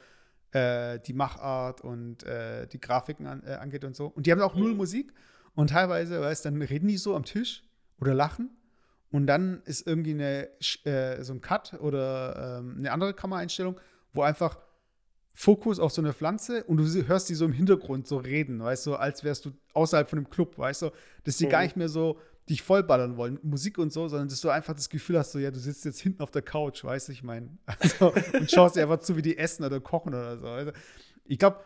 äh, 0.52 1.00
die 1.00 1.14
Machart 1.14 1.82
und 1.82 2.24
äh, 2.24 2.68
die 2.68 2.80
Grafiken 2.80 3.28
an, 3.28 3.44
äh, 3.46 3.54
angeht 3.54 3.84
und 3.84 3.96
so. 3.96 4.08
Und 4.08 4.26
die 4.26 4.32
haben 4.32 4.42
auch 4.42 4.56
mhm. 4.56 4.62
null 4.62 4.76
Musik. 4.76 5.14
Und 5.56 5.72
teilweise, 5.72 6.22
weißt 6.22 6.46
dann 6.46 6.62
reden 6.62 6.88
die 6.88 6.98
so 6.98 7.16
am 7.16 7.26
Tisch 7.26 7.64
oder 8.00 8.14
lachen. 8.14 8.50
Und 9.12 9.28
dann 9.28 9.62
ist 9.66 9.88
irgendwie 9.88 10.12
eine, 10.12 10.50
äh, 10.86 11.24
so 11.24 11.34
ein 11.34 11.42
Cut 11.42 11.74
oder 11.80 12.60
ähm, 12.60 12.76
eine 12.78 12.92
andere 12.92 13.14
Kameraeinstellung, 13.14 13.80
wo 14.14 14.22
einfach 14.22 14.58
Fokus 15.34 15.80
auf 15.80 15.92
so 15.92 16.02
eine 16.02 16.14
Pflanze 16.14 16.64
und 16.66 16.78
du 16.78 17.08
hörst 17.08 17.30
die 17.30 17.36
so 17.36 17.46
im 17.46 17.54
Hintergrund 17.54 18.08
so 18.08 18.18
reden, 18.18 18.62
weißt 18.62 18.86
du, 18.88 18.96
als 18.96 19.24
wärst 19.24 19.46
du 19.46 19.52
außerhalb 19.74 20.10
von 20.10 20.20
dem 20.20 20.30
Club, 20.30 20.58
weißt 20.58 20.82
du, 20.82 20.92
dass 21.24 21.38
die 21.38 21.46
mhm. 21.46 21.50
gar 21.50 21.64
nicht 21.64 21.78
mehr 21.78 21.90
so 21.90 22.20
dich 22.50 22.62
vollballern 22.62 23.16
wollen, 23.16 23.40
Musik 23.42 23.78
und 23.78 23.94
so, 23.94 24.08
sondern 24.08 24.28
dass 24.28 24.42
du 24.42 24.50
einfach 24.50 24.74
das 24.74 24.90
Gefühl 24.90 25.18
hast, 25.18 25.32
so, 25.32 25.40
ja, 25.40 25.52
du 25.52 25.60
sitzt 25.60 25.86
jetzt 25.86 26.02
hinten 26.02 26.22
auf 26.22 26.32
der 26.32 26.42
Couch, 26.42 26.84
weißt 26.84 27.08
du, 27.08 27.12
ich 27.14 27.24
meine, 27.24 27.58
also, 27.80 28.12
und 28.34 28.52
schaust 28.52 28.76
dir 28.76 28.82
einfach 28.82 29.00
zu, 29.00 29.16
wie 29.16 29.22
die 29.22 29.38
essen 29.38 29.64
oder 29.64 29.80
kochen 29.80 30.14
oder 30.14 30.38
so. 30.38 30.48
Also, 30.48 30.72
ich 31.26 31.38
glaube, 31.38 31.60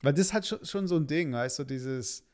weil 0.00 0.14
das 0.14 0.32
hat 0.32 0.46
schon 0.64 0.88
so 0.88 0.96
ein 0.96 1.06
Ding, 1.06 1.32
weißt 1.32 1.60
du, 1.60 1.64
dieses, 1.64 2.26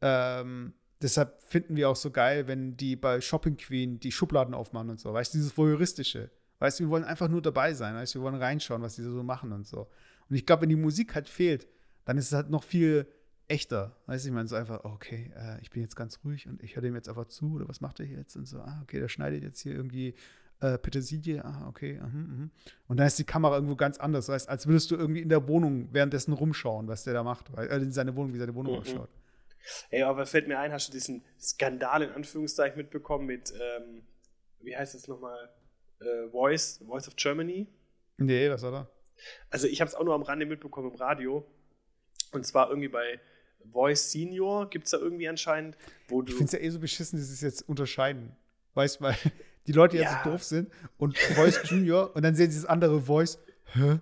ähm, 0.00 0.74
deshalb 1.02 1.42
finden 1.42 1.76
wir 1.76 1.88
auch 1.88 1.96
so 1.96 2.10
geil, 2.10 2.46
wenn 2.48 2.76
die 2.76 2.96
bei 2.96 3.20
Shopping 3.20 3.56
Queen 3.56 4.00
die 4.00 4.12
Schubladen 4.12 4.54
aufmachen 4.54 4.90
und 4.90 5.00
so, 5.00 5.12
weißt 5.12 5.34
du, 5.34 5.38
dieses 5.38 5.56
Voyeuristische. 5.56 6.30
Weißt 6.58 6.80
du, 6.80 6.84
wir 6.84 6.90
wollen 6.90 7.04
einfach 7.04 7.28
nur 7.28 7.42
dabei 7.42 7.74
sein, 7.74 7.94
weißt 7.94 8.14
du, 8.14 8.20
wir 8.20 8.24
wollen 8.24 8.40
reinschauen, 8.40 8.80
was 8.80 8.96
die 8.96 9.02
so 9.02 9.22
machen 9.22 9.52
und 9.52 9.66
so. 9.66 9.88
Und 10.28 10.36
ich 10.36 10.46
glaube, 10.46 10.62
wenn 10.62 10.70
die 10.70 10.76
Musik 10.76 11.14
halt 11.14 11.28
fehlt, 11.28 11.68
dann 12.04 12.16
ist 12.16 12.26
es 12.26 12.32
halt 12.32 12.50
noch 12.50 12.64
viel 12.64 13.06
echter. 13.48 13.96
Weißt 14.06 14.24
du, 14.24 14.30
ich 14.30 14.34
meine, 14.34 14.48
so 14.48 14.56
einfach, 14.56 14.84
okay, 14.84 15.32
äh, 15.36 15.60
ich 15.60 15.70
bin 15.70 15.82
jetzt 15.82 15.96
ganz 15.96 16.20
ruhig 16.24 16.48
und 16.48 16.62
ich 16.62 16.76
höre 16.76 16.82
dem 16.82 16.94
jetzt 16.94 17.08
einfach 17.08 17.26
zu 17.26 17.54
oder 17.54 17.68
was 17.68 17.80
macht 17.80 18.00
er 18.00 18.06
jetzt? 18.06 18.36
Und 18.36 18.46
so, 18.46 18.58
ah, 18.58 18.80
okay, 18.82 18.98
der 18.98 19.08
schneidet 19.08 19.42
jetzt 19.42 19.60
hier 19.60 19.74
irgendwie 19.74 20.14
äh, 20.60 20.78
Petersilie, 20.78 21.44
ah, 21.44 21.66
okay, 21.68 22.00
uh, 22.00 22.06
uh. 22.06 22.48
und 22.88 22.96
dann 22.96 23.06
ist 23.06 23.18
die 23.18 23.24
Kamera 23.24 23.56
irgendwo 23.56 23.76
ganz 23.76 23.98
anders, 23.98 24.28
weißt, 24.28 24.48
als 24.48 24.66
würdest 24.66 24.90
du 24.90 24.96
irgendwie 24.96 25.20
in 25.20 25.28
der 25.28 25.46
Wohnung 25.48 25.88
währenddessen 25.92 26.32
rumschauen, 26.32 26.88
was 26.88 27.04
der 27.04 27.12
da 27.12 27.22
macht, 27.22 27.54
weil, 27.54 27.68
äh, 27.68 27.76
in 27.76 27.92
seine 27.92 28.16
Wohnung, 28.16 28.32
wie 28.32 28.38
seine 28.38 28.54
Wohnung 28.54 28.78
mhm. 28.78 29.06
Ey, 29.90 30.02
aber 30.02 30.26
fällt 30.26 30.48
mir 30.48 30.58
ein, 30.58 30.72
hast 30.72 30.88
du 30.88 30.92
diesen 30.92 31.24
Skandal 31.40 32.02
in 32.02 32.10
Anführungszeichen 32.10 32.76
mitbekommen 32.76 33.26
mit, 33.26 33.52
ähm, 33.52 34.02
wie 34.60 34.76
heißt 34.76 34.94
es 34.94 35.08
nochmal, 35.08 35.50
äh, 36.00 36.28
Voice, 36.30 36.82
Voice 36.86 37.08
of 37.08 37.16
Germany? 37.16 37.68
Nee, 38.18 38.50
was 38.50 38.62
war 38.62 38.70
da? 38.70 38.90
Also 39.50 39.66
ich 39.66 39.80
habe 39.80 39.88
es 39.88 39.94
auch 39.94 40.04
nur 40.04 40.14
am 40.14 40.22
Rande 40.22 40.46
mitbekommen 40.46 40.90
im 40.90 40.96
Radio. 40.96 41.46
Und 42.32 42.46
zwar 42.46 42.68
irgendwie 42.68 42.88
bei 42.88 43.20
Voice 43.72 44.10
Senior 44.10 44.68
gibt 44.70 44.86
es 44.86 44.90
da 44.92 44.98
irgendwie 44.98 45.28
anscheinend, 45.28 45.76
wo 46.08 46.22
du. 46.22 46.28
Ich 46.30 46.36
finde 46.36 46.46
es 46.46 46.52
ja 46.52 46.58
eh 46.60 46.70
so 46.70 46.78
beschissen, 46.78 47.18
dass 47.18 47.28
sie 47.28 47.34
es 47.34 47.40
jetzt 47.40 47.68
unterscheiden. 47.68 48.36
Weißt 48.74 49.00
du, 49.00 49.04
weil 49.04 49.16
die 49.66 49.72
Leute 49.72 49.96
jetzt 49.96 50.12
ja. 50.12 50.22
so 50.24 50.30
doof 50.30 50.44
sind 50.44 50.70
und 50.98 51.16
Voice 51.18 51.60
Junior 51.64 52.14
und 52.14 52.22
dann 52.22 52.34
sehen 52.34 52.50
sie 52.50 52.60
das 52.60 52.68
andere 52.68 53.00
Voice. 53.00 53.38
Hä? 53.72 54.00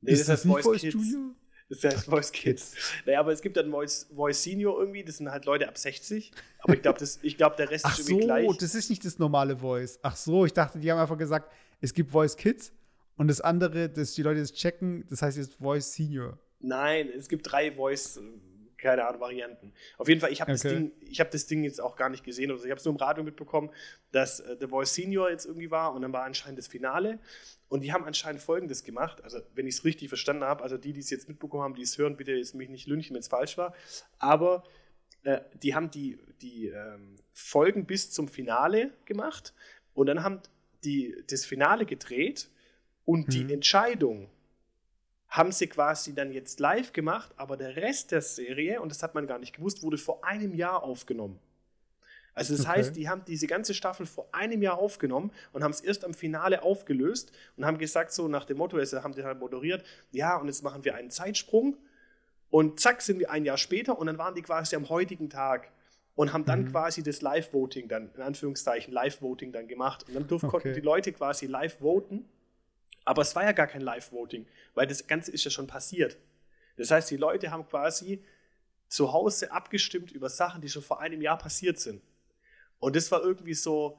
Nee, 0.00 0.12
ist 0.12 0.20
das, 0.20 0.26
das 0.26 0.38
heißt 0.38 0.46
Voice, 0.46 0.64
Voice 0.64 0.80
Kids. 0.80 0.94
Junior? 0.94 1.34
Das 1.68 1.84
heißt 1.84 2.06
Voice 2.06 2.32
Kids. 2.32 2.74
Naja, 3.04 3.20
aber 3.20 3.32
es 3.32 3.42
gibt 3.42 3.56
dann 3.56 3.70
Voice, 3.70 4.06
Voice 4.14 4.42
Senior 4.42 4.78
irgendwie, 4.80 5.04
das 5.04 5.18
sind 5.18 5.30
halt 5.30 5.44
Leute 5.44 5.68
ab 5.68 5.76
60. 5.76 6.32
Aber 6.60 6.74
ich 6.74 6.82
glaube, 6.82 7.04
glaub, 7.36 7.56
der 7.56 7.70
Rest 7.70 7.84
Ach 7.86 7.98
ist 7.98 8.08
irgendwie 8.08 8.22
so, 8.22 8.26
gleich. 8.26 8.56
das 8.58 8.74
ist 8.74 8.90
nicht 8.90 9.04
das 9.04 9.18
normale 9.18 9.56
Voice. 9.56 9.98
Ach 10.02 10.16
so, 10.16 10.46
ich 10.46 10.52
dachte, 10.52 10.78
die 10.78 10.90
haben 10.90 10.98
einfach 10.98 11.18
gesagt, 11.18 11.52
es 11.80 11.92
gibt 11.92 12.10
Voice 12.10 12.36
Kids 12.36 12.72
und 13.16 13.28
das 13.28 13.40
andere, 13.40 13.88
dass 13.88 14.14
die 14.14 14.22
Leute 14.22 14.40
das 14.40 14.52
checken, 14.52 15.04
das 15.10 15.22
heißt 15.22 15.36
jetzt 15.36 15.54
Voice 15.56 15.92
Senior. 15.92 16.38
Nein, 16.60 17.10
es 17.16 17.28
gibt 17.28 17.50
drei 17.50 17.70
Voice 17.72 18.20
keine 18.78 19.06
Ahnung, 19.06 19.20
Varianten. 19.20 19.72
Auf 19.98 20.08
jeden 20.08 20.20
Fall, 20.20 20.32
ich 20.32 20.40
habe 20.40 20.52
okay. 20.52 20.62
das, 20.62 20.72
Ding, 20.72 20.92
hab 21.18 21.30
das 21.30 21.46
Ding 21.46 21.64
jetzt 21.64 21.80
auch 21.80 21.96
gar 21.96 22.08
nicht 22.08 22.24
gesehen. 22.24 22.50
Also 22.50 22.64
ich 22.64 22.70
habe 22.70 22.78
es 22.78 22.84
nur 22.84 22.94
im 22.94 23.00
Radio 23.00 23.24
mitbekommen, 23.24 23.70
dass 24.12 24.40
äh, 24.40 24.56
The 24.58 24.68
Voice 24.68 24.94
Senior 24.94 25.30
jetzt 25.30 25.46
irgendwie 25.46 25.70
war 25.70 25.92
und 25.94 26.02
dann 26.02 26.12
war 26.12 26.22
anscheinend 26.22 26.58
das 26.58 26.68
Finale. 26.68 27.18
Und 27.68 27.82
die 27.82 27.92
haben 27.92 28.04
anscheinend 28.04 28.40
Folgendes 28.40 28.82
gemacht, 28.82 29.22
also 29.22 29.40
wenn 29.54 29.66
ich 29.66 29.74
es 29.74 29.84
richtig 29.84 30.08
verstanden 30.08 30.44
habe, 30.44 30.62
also 30.62 30.78
die, 30.78 30.94
die 30.94 31.00
es 31.00 31.10
jetzt 31.10 31.28
mitbekommen 31.28 31.62
haben, 31.62 31.74
die 31.74 31.82
es 31.82 31.98
hören, 31.98 32.16
bitte 32.16 32.32
jetzt 32.32 32.54
mich 32.54 32.70
nicht 32.70 32.86
lünchen, 32.86 33.14
wenn 33.14 33.20
es 33.20 33.28
falsch 33.28 33.58
war, 33.58 33.74
aber 34.18 34.64
äh, 35.24 35.40
die 35.62 35.74
haben 35.74 35.90
die, 35.90 36.18
die 36.40 36.68
ähm, 36.68 37.16
Folgen 37.34 37.84
bis 37.84 38.10
zum 38.10 38.28
Finale 38.28 38.94
gemacht 39.04 39.52
und 39.92 40.06
dann 40.06 40.22
haben 40.22 40.40
die 40.84 41.14
das 41.28 41.44
Finale 41.44 41.84
gedreht 41.84 42.48
und 43.04 43.26
mhm. 43.26 43.30
die 43.30 43.52
Entscheidung 43.52 44.30
haben 45.28 45.52
sie 45.52 45.66
quasi 45.66 46.14
dann 46.14 46.32
jetzt 46.32 46.58
live 46.60 46.92
gemacht, 46.92 47.32
aber 47.36 47.56
der 47.56 47.76
Rest 47.76 48.12
der 48.12 48.22
Serie, 48.22 48.80
und 48.80 48.88
das 48.90 49.02
hat 49.02 49.14
man 49.14 49.26
gar 49.26 49.38
nicht 49.38 49.54
gewusst, 49.54 49.82
wurde 49.82 49.98
vor 49.98 50.24
einem 50.24 50.54
Jahr 50.54 50.82
aufgenommen. 50.82 51.38
Also 52.34 52.54
das 52.56 52.64
okay. 52.66 52.78
heißt, 52.78 52.96
die 52.96 53.08
haben 53.08 53.24
diese 53.26 53.46
ganze 53.48 53.74
Staffel 53.74 54.06
vor 54.06 54.28
einem 54.32 54.62
Jahr 54.62 54.78
aufgenommen 54.78 55.32
und 55.52 55.64
haben 55.64 55.72
es 55.72 55.80
erst 55.80 56.04
am 56.04 56.14
Finale 56.14 56.62
aufgelöst 56.62 57.32
und 57.56 57.66
haben 57.66 57.78
gesagt, 57.78 58.12
so 58.12 58.28
nach 58.28 58.44
dem 58.44 58.58
Motto, 58.58 58.76
also 58.76 59.02
haben 59.02 59.12
die 59.14 59.24
halt 59.24 59.38
moderiert, 59.40 59.84
ja, 60.12 60.36
und 60.36 60.46
jetzt 60.46 60.62
machen 60.62 60.84
wir 60.84 60.94
einen 60.94 61.10
Zeitsprung 61.10 61.76
und 62.50 62.78
zack, 62.80 63.02
sind 63.02 63.18
wir 63.18 63.30
ein 63.30 63.44
Jahr 63.44 63.58
später 63.58 63.98
und 63.98 64.06
dann 64.06 64.18
waren 64.18 64.34
die 64.34 64.42
quasi 64.42 64.76
am 64.76 64.88
heutigen 64.88 65.28
Tag. 65.30 65.70
und 66.14 66.32
haben 66.32 66.44
dann 66.44 66.62
Mhm. 66.62 66.72
quasi 66.72 67.04
das 67.04 67.22
Live-Voting 67.22 67.86
dann, 67.86 68.10
in 68.16 68.22
Anführungszeichen 68.22 68.92
Live-Voting 68.92 69.52
dann 69.52 69.68
gemacht. 69.68 70.04
Und 70.08 70.14
dann 70.16 70.26
durften, 70.26 70.48
Okay. 70.48 70.62
konnten 70.62 70.74
die 70.74 70.80
Leute 70.84 71.12
quasi 71.12 71.46
live 71.46 71.78
voten. 71.80 72.24
Aber 73.08 73.22
es 73.22 73.34
war 73.34 73.42
ja 73.42 73.52
gar 73.52 73.66
kein 73.66 73.80
Live-Voting, 73.80 74.46
weil 74.74 74.86
das 74.86 75.06
Ganze 75.06 75.30
ist 75.32 75.42
ja 75.42 75.50
schon 75.50 75.66
passiert. 75.66 76.18
Das 76.76 76.90
heißt, 76.90 77.10
die 77.10 77.16
Leute 77.16 77.50
haben 77.50 77.66
quasi 77.66 78.22
zu 78.88 79.14
Hause 79.14 79.50
abgestimmt 79.50 80.12
über 80.12 80.28
Sachen, 80.28 80.60
die 80.60 80.68
schon 80.68 80.82
vor 80.82 81.00
einem 81.00 81.22
Jahr 81.22 81.38
passiert 81.38 81.78
sind. 81.78 82.02
Und 82.78 82.96
das 82.96 83.10
war 83.10 83.22
irgendwie 83.22 83.54
so, 83.54 83.98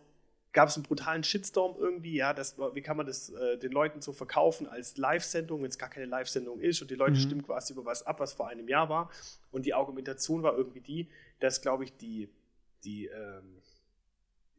gab 0.52 0.70
es 0.70 0.76
einen 0.76 0.84
brutalen 0.84 1.24
Shitstorm 1.24 1.76
irgendwie, 1.80 2.18
ja, 2.18 2.34
das, 2.36 2.56
wie 2.60 2.82
kann 2.82 2.98
man 2.98 3.08
das 3.08 3.30
äh, 3.30 3.58
den 3.58 3.72
Leuten 3.72 4.00
so 4.00 4.14
verkaufen 4.14 4.68
als 4.68 4.96
Live-Sendung, 4.98 5.64
wenn 5.64 5.70
es 5.70 5.80
gar 5.80 5.90
keine 5.90 6.06
Live-Sendung 6.06 6.60
ist 6.62 6.80
und 6.84 6.92
die 6.92 6.96
Leute 6.96 7.14
Mhm. 7.18 7.22
stimmen 7.22 7.44
quasi 7.44 7.74
über 7.74 7.86
was 7.86 8.06
ab, 8.06 8.20
was 8.20 8.34
vor 8.34 8.48
einem 8.48 8.68
Jahr 8.68 8.90
war. 8.90 9.10
Und 9.52 9.66
die 9.66 9.74
Argumentation 9.74 10.44
war 10.44 10.56
irgendwie 10.56 10.82
die, 10.82 11.08
dass, 11.40 11.62
glaube 11.64 11.84
ich, 11.84 11.98
die, 11.98 12.30
die, 12.84 13.08
ähm, 13.08 13.58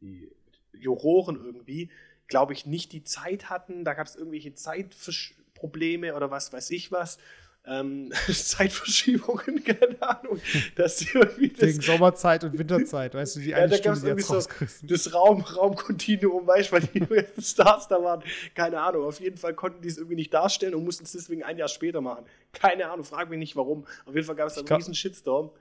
die 0.01 0.29
Juroren 0.73 1.37
irgendwie, 1.37 1.89
glaube 2.31 2.53
ich, 2.53 2.65
nicht 2.65 2.91
die 2.93 3.03
Zeit 3.03 3.51
hatten. 3.51 3.83
Da 3.85 3.93
gab 3.93 4.07
es 4.07 4.15
irgendwelche 4.15 4.55
Zeitprobleme 4.55 6.15
oder 6.15 6.31
was 6.31 6.51
weiß 6.51 6.71
ich 6.71 6.91
was. 6.91 7.19
Ähm, 7.63 8.11
Zeitverschiebungen, 8.27 9.63
keine 9.65 10.01
Ahnung, 10.01 10.39
dass 10.75 10.99
irgendwie 11.13 11.49
das, 11.49 11.61
Wegen 11.61 11.81
Sommerzeit 11.81 12.43
und 12.43 12.57
Winterzeit, 12.57 13.13
weißt 13.13 13.35
du, 13.35 13.39
die 13.41 13.49
Ja, 13.51 13.57
eine 13.57 13.69
da 13.69 13.77
Stunde, 13.77 14.07
irgendwie 14.07 14.23
so- 14.23 14.41
das 14.81 15.13
Raum, 15.13 15.41
Raumkontinuum, 15.41 16.47
weißt 16.47 16.69
du, 16.69 16.73
weil 16.73 16.81
die 16.81 16.99
ganzen 17.01 17.43
Stars 17.43 17.87
da 17.87 18.01
waren. 18.03 18.23
Keine 18.55 18.81
Ahnung. 18.81 19.03
Auf 19.05 19.19
jeden 19.19 19.37
Fall 19.37 19.53
konnten 19.53 19.83
die 19.83 19.89
es 19.89 19.97
irgendwie 19.97 20.15
nicht 20.15 20.33
darstellen 20.33 20.73
und 20.73 20.83
mussten 20.83 21.03
es 21.03 21.11
deswegen 21.11 21.43
ein 21.43 21.59
Jahr 21.59 21.67
später 21.67 22.01
machen. 22.01 22.25
Keine 22.51 22.89
Ahnung, 22.89 23.05
frag 23.05 23.29
mich 23.29 23.37
nicht 23.37 23.55
warum. 23.55 23.85
Auf 24.07 24.15
jeden 24.15 24.25
Fall 24.25 24.35
gab 24.35 24.47
es 24.47 24.55
da 24.55 24.61
einen 24.61 24.69
riesen 24.73 24.95
Shitstorm. 24.95 25.51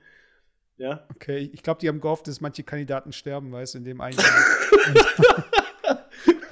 Ja. 0.79 1.07
Okay, 1.15 1.51
ich 1.53 1.63
glaube, 1.63 1.81
die 1.81 1.89
haben 1.89 2.01
gehofft, 2.01 2.27
dass 2.29 2.41
manche 2.41 2.63
Kandidaten 2.63 3.13
sterben, 3.13 3.53
weißt 3.53 3.75
du, 3.75 3.79
in 3.79 3.85
dem 3.85 4.01
einen 4.01 4.17
Jahr. 4.17 5.45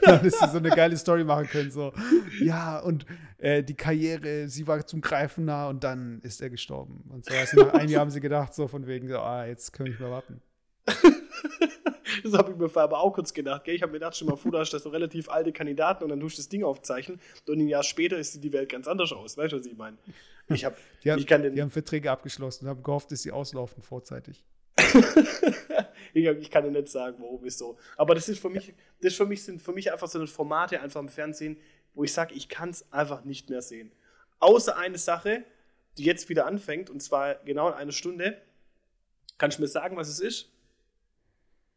Dass 0.23 0.39
sie 0.39 0.49
so 0.49 0.59
eine 0.59 0.71
geile 0.71 0.97
Story 0.97 1.25
machen 1.25 1.47
können, 1.49 1.71
so, 1.71 1.93
ja, 2.41 2.79
und 2.79 3.07
äh, 3.39 3.63
die 3.63 3.75
Karriere, 3.75 4.49
sie 4.49 4.67
war 4.67 4.87
zum 4.87 5.01
Greifen 5.01 5.45
nah 5.45 5.69
und 5.69 5.85
dann 5.85 6.21
ist 6.23 6.41
er 6.41 6.51
gestorben. 6.51 7.05
Und 7.11 7.25
so, 7.25 7.33
du, 7.53 7.65
nach 7.65 7.75
einem 7.75 7.91
Jahr 7.91 8.01
haben 8.01 8.11
sie 8.11 8.21
gedacht, 8.21 8.55
so 8.55 8.69
von 8.69 8.87
wegen, 8.87 9.09
so, 9.09 9.19
ah, 9.19 9.47
jetzt 9.47 9.73
können 9.73 9.87
wir 9.87 9.91
nicht 9.93 10.01
mehr 10.01 10.11
warten. 10.11 10.41
Das 12.23 12.33
habe 12.33 12.53
ich 12.53 12.57
mir 12.57 12.69
vorher 12.69 12.85
aber 12.85 13.01
auch 13.01 13.13
kurz 13.13 13.33
gedacht. 13.33 13.65
Gell? 13.65 13.75
Ich 13.75 13.83
habe 13.83 13.93
mir 13.93 13.99
gedacht, 13.99 14.17
schon 14.17 14.29
mal 14.29 14.37
vor, 14.37 14.51
da 14.51 14.61
hast 14.61 14.73
du 14.73 14.79
so 14.79 14.89
relativ 14.89 15.29
alte 15.29 15.53
Kandidaten 15.53 16.05
und 16.05 16.11
dann 16.11 16.21
tust 16.21 16.39
du 16.39 16.43
das 16.43 16.49
Ding 16.49 16.65
aufzeichnen 16.65 17.21
und 17.47 17.59
ein 17.59 17.69
Jahr 17.69 17.83
später 17.83 18.23
sieht 18.23 18.43
die 18.43 18.53
Welt 18.53 18.71
ganz 18.71 18.89
anders 18.89 19.13
aus. 19.13 19.37
Weißt 19.37 19.53
du, 19.53 19.59
was 19.59 19.67
ich 19.67 19.77
meine? 19.77 19.99
Ich, 20.49 20.65
hab, 20.65 20.77
Die 21.05 21.11
haben, 21.13 21.19
ich 21.19 21.27
kann 21.27 21.43
den. 21.43 21.55
die 21.55 21.61
haben 21.63 21.71
Verträge 21.71 22.11
abgeschlossen 22.11 22.65
und 22.65 22.71
haben 22.71 22.83
gehofft, 22.83 23.13
dass 23.13 23.23
sie 23.23 23.33
auslaufen 23.33 23.83
vorzeitig. 23.83 24.45
ich, 26.15 26.25
ich 26.27 26.51
kann 26.51 26.65
dir 26.65 26.71
nicht 26.71 26.89
sagen, 26.89 27.17
warum 27.21 27.45
ist 27.45 27.59
so. 27.59 27.77
Aber 27.97 28.15
das 28.15 28.29
ist 28.29 28.39
für 28.41 28.49
mich, 28.51 28.75
das 29.01 29.13
ist 29.13 29.17
für 29.17 29.27
mich 29.27 29.43
sind 29.43 29.61
für 29.61 29.73
mich 29.73 29.93
einfach 29.93 30.09
so 30.09 30.19
eine 30.19 30.27
Formate 30.27 30.81
einfach 30.81 31.01
im 31.01 31.09
Fernsehen, 31.09 31.59
wo 31.95 32.05
ich 32.05 32.13
sage, 32.13 32.35
ich 32.35 32.49
kann 32.49 32.71
es 32.71 32.91
einfach 32.93 33.25
nicht 33.25 33.51
mehr 33.51 33.63
sehen. 33.63 33.93
Außer 34.41 34.77
eine 34.77 34.99
Sache, 34.99 35.45
die 35.97 36.05
jetzt 36.05 36.29
wieder 36.29 36.47
anfängt, 36.47 36.91
und 36.91 37.03
zwar 37.03 37.37
genau 37.45 37.69
in 37.69 37.75
einer 37.75 37.93
Stunde. 37.93 38.41
Kannst 39.37 39.59
du 39.59 39.63
mir 39.63 39.69
sagen, 39.69 39.97
was 39.97 40.09
es 40.09 40.21
ist? 40.21 40.51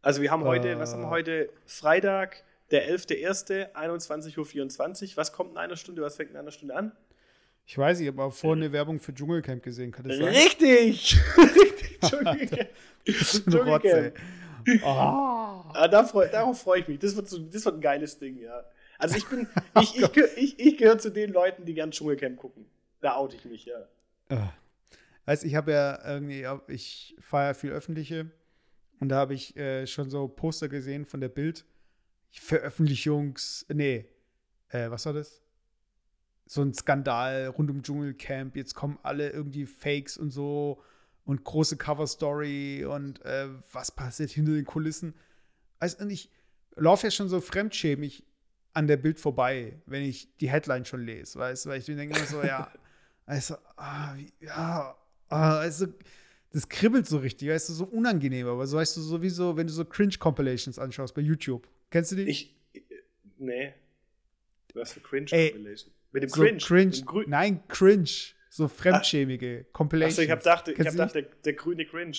Also 0.01 0.21
wir 0.21 0.31
haben 0.31 0.43
heute, 0.43 0.69
Äh. 0.69 0.79
was 0.79 0.93
haben 0.93 1.01
wir 1.01 1.09
heute? 1.09 1.49
Freitag, 1.65 2.43
der 2.71 2.89
11.01., 2.91 3.73
21.24 3.73 5.11
Uhr. 5.11 5.17
Was 5.17 5.33
kommt 5.33 5.51
in 5.51 5.57
einer 5.57 5.75
Stunde? 5.75 6.01
Was 6.01 6.15
fängt 6.15 6.31
in 6.31 6.37
einer 6.37 6.51
Stunde 6.51 6.75
an? 6.75 6.91
Ich 7.71 7.77
weiß 7.77 7.99
nicht, 7.99 8.09
aber 8.09 8.29
vorhin 8.33 8.65
eine 8.65 8.73
Werbung 8.73 8.99
für 8.99 9.13
Dschungelcamp 9.13 9.63
gesehen, 9.63 9.93
kann 9.93 10.05
das 10.05 10.17
sein? 10.17 10.27
Richtig! 10.27 11.17
Richtig. 12.03 12.67
So 13.47 13.61
eine 13.61 13.71
Rotze. 13.71 14.13
Ah. 14.83 15.71
Ah, 15.73 15.87
da 15.87 16.03
freu, 16.03 16.27
darauf 16.29 16.59
freue 16.61 16.81
ich 16.81 16.89
mich. 16.89 16.99
Das 16.99 17.15
wird, 17.15 17.29
so, 17.29 17.39
das 17.39 17.63
wird 17.63 17.75
ein 17.75 17.79
geiles 17.79 18.17
Ding, 18.17 18.37
ja. 18.39 18.65
Also 18.97 19.15
ich 19.15 19.25
bin, 19.25 19.47
ich, 19.79 19.95
ich, 19.95 20.11
geh- 20.11 20.27
ich, 20.35 20.59
ich 20.59 20.77
gehöre 20.79 20.97
zu 20.97 21.11
den 21.11 21.31
Leuten, 21.31 21.63
die 21.63 21.73
gern 21.73 21.91
Dschungelcamp 21.91 22.35
gucken. 22.35 22.65
Da 22.99 23.15
oute 23.15 23.37
ich 23.37 23.45
mich, 23.45 23.63
ja. 23.63 23.87
Ah. 24.27 24.51
Weißt 25.23 25.45
ich 25.45 25.55
habe 25.55 25.71
ja 25.71 25.97
irgendwie, 26.05 26.45
ich 26.67 27.15
feiere 27.21 27.53
viel 27.55 27.71
öffentliche 27.71 28.31
und 28.99 29.07
da 29.07 29.15
habe 29.15 29.33
ich 29.33 29.55
äh, 29.55 29.87
schon 29.87 30.09
so 30.09 30.27
Poster 30.27 30.67
gesehen 30.67 31.05
von 31.05 31.21
der 31.21 31.29
Bild. 31.29 31.63
Veröffentlichungs. 32.31 33.65
Nee, 33.69 34.09
äh, 34.67 34.89
was 34.89 35.05
war 35.05 35.13
das? 35.13 35.41
So 36.51 36.61
ein 36.63 36.73
Skandal 36.73 37.47
rund 37.47 37.71
um 37.71 37.81
Dschungelcamp. 37.81 38.57
Jetzt 38.57 38.73
kommen 38.73 38.99
alle 39.03 39.29
irgendwie 39.29 39.65
Fakes 39.65 40.17
und 40.17 40.31
so 40.31 40.83
und 41.23 41.45
große 41.45 41.77
Cover-Story 41.77 42.83
und 42.83 43.23
äh, 43.23 43.47
was 43.71 43.91
passiert 43.91 44.31
hinter 44.31 44.51
den 44.51 44.65
Kulissen. 44.65 45.13
Weißt 45.79 46.01
du, 46.01 46.03
und 46.03 46.09
ich 46.09 46.29
laufe 46.75 47.07
ja 47.07 47.11
schon 47.11 47.29
so 47.29 47.39
fremdschämig 47.39 48.25
an 48.73 48.87
der 48.87 48.97
Bild 48.97 49.17
vorbei, 49.17 49.79
wenn 49.85 50.03
ich 50.03 50.27
die 50.41 50.49
Headline 50.49 50.83
schon 50.83 51.05
lese, 51.05 51.39
weißt 51.39 51.63
du, 51.63 51.69
weil 51.69 51.79
ich 51.79 51.87
mir 51.87 51.95
denke 51.95 52.17
immer 52.17 52.27
so, 52.27 52.43
ja, 52.43 52.69
also, 53.25 53.55
ah, 53.77 54.13
wie, 54.17 54.33
ja, 54.41 54.97
ah, 55.29 55.57
also, 55.57 55.87
das 56.51 56.67
kribbelt 56.67 57.07
so 57.07 57.19
richtig, 57.19 57.47
weißt 57.47 57.69
du, 57.69 57.73
so 57.73 57.85
unangenehm, 57.85 58.47
aber 58.47 58.67
so, 58.67 58.75
weißt 58.75 58.97
du, 58.97 59.01
sowieso, 59.01 59.55
wenn 59.55 59.67
du 59.67 59.73
so 59.73 59.85
Cringe-Compilations 59.85 60.79
anschaust 60.79 61.15
bei 61.15 61.21
YouTube. 61.21 61.65
Kennst 61.89 62.11
du 62.11 62.17
die? 62.17 62.23
Ich, 62.23 62.53
äh, 62.73 62.81
nee. 63.37 63.73
Was 64.73 64.91
für 64.91 64.99
Cringe 64.99 65.27
Ey, 65.31 65.51
Compilation. 65.51 65.93
Mit 66.11 66.23
dem 66.23 66.29
so 66.29 66.41
Cringe. 66.41 66.57
cringe. 66.59 67.25
Nein, 67.27 67.63
cringe. 67.67 68.33
So 68.49 68.67
fremdschämige 68.67 69.65
Compilations. 69.71 70.19
Achso, 70.19 70.21
ich 70.23 70.31
habe 70.31 70.39
gedacht, 70.41 70.67
ich 70.67 70.79
hab 70.79 70.91
gedacht 70.91 71.15
der, 71.15 71.21
der 71.45 71.53
grüne 71.53 71.85
Cringe. 71.85 72.17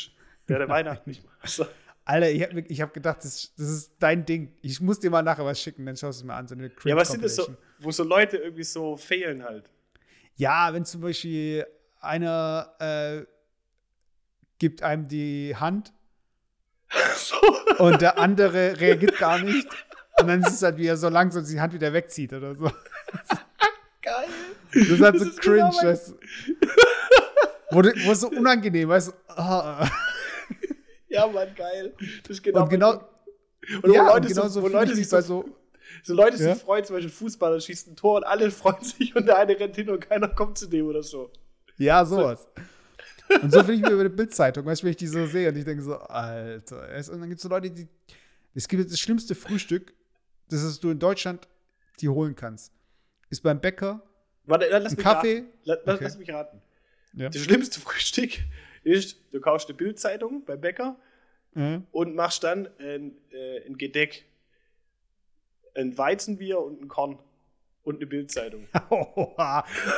Der 0.49 0.59
der 0.59 0.69
Weihnachten 0.69 1.11
nicht 1.11 1.23
macht. 1.25 1.71
Alter, 2.05 2.31
ich 2.31 2.43
habe 2.43 2.61
ich 2.61 2.81
hab 2.81 2.93
gedacht, 2.95 3.19
das, 3.19 3.53
das 3.57 3.69
ist 3.69 3.93
dein 4.01 4.25
Ding. 4.25 4.53
Ich 4.61 4.81
muss 4.81 4.99
dir 4.99 5.11
mal 5.11 5.23
nachher 5.23 5.45
was 5.45 5.61
schicken, 5.61 5.87
dann 5.87 5.97
schaust 5.97 6.21
du 6.21 6.25
es 6.25 6.27
mir 6.27 6.35
an. 6.35 6.49
So 6.49 6.55
eine 6.55 6.69
cringe 6.71 6.91
Ja, 6.91 6.97
was 7.01 7.11
sind 7.11 7.23
das 7.23 7.37
so, 7.37 7.55
wo 7.79 7.91
so 7.93 8.03
Leute 8.03 8.39
irgendwie 8.39 8.65
so 8.65 8.97
fehlen 8.97 9.45
halt? 9.45 9.71
Ja, 10.35 10.73
wenn 10.73 10.85
zum 10.85 11.03
Beispiel 11.03 11.67
einer 12.01 12.75
äh, 12.81 13.27
gibt 14.59 14.83
einem 14.83 15.07
die 15.07 15.55
Hand 15.55 15.93
so. 17.17 17.37
und 17.79 18.01
der 18.01 18.19
andere 18.19 18.81
reagiert 18.81 19.19
gar 19.19 19.39
nicht. 19.39 19.69
Und 20.19 20.29
dann 20.29 20.43
ist 20.43 20.55
es 20.55 20.63
halt, 20.63 20.79
wie 20.79 20.87
er 20.87 20.97
so 20.97 21.09
langsam 21.09 21.45
die 21.45 21.61
Hand 21.61 21.73
wieder 21.73 21.93
wegzieht 21.93 22.33
oder 22.33 22.55
so. 22.55 22.71
Das 24.73 24.89
ist 24.89 25.01
halt 25.01 25.19
so 25.21 25.25
ist 25.25 25.41
cringe. 25.41 25.71
genau 25.71 25.83
weißt 25.83 26.09
du. 26.11 26.15
wo, 27.71 27.83
wo 27.83 28.15
so 28.15 28.29
unangenehm, 28.31 28.89
weißt 28.89 29.09
du. 29.09 29.13
ah. 29.29 29.89
Ja, 31.09 31.27
Mann, 31.27 31.55
geil. 31.55 31.95
Das 32.23 32.31
ist 32.39 32.43
genau. 32.43 32.63
Und 32.63 32.71
genau, 32.71 32.93
und 32.95 33.83
wo 33.89 33.93
ja, 33.93 34.07
Leute, 34.07 34.17
und 34.17 34.27
genau 34.29 34.43
so, 34.43 34.49
so 34.49 34.63
wo 34.63 34.69
Leute 34.69 34.93
ich 34.93 34.97
sich 34.99 35.09
so, 35.09 35.21
so, 35.21 35.45
so 36.03 36.15
Leute 36.15 36.43
Ja? 36.43 36.55
sich 36.55 36.63
freuen, 36.63 36.85
zum 36.85 36.97
Beispiel 36.97 37.13
Fußballer 37.13 37.61
schießt 37.61 37.89
ein 37.89 37.97
Tor 37.97 38.17
und 38.17 38.25
alle 38.25 38.51
freuen 38.51 38.83
sich 38.83 39.15
und 39.15 39.27
der 39.27 39.37
eine 39.39 39.59
rennt 39.59 39.77
hin 39.77 39.91
und 39.91 40.01
keiner 40.01 40.29
kommt 40.29 40.57
zu 40.59 40.67
dem 40.69 40.87
oder 40.87 41.03
so. 41.03 41.31
ja, 41.77 42.05
sowas. 42.05 42.49
Und 43.43 43.51
so 43.53 43.61
finde 43.61 43.75
ich 43.75 43.83
mir 43.83 43.91
über 43.93 44.01
eine 44.01 44.11
Bildzeitung, 44.11 44.67
weißt 44.67 44.83
du, 44.83 44.85
wenn 44.85 44.91
ich 44.91 44.97
die 44.97 45.07
so 45.07 45.27
sehe 45.27 45.49
und 45.49 45.57
ich 45.57 45.65
denke 45.65 45.83
so, 45.83 45.97
Alter. 45.97 46.83
Und 47.13 47.21
dann 47.21 47.29
gibt 47.29 47.39
es 47.39 47.43
so 47.43 47.49
Leute, 47.49 47.71
die. 47.71 47.89
Es 48.55 48.69
gibt 48.69 48.91
das 48.91 48.99
schlimmste 49.01 49.35
Frühstück, 49.35 49.95
das 50.49 50.79
du 50.81 50.91
in 50.91 50.99
Deutschland 50.99 51.49
die 52.01 52.09
holen 52.09 52.35
kannst. 52.35 52.73
Ist 53.31 53.43
beim 53.43 53.61
Bäcker 53.61 54.03
Warte, 54.47 54.67
lass 54.71 54.97
mich 54.97 55.05
Kaffee. 55.05 55.35
raten. 55.39 55.49
La, 55.65 55.75
lass, 55.85 55.95
Okay. 55.97 56.05
lass 56.05 56.19
mich 56.19 56.31
raten. 56.33 56.63
Ja. 57.15 57.29
Das 57.29 57.43
schlimmste 57.43 57.81
Frühstück 57.81 58.39
ist, 58.85 59.19
du 59.33 59.41
kaufst 59.41 59.69
eine 59.69 59.77
Bildzeitung 59.77 60.45
beim 60.45 60.61
Bäcker 60.61 60.97
Mhm. 61.55 61.87
und 61.93 62.15
machst 62.15 62.45
dann 62.45 62.67
ein, 62.79 63.13
äh, 63.31 63.67
ein 63.67 63.77
Gedeck. 63.77 64.25
Ein 65.75 65.97
Weizenbier 65.99 66.59
und 66.61 66.81
ein 66.83 66.89
Korn 66.89 67.19
und 67.83 67.97
eine 67.97 68.07
Bildzeitung. 68.07 68.67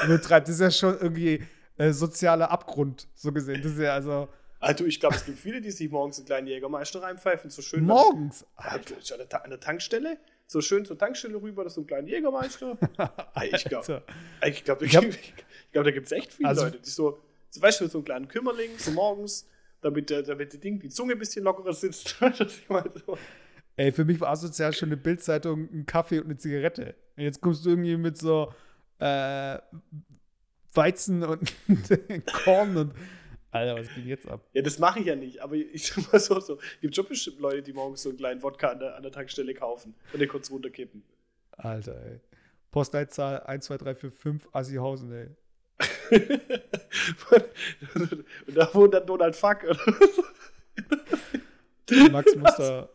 Übertreibt. 0.05 0.49
Das 0.49 0.55
ist 0.57 0.61
ja 0.61 0.71
schon 0.71 0.95
irgendwie 1.01 1.45
äh, 1.79 1.93
sozialer 1.93 2.51
Abgrund, 2.51 3.09
so 3.15 3.33
gesehen. 3.33 3.63
Das 3.63 3.73
ist 3.73 3.79
ja 3.81 3.93
also 3.95 4.29
Also 4.61 4.85
ich 4.85 5.01
glaube, 5.01 5.17
es 5.17 5.25
gibt 5.25 5.39
viele, 5.39 5.61
die 5.61 5.71
sich 5.71 5.91
morgens 5.91 6.19
einen 6.19 6.27
kleinen 6.27 6.47
Jägermeister 6.47 7.03
reinpfeifen, 7.03 7.51
so 7.51 7.63
schön 7.63 7.85
morgens. 7.85 8.45
an, 8.57 8.81
an 9.43 9.51
der 9.51 9.61
Tankstelle, 9.61 10.19
so 10.47 10.61
schön 10.61 10.85
zur 10.85 10.99
Tankstelle 10.99 11.41
rüber, 11.41 11.65
das 11.65 11.73
ist 11.73 11.77
so 11.77 11.81
ein 11.83 11.87
kleiner 11.87 12.09
Jägermeister. 12.09 12.77
Ich 13.43 13.65
glaube, 13.65 14.03
ich 14.47 14.65
glaube, 14.65 14.85
Ich 14.85 14.95
ich 14.95 15.35
glaub, 15.73 15.85
da 15.85 15.91
gibt 15.91 16.07
es 16.07 16.13
echt 16.13 16.33
viele 16.33 16.49
Also- 16.49 16.65
Leute, 16.65 16.79
die 16.81 16.91
so, 16.91 17.19
weißt 17.59 17.81
du, 17.81 17.89
so 17.89 17.99
einen 17.99 18.05
kleinen 18.05 18.29
Kümmerling, 18.29 18.71
so 18.79 18.91
morgens, 18.93 19.49
damit, 19.81 20.09
der, 20.11 20.23
damit 20.23 20.53
die, 20.53 20.59
Ding, 20.59 20.79
die 20.81 20.89
Zunge 20.89 21.13
ein 21.15 21.19
bisschen 21.19 21.45
lockerer 21.45 21.73
sitzt. 21.73 22.17
So. 23.07 23.19
Ey, 23.77 23.91
für 23.91 24.05
mich 24.05 24.21
war 24.21 24.31
asozial 24.31 24.73
schon 24.73 24.89
eine 24.91 24.97
Bildzeitung, 24.97 25.69
ein 25.73 25.85
Kaffee 25.87 26.21
und 26.21 26.27
eine 26.27 26.37
Zigarette. 26.37 26.95
Und 27.17 27.25
jetzt 27.25 27.41
kommst 27.41 27.65
du 27.67 27.71
irgendwie 27.71 27.97
mit 27.97 28.17
so 28.17 28.53
äh, 29.01 29.59
Weizen 30.73 31.23
und 31.25 31.53
Korn 32.45 32.77
und. 32.77 32.95
Alter, 33.55 33.79
was 33.79 33.95
geht 33.95 34.05
jetzt 34.07 34.29
ab? 34.29 34.41
Ja, 34.53 34.63
das 34.63 34.81
mache 34.81 34.99
ich 34.99 35.07
ja 35.07 35.15
nicht, 35.15 35.41
aber 35.41 35.55
ich 35.55 35.87
sag 35.87 36.13
mal 36.13 36.19
so, 36.19 36.41
so. 36.41 36.59
gibt 36.81 36.97
schon 36.97 37.07
bestimmt 37.07 37.39
Leute, 37.39 37.63
die 37.63 37.73
morgens 37.73 38.03
so 38.03 38.09
einen 38.09 38.19
kleinen 38.19 38.43
Wodka 38.43 38.71
an 38.71 38.81
der, 38.81 38.97
an 38.97 39.03
der 39.05 39.13
Tankstelle 39.13 39.55
kaufen 39.55 39.95
und 40.13 40.19
den 40.19 40.29
kurz 40.29 40.51
runterkippen. 40.51 41.05
Alter, 41.53 42.05
ey. 42.05 42.19
Postleitzahl 42.73 43.45
12345 43.47 44.53
Assihausen, 44.53 45.13
ey. 45.13 45.29
und 48.47 48.57
da 48.57 48.75
wohnt 48.75 48.95
dann 48.95 49.07
Donald 49.07 49.37
Fuck. 49.37 49.63
Oder? 49.63 49.79
Max 52.11 52.35
Muster. 52.35 52.89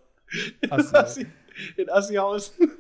In 0.62 0.72
Assi, 0.72 1.26
in 1.78 1.89
Assihausen. 1.89 2.72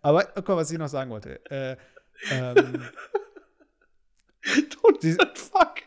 Aber 0.00 0.22
guck 0.32 0.46
mal, 0.46 0.58
was 0.58 0.70
ich 0.70 0.78
noch 0.78 0.86
sagen 0.86 1.10
wollte. 1.10 1.40
Äh, 1.50 1.76
ähm, 2.30 2.84
Don't 4.70 5.00
die, 5.00 5.16
fuck. 5.34 5.82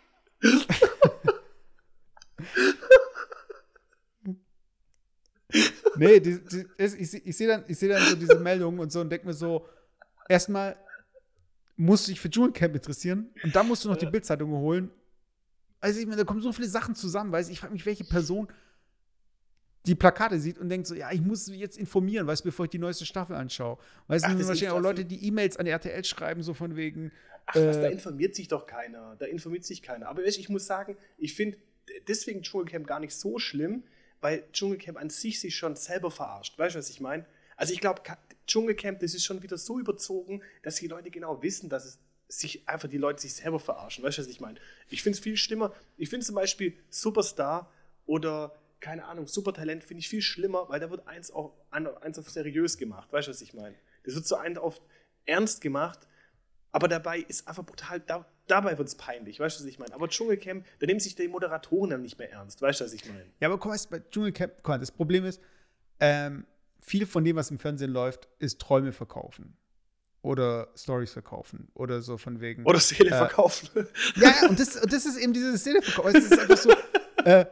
nee, 5.96 6.20
die, 6.20 6.40
die, 6.44 6.66
ich, 6.78 7.14
ich 7.26 7.38
sehe 7.38 7.48
dann, 7.48 7.64
seh 7.68 7.88
dann 7.88 8.04
so 8.04 8.16
diese 8.16 8.40
Meldungen 8.40 8.80
und 8.80 8.92
so 8.92 9.02
und 9.02 9.10
denke 9.10 9.26
mir 9.28 9.34
so, 9.34 9.66
erstmal 10.28 10.76
musst 11.76 12.08
du 12.08 12.12
dich 12.12 12.20
für 12.20 12.30
Dschungelcamp 12.30 12.76
interessieren 12.76 13.30
und 13.44 13.56
dann 13.56 13.68
musst 13.68 13.86
du 13.86 13.90
noch 13.90 13.98
die 13.98 14.06
Bildzeitung 14.06 14.52
holen. 14.52 14.92
Also 15.80 16.00
ich 16.00 16.06
meine, 16.06 16.18
da 16.18 16.24
kommen 16.26 16.42
so 16.42 16.52
viele 16.52 16.68
Sachen 16.68 16.96
zusammen, 16.96 17.32
weil 17.32 17.50
ich 17.50 17.60
frage 17.60 17.72
mich, 17.72 17.86
welche 17.86 18.04
Person 18.04 18.50
die 19.86 19.96
Plakate 19.96 20.40
sieht 20.40 20.58
und 20.58 20.70
denkt 20.70 20.88
so, 20.88 20.96
ja, 20.96 21.12
ich 21.12 21.22
muss 21.22 21.48
jetzt 21.48 21.78
informieren, 21.78 22.28
weißt 22.28 22.44
du, 22.44 22.50
bevor 22.50 22.66
ich 22.66 22.72
die 22.72 22.80
neueste 22.80 23.06
Staffel 23.06 23.36
anschaue. 23.36 23.78
Weißt 24.08 24.26
du, 24.26 24.38
wahrscheinlich 24.38 24.70
auch 24.70 24.82
Leute, 24.82 25.06
die 25.06 25.26
E-Mails 25.26 25.58
an 25.58 25.66
die 25.66 25.72
RTL 25.72 26.04
schreiben, 26.04 26.44
so 26.44 26.54
von 26.54 26.76
wegen. 26.76 27.12
Ach, 27.50 27.56
was, 27.56 27.78
äh, 27.78 27.82
da 27.82 27.88
informiert 27.88 28.36
sich 28.36 28.48
doch 28.48 28.66
keiner. 28.66 29.16
Da 29.18 29.26
informiert 29.26 29.66
sich 29.66 29.82
keiner. 29.82 30.08
Aber 30.08 30.24
ich 30.24 30.50
muss 30.50 30.66
sagen, 30.66 30.98
ich 31.18 31.34
finde 31.34 31.58
deswegen 32.08 32.42
Dschungelcamp 32.44 32.88
gar 32.88 33.00
nicht 33.00 33.14
so 33.14 33.40
schlimm, 33.40 33.84
weil 34.22 34.44
Dschungelcamp 34.52 34.98
an 34.98 35.10
sich 35.10 35.40
sich 35.40 35.56
schon 35.56 35.76
selber 35.76 36.12
verarscht. 36.12 36.58
Weißt 36.58 36.76
du, 36.76 36.80
was 36.80 36.90
ich 36.90 37.00
meine? 37.00 37.26
Also 37.56 37.74
ich 37.74 37.82
glaube, 37.82 38.02
Dschungelcamp, 38.48 39.00
das 39.00 39.14
ist 39.14 39.26
schon 39.26 39.42
wieder 39.42 39.58
so 39.58 39.80
überzogen, 39.80 40.42
dass 40.64 40.76
die 40.76 40.88
Leute 40.88 41.10
genau 41.12 41.42
wissen, 41.42 41.70
dass 41.70 41.86
es 41.86 42.00
sich 42.28 42.68
einfach 42.70 42.88
die 42.88 42.98
Leute 42.98 43.22
sich 43.22 43.34
selber 43.34 43.60
verarschen. 43.60 44.04
Weißt 44.04 44.20
du, 44.20 44.22
was 44.22 44.30
ich 44.30 44.40
meine? 44.40 44.60
Ich 44.90 45.02
finde 45.02 45.18
es 45.18 45.24
viel 45.24 45.36
schlimmer. 45.36 45.74
Ich 45.98 46.10
finde 46.10 46.26
zum 46.26 46.36
Beispiel 46.36 46.78
Superstar 46.90 47.72
oder 48.06 48.56
keine 48.80 49.06
Ahnung, 49.06 49.28
Supertalent 49.28 49.84
finde 49.84 50.00
ich 50.00 50.10
viel 50.10 50.22
schlimmer, 50.22 50.70
weil 50.70 50.80
da 50.80 50.90
wird 50.90 51.06
eins 51.08 51.32
auf, 51.32 51.52
eins 51.70 52.18
auf 52.18 52.30
seriös 52.30 52.78
gemacht. 52.78 53.12
Weißt 53.12 53.28
du, 53.28 53.32
was 53.32 53.42
ich 53.42 53.54
meine? 53.54 53.76
Das 54.04 54.16
wird 54.16 54.26
so 54.26 54.36
ein 54.36 54.58
auf 54.58 54.80
ernst 55.26 55.62
gemacht, 55.62 56.08
aber 56.72 56.88
dabei 56.88 57.20
ist 57.20 57.48
einfach 57.48 57.66
brutal, 57.66 58.00
da, 58.00 58.26
dabei 58.48 58.78
wird 58.78 58.88
es 58.88 58.96
peinlich. 58.96 59.40
Weißt 59.40 59.60
du, 59.60 59.64
was 59.64 59.70
ich 59.70 59.80
meine? 59.80 59.94
Aber 59.94 60.08
Dschungelcamp, 60.08 60.66
da 60.80 60.86
nehmen 60.86 61.00
sich 61.00 61.16
die 61.16 61.28
Moderatoren 61.28 61.90
dann 61.92 62.02
nicht 62.02 62.20
mehr 62.20 62.32
ernst. 62.32 62.62
Weißt 62.62 62.82
du, 62.82 62.86
was 62.86 62.94
ich 62.94 63.06
meine? 63.06 63.26
Ja, 63.40 63.48
aber 63.48 63.58
guck 63.58 63.72
mal, 63.72 63.80
bei 63.90 64.00
Dschungelcamp, 64.12 64.54
guck 64.58 64.68
mal, 64.68 64.80
das 64.80 64.92
Problem 64.92 65.26
ist, 65.26 65.42
ähm, 66.00 66.46
viel 66.80 67.06
von 67.06 67.24
dem, 67.24 67.36
was 67.36 67.52
im 67.52 67.60
Fernsehen 67.60 67.92
läuft, 67.92 68.28
ist 68.40 68.60
Träume 68.60 68.92
verkaufen. 68.92 69.58
Oder 70.22 70.68
Stories 70.76 71.14
verkaufen. 71.14 71.70
Oder 71.74 72.02
so 72.02 72.18
von 72.18 72.42
wegen. 72.42 72.66
Oder 72.66 72.80
Seele 72.80 73.12
äh, 73.12 73.18
verkaufen. 73.18 73.70
Ja, 74.16 74.50
und 74.50 74.60
das, 74.60 74.76
und 74.76 74.92
das 74.92 75.06
ist 75.06 75.18
eben 75.18 75.34
dieses 75.34 75.64
Seele 75.64 75.82
verkaufen. 75.82 76.16
Es 76.16 76.26
ist 76.26 76.40
einfach 76.40 76.58
so. 76.58 76.74
Äh, 77.26 77.46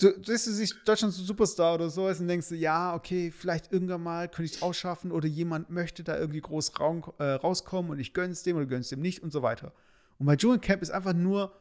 du, 0.00 0.18
du 0.18 0.36
siehst 0.36 0.76
Deutschland 0.84 1.12
so 1.12 1.22
Superstar 1.22 1.74
oder 1.74 1.90
sowas 1.90 2.20
und 2.20 2.28
denkst 2.28 2.48
du, 2.48 2.54
ja, 2.54 2.94
okay, 2.94 3.30
vielleicht 3.30 3.72
irgendwann 3.72 4.02
mal 4.02 4.28
könnte 4.28 4.44
ich 4.50 4.56
es 4.56 4.62
auch 4.62 4.72
schaffen 4.72 5.12
oder 5.12 5.28
jemand 5.28 5.70
möchte 5.70 6.02
da 6.02 6.18
irgendwie 6.18 6.40
groß 6.40 6.78
raum, 6.80 7.04
äh, 7.18 7.24
rauskommen 7.24 7.90
und 7.90 7.98
ich 7.98 8.14
gönn's 8.14 8.42
dem 8.42 8.56
oder 8.56 8.66
gönn's 8.66 8.88
dem 8.88 9.00
nicht 9.00 9.22
und 9.22 9.32
so 9.32 9.42
weiter. 9.42 9.72
Und 10.18 10.26
bei 10.26 10.36
Dschungelcamp 10.36 10.82
ist 10.82 10.90
einfach 10.90 11.12
nur, 11.12 11.52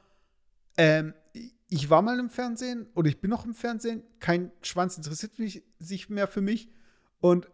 ähm, 0.78 1.14
ich 1.70 1.90
war 1.90 2.02
mal 2.02 2.20
im 2.20 2.30
Fernsehen 2.30 2.88
oder 2.96 3.10
ich 3.10 3.22
bin 3.22 3.30
noch 3.30 3.46
im 3.46 3.54
Fernsehen, 3.54 4.04
kein 4.20 4.52
Schwanz 4.62 4.98
interessiert 4.98 5.38
mich, 5.38 5.64
sich 5.78 6.10
mehr 6.10 6.28
für 6.28 6.42
mich 6.42 6.70
und 7.20 7.48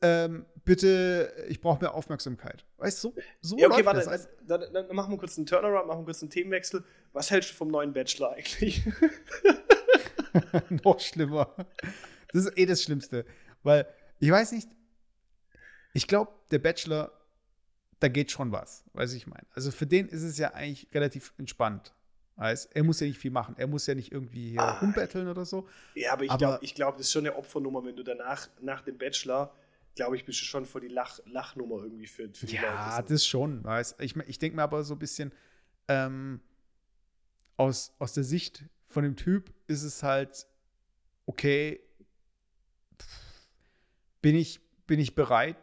ähm, 0.00 0.46
bitte, 0.64 1.32
ich 1.48 1.60
brauche 1.60 1.80
mehr 1.80 1.94
Aufmerksamkeit. 1.94 2.64
Weißt 2.76 3.02
du, 3.02 3.08
so, 3.08 3.14
so 3.40 3.58
ja, 3.58 3.68
okay, 3.68 3.84
warte, 3.84 4.04
das. 4.04 4.28
Dann, 4.46 4.60
dann, 4.60 4.86
dann, 4.86 4.96
machen 4.96 5.12
wir 5.12 5.18
kurz 5.18 5.36
einen 5.36 5.46
Turnaround, 5.46 5.88
machen 5.88 6.00
wir 6.00 6.04
kurz 6.04 6.22
einen 6.22 6.30
Themenwechsel. 6.30 6.84
Was 7.12 7.30
hältst 7.30 7.50
du 7.50 7.54
vom 7.54 7.68
neuen 7.68 7.92
Bachelor 7.92 8.32
eigentlich? 8.32 8.82
Noch 10.84 11.00
schlimmer. 11.00 11.54
Das 12.32 12.44
ist 12.44 12.58
eh 12.58 12.66
das 12.66 12.82
Schlimmste. 12.82 13.24
Weil, 13.62 13.86
ich 14.18 14.30
weiß 14.30 14.52
nicht, 14.52 14.68
ich 15.94 16.06
glaube, 16.06 16.32
der 16.50 16.58
Bachelor, 16.58 17.12
da 18.00 18.08
geht 18.08 18.30
schon 18.30 18.52
was, 18.52 18.84
weiß 18.92 19.14
ich 19.14 19.26
meine. 19.26 19.46
Also 19.54 19.70
für 19.70 19.86
den 19.86 20.08
ist 20.08 20.22
es 20.22 20.38
ja 20.38 20.54
eigentlich 20.54 20.88
relativ 20.94 21.32
entspannt. 21.38 21.94
Heißt, 22.38 22.74
er 22.76 22.84
muss 22.84 23.00
ja 23.00 23.06
nicht 23.08 23.18
viel 23.18 23.32
machen. 23.32 23.56
Er 23.58 23.66
muss 23.66 23.86
ja 23.86 23.96
nicht 23.96 24.12
irgendwie 24.12 24.50
hier 24.50 24.60
ah, 24.60 24.78
rumbetteln 24.78 25.26
oder 25.26 25.44
so. 25.44 25.68
Ja, 25.96 26.12
aber 26.12 26.22
ich 26.22 26.38
glaube, 26.38 26.64
glaub, 26.74 26.96
das 26.96 27.06
ist 27.06 27.12
schon 27.12 27.26
eine 27.26 27.34
Opfernummer, 27.34 27.84
wenn 27.84 27.96
du 27.96 28.04
danach, 28.04 28.48
nach 28.60 28.82
dem 28.82 28.96
Bachelor, 28.96 29.52
glaube 29.96 30.14
ich, 30.14 30.24
bist 30.24 30.40
du 30.40 30.44
schon 30.44 30.64
vor 30.64 30.80
die 30.80 30.86
Lach, 30.86 31.18
Lachnummer 31.26 31.82
irgendwie 31.82 32.06
für, 32.06 32.32
für 32.32 32.46
die 32.46 32.54
ja, 32.54 32.62
Leute. 32.62 32.74
Ja, 32.74 33.02
das 33.02 33.26
schon. 33.26 33.64
Weißt. 33.64 34.00
Ich, 34.00 34.14
ich 34.14 34.38
denke 34.38 34.54
mir 34.54 34.62
aber 34.62 34.84
so 34.84 34.94
ein 34.94 35.00
bisschen 35.00 35.32
ähm, 35.88 36.40
aus, 37.56 37.92
aus 37.98 38.12
der 38.12 38.22
Sicht 38.22 38.64
von 38.88 39.04
dem 39.04 39.16
Typ 39.16 39.52
ist 39.66 39.82
es 39.82 40.02
halt, 40.02 40.46
okay, 41.26 41.80
bin 44.20 44.34
ich, 44.34 44.60
bin 44.86 44.98
ich 44.98 45.14
bereit, 45.14 45.56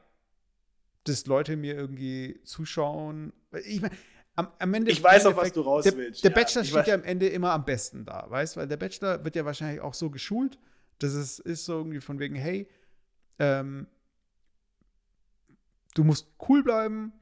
dass 1.04 1.26
Leute 1.26 1.58
mir 1.58 1.76
irgendwie 1.76 2.40
zuschauen? 2.44 3.34
Ich 3.66 3.82
meine, 3.82 3.96
am, 4.36 4.48
am 4.60 4.74
Ende. 4.74 4.92
Ich 4.92 5.04
weiß 5.04 5.26
auch, 5.26 5.38
was 5.38 5.52
du 5.52 5.62
raus 5.62 5.84
der, 5.84 5.98
willst. 5.98 6.24
Der 6.24 6.32
ja, 6.32 6.36
Bachelor 6.36 6.64
steht 6.64 6.76
weiß. 6.76 6.88
ja 6.88 6.94
am 6.96 7.04
Ende 7.04 7.28
immer 7.28 7.52
am 7.52 7.66
besten 7.66 8.06
da, 8.06 8.26
weißt 8.30 8.56
du? 8.56 8.60
Weil 8.60 8.68
der 8.68 8.78
Bachelor 8.78 9.24
wird 9.24 9.36
ja 9.36 9.46
wahrscheinlich 9.46 9.82
auch 9.82 9.94
so 9.94 10.10
geschult, 10.10 10.58
dass 11.00 11.14
es 11.14 11.40
ist 11.40 11.66
so 11.66 11.78
irgendwie 11.78 12.02
von 12.02 12.20
wegen, 12.20 12.36
hey, 12.36 12.70
ähm, 13.40 13.88
du 15.94 16.04
musst 16.04 16.28
cool 16.48 16.64
bleiben, 16.64 17.14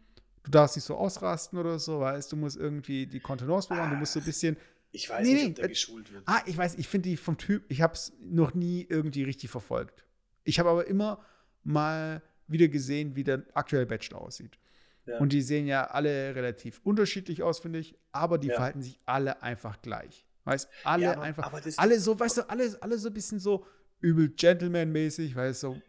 du 0.43 0.51
darfst 0.51 0.75
nicht 0.75 0.85
so 0.85 0.95
ausrasten 0.95 1.57
oder 1.57 1.79
so, 1.79 1.99
weißt 1.99 2.31
du, 2.31 2.35
musst 2.35 2.57
irgendwie 2.57 3.05
die 3.05 3.19
Kontenance 3.19 3.69
bewahren, 3.69 3.91
du 3.91 3.95
musst 3.97 4.13
so 4.13 4.19
ein 4.19 4.25
bisschen. 4.25 4.57
Ich 4.93 5.09
weiß 5.09 5.27
nee, 5.27 5.33
nicht, 5.33 5.47
ob 5.47 5.55
der 5.55 5.65
äh, 5.65 5.69
geschult 5.69 6.13
wird. 6.13 6.23
Ah, 6.27 6.41
ich 6.45 6.55
weiß, 6.55 6.75
ich 6.75 6.87
finde 6.87 7.09
die 7.09 7.17
vom 7.17 7.37
Typ, 7.37 7.65
ich 7.67 7.81
habe 7.81 7.93
es 7.93 8.13
noch 8.21 8.53
nie 8.53 8.85
irgendwie 8.87 9.23
richtig 9.23 9.49
verfolgt. 9.49 10.05
Ich 10.43 10.59
habe 10.59 10.69
aber 10.69 10.87
immer 10.87 11.25
mal 11.63 12.21
wieder 12.47 12.67
gesehen, 12.67 13.15
wie 13.15 13.23
der 13.23 13.43
aktuelle 13.53 13.87
Bachelor 13.87 14.21
aussieht. 14.21 14.59
Ja. 15.05 15.17
Und 15.17 15.33
die 15.33 15.41
sehen 15.41 15.67
ja 15.67 15.85
alle 15.85 16.35
relativ 16.35 16.79
unterschiedlich 16.83 17.43
aus, 17.43 17.59
finde 17.59 17.79
ich, 17.79 17.97
aber 18.11 18.37
die 18.37 18.47
ja. 18.47 18.55
verhalten 18.55 18.81
sich 18.81 18.99
alle 19.05 19.41
einfach 19.41 19.81
gleich. 19.81 20.25
Weißt 20.45 20.69
alle 20.83 21.03
ja, 21.03 21.11
aber, 21.13 21.21
einfach, 21.23 21.43
aber 21.45 21.61
alle 21.77 21.99
so, 21.99 22.19
weißt 22.19 22.37
du, 22.37 22.49
alle, 22.49 22.77
alle 22.81 22.97
so 22.97 23.09
ein 23.09 23.13
bisschen 23.13 23.39
so 23.39 23.65
übel 23.99 24.29
Gentleman-mäßig, 24.29 25.35
weißt 25.35 25.63
du, 25.63 25.67
so. 25.73 25.81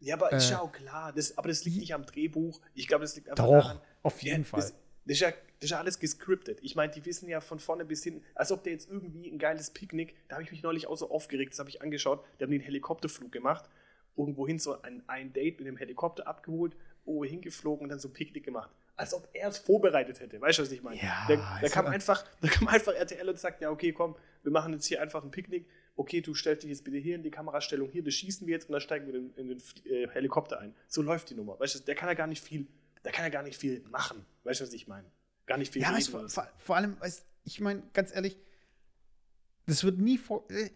Ja, 0.00 0.14
aber 0.14 0.32
äh, 0.32 0.36
ist 0.36 0.50
ja 0.50 0.60
auch 0.60 0.72
klar, 0.72 1.12
das, 1.12 1.36
aber 1.36 1.48
das 1.48 1.64
liegt 1.64 1.78
nicht 1.78 1.94
am 1.94 2.04
Drehbuch. 2.04 2.60
Ich 2.74 2.86
glaube, 2.86 3.02
das 3.02 3.16
liegt 3.16 3.30
einfach 3.30 3.44
doch, 3.44 3.52
daran. 3.52 3.80
Auf 4.02 4.22
jeden 4.22 4.44
Fall. 4.44 4.60
Das, 4.60 4.72
das, 5.04 5.14
ist 5.14 5.20
ja, 5.20 5.32
das 5.58 5.66
ist 5.66 5.70
ja 5.70 5.78
alles 5.78 5.98
gescriptet. 5.98 6.58
Ich 6.62 6.76
meine, 6.76 6.92
die 6.92 7.04
wissen 7.06 7.28
ja 7.28 7.40
von 7.40 7.58
vorne 7.58 7.84
bis 7.84 8.04
hinten, 8.04 8.24
als 8.34 8.52
ob 8.52 8.64
der 8.64 8.72
jetzt 8.72 8.90
irgendwie 8.90 9.28
ein 9.28 9.38
geiles 9.38 9.70
Picknick, 9.70 10.14
da 10.28 10.36
habe 10.36 10.42
ich 10.42 10.50
mich 10.50 10.62
neulich 10.62 10.86
auch 10.86 10.96
so 10.96 11.10
aufgeregt, 11.10 11.52
das 11.52 11.58
habe 11.58 11.70
ich 11.70 11.82
angeschaut, 11.82 12.24
der 12.38 12.46
haben 12.46 12.52
den 12.52 12.60
Helikopterflug 12.60 13.32
gemacht, 13.32 13.68
irgendwohin 14.16 14.58
so 14.58 14.80
ein, 14.82 15.02
ein 15.06 15.32
Date 15.32 15.58
mit 15.58 15.66
dem 15.66 15.76
Helikopter 15.76 16.26
abgeholt 16.26 16.76
oh, 17.06 17.24
hingeflogen 17.24 17.84
und 17.84 17.88
dann 17.88 17.98
so 17.98 18.08
ein 18.08 18.12
Picknick 18.12 18.44
gemacht. 18.44 18.70
Als 18.96 19.14
ob 19.14 19.28
er 19.32 19.48
es 19.48 19.58
vorbereitet 19.58 20.20
hätte. 20.20 20.40
Weißt 20.40 20.58
du, 20.58 20.62
was 20.62 20.72
ich 20.72 20.82
meine? 20.82 21.00
Ja, 21.00 21.24
da, 21.28 21.58
da 21.60 21.68
kam 21.68 21.86
einfach, 21.86 22.24
da 22.40 22.48
kam 22.48 22.68
einfach 22.68 22.94
RTL 22.94 23.28
und 23.28 23.38
sagt, 23.38 23.60
ja, 23.60 23.70
okay, 23.70 23.92
komm, 23.92 24.16
wir 24.42 24.52
machen 24.52 24.72
jetzt 24.72 24.86
hier 24.86 25.00
einfach 25.00 25.22
ein 25.22 25.30
Picknick. 25.30 25.66
Okay, 25.96 26.20
du 26.20 26.34
stellst 26.34 26.62
dich 26.62 26.70
jetzt 26.70 26.84
bitte 26.84 26.98
hier 26.98 27.14
in 27.14 27.22
die 27.22 27.30
Kamerastellung, 27.30 27.88
hier, 27.88 28.02
das 28.02 28.14
schießen 28.14 28.46
wir 28.46 28.54
jetzt 28.54 28.68
und 28.68 28.72
dann 28.72 28.80
steigen 28.80 29.06
wir 29.06 29.14
in, 29.14 29.34
in 29.36 29.48
den 29.48 29.62
äh, 29.86 30.08
Helikopter 30.08 30.60
ein. 30.60 30.74
So 30.88 31.00
läuft 31.00 31.30
die 31.30 31.34
Nummer. 31.34 31.58
Weißt 31.58 31.74
du, 31.74 31.78
der 31.80 31.94
kann 31.94 32.08
ja 32.08 32.14
gar 32.14 32.26
nicht 32.26 32.44
viel, 32.44 32.66
der 33.04 33.12
kann 33.12 33.24
ja 33.24 33.30
gar 33.30 33.42
nicht 33.42 33.58
viel 33.58 33.82
machen. 33.90 34.26
Weißt 34.44 34.60
du, 34.60 34.64
was 34.64 34.72
ich 34.72 34.88
meine? 34.88 35.10
Gar 35.46 35.58
nicht 35.58 35.72
viel 35.72 35.82
ja, 35.82 35.92
weißt, 35.92 36.10
vor, 36.10 36.28
vor, 36.58 36.76
allem, 36.76 37.00
weißt, 37.00 37.24
ich 37.44 37.60
meine, 37.60 37.82
ganz 37.92 38.14
ehrlich, 38.14 38.36
das 39.66 39.84
wird 39.84 39.98
nie 39.98 40.18
vor. 40.18 40.50
Äh, 40.50 40.70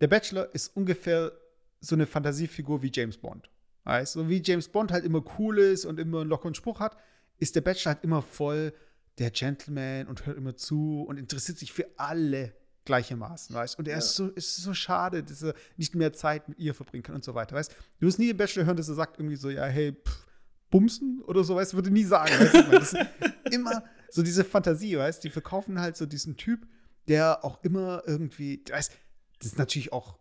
der 0.00 0.08
Bachelor 0.08 0.54
ist 0.54 0.76
ungefähr 0.76 1.32
so 1.80 1.94
eine 1.94 2.06
Fantasiefigur 2.06 2.82
wie 2.82 2.90
James 2.92 3.16
Bond. 3.16 3.50
Weißt 3.84 4.16
du, 4.16 4.28
wie 4.28 4.42
James 4.42 4.68
Bond 4.68 4.92
halt 4.92 5.04
immer 5.04 5.24
cool 5.38 5.58
ist 5.58 5.84
und 5.84 5.98
immer 5.98 6.20
einen 6.20 6.30
lockeren 6.30 6.54
Spruch 6.54 6.80
hat, 6.80 6.96
ist 7.38 7.56
der 7.56 7.62
Bachelor 7.62 7.94
halt 7.94 8.04
immer 8.04 8.22
voll 8.22 8.74
der 9.18 9.30
Gentleman 9.30 10.06
und 10.06 10.26
hört 10.26 10.36
immer 10.36 10.56
zu 10.56 11.04
und 11.08 11.18
interessiert 11.18 11.58
sich 11.58 11.72
für 11.72 11.86
alle 11.96 12.54
gleichermaßen, 12.84 13.54
weißt 13.54 13.78
Und 13.78 13.88
er 13.88 13.92
ja. 13.92 13.98
ist, 13.98 14.14
so, 14.14 14.28
ist 14.28 14.56
so 14.56 14.74
schade, 14.74 15.22
dass 15.22 15.42
er 15.42 15.54
nicht 15.76 15.94
mehr 15.94 16.12
Zeit 16.12 16.48
mit 16.48 16.58
ihr 16.58 16.74
verbringen 16.74 17.02
kann 17.02 17.14
und 17.14 17.24
so 17.24 17.34
weiter, 17.34 17.56
weißt 17.56 17.74
Du 18.00 18.06
wirst 18.06 18.18
nie 18.18 18.28
den 18.28 18.36
Bachelor 18.36 18.66
hören, 18.66 18.76
dass 18.76 18.88
er 18.88 18.94
sagt 18.94 19.18
irgendwie 19.18 19.36
so, 19.36 19.50
ja, 19.50 19.64
hey, 19.64 19.92
pff, 19.92 20.26
bumsen 20.70 21.22
oder 21.26 21.44
so, 21.44 21.56
weißt 21.56 21.74
würde 21.74 21.90
nie 21.90 22.04
sagen, 22.04 22.32
weißt? 22.32 22.54
Das 22.54 22.92
ist 22.92 23.06
immer 23.50 23.82
so 24.10 24.22
diese 24.22 24.44
Fantasie, 24.44 24.96
weißt 24.96 25.24
Die 25.24 25.30
verkaufen 25.30 25.80
halt 25.80 25.96
so 25.96 26.06
diesen 26.06 26.36
Typ, 26.36 26.66
der 27.08 27.44
auch 27.44 27.62
immer 27.62 28.02
irgendwie, 28.06 28.62
weißt 28.70 28.92
das 29.38 29.52
ist 29.52 29.58
natürlich 29.58 29.92
auch 29.92 30.18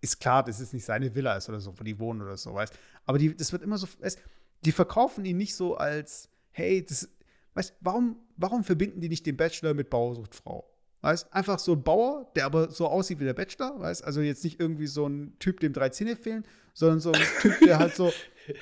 ist 0.00 0.20
klar, 0.20 0.44
dass 0.44 0.60
es 0.60 0.72
nicht 0.72 0.84
seine 0.84 1.14
Villa 1.14 1.34
ist 1.36 1.48
oder 1.48 1.60
so, 1.60 1.78
wo 1.78 1.82
die 1.82 1.98
wohnen 1.98 2.20
oder 2.22 2.36
so, 2.36 2.54
weißt 2.54 2.74
Aber 3.06 3.18
die, 3.18 3.34
das 3.34 3.52
wird 3.52 3.62
immer 3.62 3.78
so, 3.78 3.88
weißt 4.00 4.18
die 4.64 4.72
verkaufen 4.72 5.24
ihn 5.24 5.36
nicht 5.36 5.54
so 5.54 5.76
als, 5.76 6.28
hey, 6.50 6.84
das, 6.84 7.08
weißt 7.54 7.74
warum, 7.80 8.16
warum 8.36 8.64
verbinden 8.64 9.00
die 9.00 9.08
nicht 9.08 9.26
den 9.26 9.36
Bachelor 9.36 9.74
mit 9.74 9.90
Bauersuchtfrau? 9.90 10.70
Weißt 11.00 11.32
einfach 11.34 11.58
so 11.58 11.72
ein 11.72 11.82
Bauer, 11.82 12.30
der 12.34 12.46
aber 12.46 12.70
so 12.70 12.86
aussieht 12.88 13.20
wie 13.20 13.24
der 13.24 13.34
Bachelor, 13.34 13.78
weißt 13.78 14.04
also 14.04 14.20
jetzt 14.20 14.44
nicht 14.44 14.60
irgendwie 14.60 14.86
so 14.86 15.06
ein 15.06 15.38
Typ, 15.38 15.60
dem 15.60 15.72
drei 15.72 15.90
Zähne 15.90 16.16
fehlen, 16.16 16.46
sondern 16.72 17.00
so 17.00 17.12
ein 17.12 17.20
Typ, 17.40 17.58
der 17.60 17.78
halt 17.78 17.94
so 17.94 18.10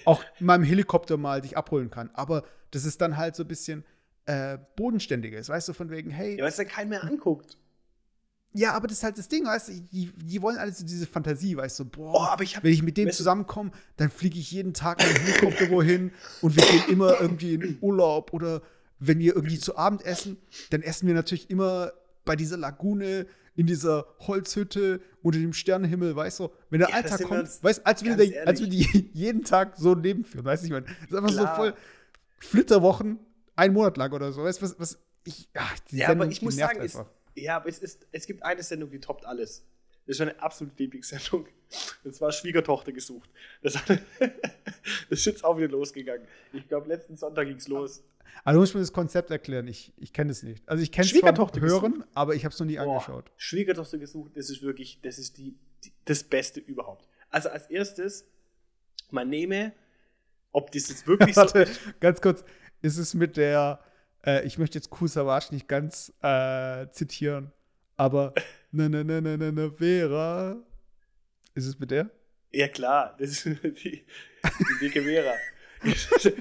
auch 0.04 0.22
in 0.40 0.46
meinem 0.46 0.64
Helikopter 0.64 1.16
mal 1.16 1.40
dich 1.40 1.56
abholen 1.56 1.90
kann. 1.90 2.10
Aber 2.14 2.44
das 2.70 2.84
ist 2.84 3.00
dann 3.00 3.16
halt 3.16 3.36
so 3.36 3.42
ein 3.44 3.48
bisschen 3.48 3.84
äh, 4.26 4.58
bodenständiger 4.76 5.38
ist, 5.38 5.48
weißt 5.48 5.68
du, 5.68 5.72
von 5.72 5.90
wegen, 5.90 6.10
hey. 6.10 6.36
Ja, 6.36 6.42
weil 6.42 6.50
es 6.50 6.56
dann 6.56 6.68
keinen 6.68 6.90
mehr 6.90 7.02
anguckt. 7.04 7.58
Ja, 8.54 8.74
aber 8.74 8.86
das 8.86 8.98
ist 8.98 9.04
halt 9.04 9.16
das 9.16 9.28
Ding, 9.28 9.46
weißt 9.46 9.68
du, 9.68 9.72
die, 9.90 10.12
die 10.14 10.42
wollen 10.42 10.58
alles 10.58 10.78
so 10.78 10.84
diese 10.84 11.06
Fantasie, 11.06 11.56
weißt 11.56 11.80
du, 11.80 11.84
boah, 11.86 12.14
Oh, 12.14 12.20
aber 12.24 12.42
ich 12.44 12.54
hab- 12.56 12.62
wenn 12.64 12.72
ich 12.72 12.82
mit 12.82 12.98
du- 12.98 13.10
zusammenkomme, 13.10 13.70
dann 13.96 14.10
fliege 14.10 14.38
ich 14.38 14.50
jeden 14.52 14.74
Tag 14.74 14.98
mit 15.02 15.08
dem 15.16 15.22
Helikopter 15.24 15.70
wohin 15.70 16.12
und 16.42 16.54
wir 16.54 16.62
gehen 16.66 16.82
immer 16.90 17.18
irgendwie 17.18 17.54
in 17.54 17.78
Urlaub 17.80 18.34
oder 18.34 18.60
wenn 18.98 19.18
wir 19.20 19.34
irgendwie 19.34 19.58
zu 19.58 19.76
Abend 19.78 20.04
essen, 20.04 20.36
dann 20.70 20.82
essen 20.82 21.06
wir 21.06 21.14
natürlich 21.14 21.48
immer 21.50 21.92
bei 22.26 22.36
dieser 22.36 22.58
Lagune 22.58 23.26
in 23.54 23.66
dieser 23.66 24.06
Holzhütte 24.20 25.00
unter 25.22 25.38
dem 25.38 25.52
Sternenhimmel, 25.52 26.16
weißt 26.16 26.40
du, 26.40 26.50
wenn 26.70 26.80
der 26.80 26.88
Ja, 26.88 26.96
Alltag 26.96 27.22
kommt, 27.22 27.40
uns 27.40 27.62
weißt 27.62 27.86
als 27.86 28.02
wir, 28.02 28.16
als 28.46 28.60
wir 28.60 28.68
die 28.68 29.10
jeden 29.12 29.44
Tag 29.44 29.76
so 29.76 29.92
ein 29.92 30.02
Leben 30.02 30.24
führen, 30.24 30.44
weißt 30.44 30.62
du, 30.62 30.66
ich 30.66 30.72
meine, 30.72 30.86
das 30.86 31.10
ist 31.10 31.14
einfach 31.16 31.30
Klar. 31.30 31.56
so 31.56 31.62
voll 31.62 31.74
Flitterwochen, 32.38 33.18
ein 33.56 33.72
Monat 33.72 33.96
lang 33.96 34.12
oder 34.12 34.32
so, 34.32 34.42
weißt 34.42 34.60
du, 34.60 34.64
was, 34.64 34.80
was 34.80 34.98
ich, 35.24 35.48
ach, 35.54 35.76
Ja, 35.90 36.06
Sendung, 36.06 36.22
aber 36.22 36.32
ich 36.32 36.42
muss 36.42 36.56
sagen, 36.56 36.80
es, 36.82 36.98
ja, 37.34 37.56
aber 37.56 37.68
es, 37.68 37.78
ist, 37.78 38.06
es 38.10 38.26
gibt 38.26 38.42
eine 38.42 38.62
Sendung, 38.62 38.90
die 38.90 39.00
toppt 39.00 39.24
alles. 39.24 39.64
Das 40.06 40.16
ist 40.16 40.18
meine 40.18 40.40
absolute 40.42 40.74
Lieblingssendung. 40.82 41.46
Und 42.04 42.14
zwar 42.14 42.32
Schwiegertochter 42.32 42.92
gesucht. 42.92 43.30
Das, 43.62 43.76
hat, 43.76 43.88
das 44.18 45.18
ist 45.20 45.24
jetzt 45.26 45.44
auch 45.44 45.56
wieder 45.56 45.68
losgegangen. 45.68 46.26
Ich 46.52 46.66
glaube, 46.66 46.88
letzten 46.88 47.16
Sonntag 47.16 47.46
ging 47.46 47.56
es 47.56 47.68
los. 47.68 48.02
Also 48.44 48.60
muss 48.60 48.74
mir 48.74 48.80
das 48.80 48.92
Konzept 48.92 49.30
erklären. 49.30 49.66
Ich, 49.68 49.92
ich 49.96 50.12
kenne 50.12 50.32
es 50.32 50.42
nicht. 50.42 50.68
Also 50.68 50.82
ich 50.82 50.90
kenne 50.90 51.06
es 51.06 51.12
Hören, 51.60 52.04
aber 52.14 52.34
ich 52.34 52.44
habe 52.44 52.52
es 52.52 52.58
noch 52.58 52.66
nie 52.66 52.76
Boah, 52.76 52.82
angeschaut. 52.94 53.30
Schwiegertochter 53.36 53.98
gesucht, 53.98 54.32
das 54.36 54.50
ist 54.50 54.62
wirklich, 54.62 55.00
das 55.02 55.18
ist 55.18 55.38
die, 55.38 55.54
die, 55.84 55.92
das 56.04 56.24
Beste 56.24 56.60
überhaupt. 56.60 57.08
Also 57.30 57.48
als 57.48 57.66
erstes, 57.70 58.26
man 59.10 59.28
nehme, 59.28 59.72
ob 60.52 60.70
das 60.72 60.88
jetzt 60.88 61.06
wirklich 61.06 61.34
so 61.34 61.42
Warte, 61.42 61.66
ganz 62.00 62.20
kurz. 62.20 62.44
Ist 62.82 62.98
es 62.98 63.14
mit 63.14 63.36
der, 63.36 63.78
äh, 64.26 64.44
ich 64.44 64.58
möchte 64.58 64.76
jetzt 64.78 64.90
Kusavage 64.90 65.46
nicht 65.54 65.68
ganz 65.68 66.12
äh, 66.20 66.88
zitieren, 66.90 67.52
aber 67.96 68.34
ne, 68.72 68.88
ne, 68.88 69.04
ne, 69.04 69.22
ne, 69.22 69.38
ne, 69.38 69.52
ne, 69.52 69.70
Vera. 69.70 70.56
Ist 71.54 71.66
es 71.66 71.78
mit 71.78 71.90
der? 71.90 72.10
Ja 72.50 72.68
klar, 72.68 73.14
das 73.18 73.30
ist 73.30 73.44
die, 73.46 74.04
die 74.42 74.78
dicke 74.80 75.02
Vera. 75.02 75.32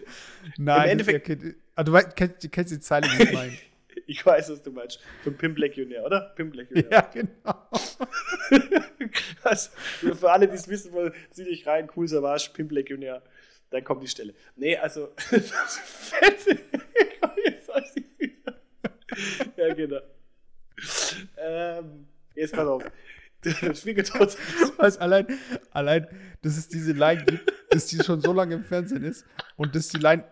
Nein, 0.58 0.90
Endeffekt- 0.90 1.56
ah, 1.82 1.84
du 1.84 1.92
weißt, 1.92 2.16
kennst, 2.16 2.52
kennst 2.52 2.74
die 2.74 2.80
Zeile, 2.80 3.08
die 3.08 3.24
ich 3.24 3.34
meine. 3.34 3.58
Ich 4.08 4.26
weiß, 4.26 4.50
was 4.50 4.64
du 4.64 4.72
meinst. 4.72 5.00
Von 5.24 5.38
Pimp 5.38 5.58
Legionär, 5.58 6.04
oder? 6.06 6.34
Pimp 6.36 6.54
Legionär. 6.54 6.90
ja, 6.92 7.02
genau. 7.02 7.70
Also, 9.44 9.70
für 10.02 10.32
alle, 10.32 10.48
die 10.48 10.56
es 10.56 10.68
wissen 10.68 10.92
wollen, 10.92 11.14
zieht 11.30 11.48
euch 11.48 11.66
rein, 11.66 11.90
cool 11.96 12.08
Savage, 12.08 12.50
Pimp 12.54 12.72
Legionär. 12.72 13.22
Dann 13.70 13.84
kommt 13.84 14.04
die 14.04 14.08
Stelle. 14.08 14.34
Nee, 14.56 14.76
also, 14.78 15.14
das 15.32 15.42
ist 15.42 15.80
fett. 15.80 16.60
Jetzt 17.46 17.68
weiß 17.68 17.96
ich's 17.96 18.20
wieder. 18.20 18.62
ja, 19.56 19.74
genau. 19.74 20.02
Ähm, 21.38 22.08
jetzt 22.36 22.54
pass 22.54 22.68
auf. 22.68 22.84
Schwiegertochter. 23.44 24.38
Weißt, 24.78 25.00
allein, 25.00 25.28
allein, 25.72 26.08
dass 26.42 26.58
es 26.58 26.68
diese 26.68 26.92
Line 26.92 27.24
gibt, 27.24 27.52
dass 27.70 27.88
die 27.88 28.04
schon 28.04 28.22
so 28.22 28.34
lange 28.34 28.56
im 28.56 28.64
Fernsehen 28.64 29.04
ist 29.04 29.26
und 29.56 29.76
dass 29.76 29.90
die 29.90 29.98
Line. 29.98 30.26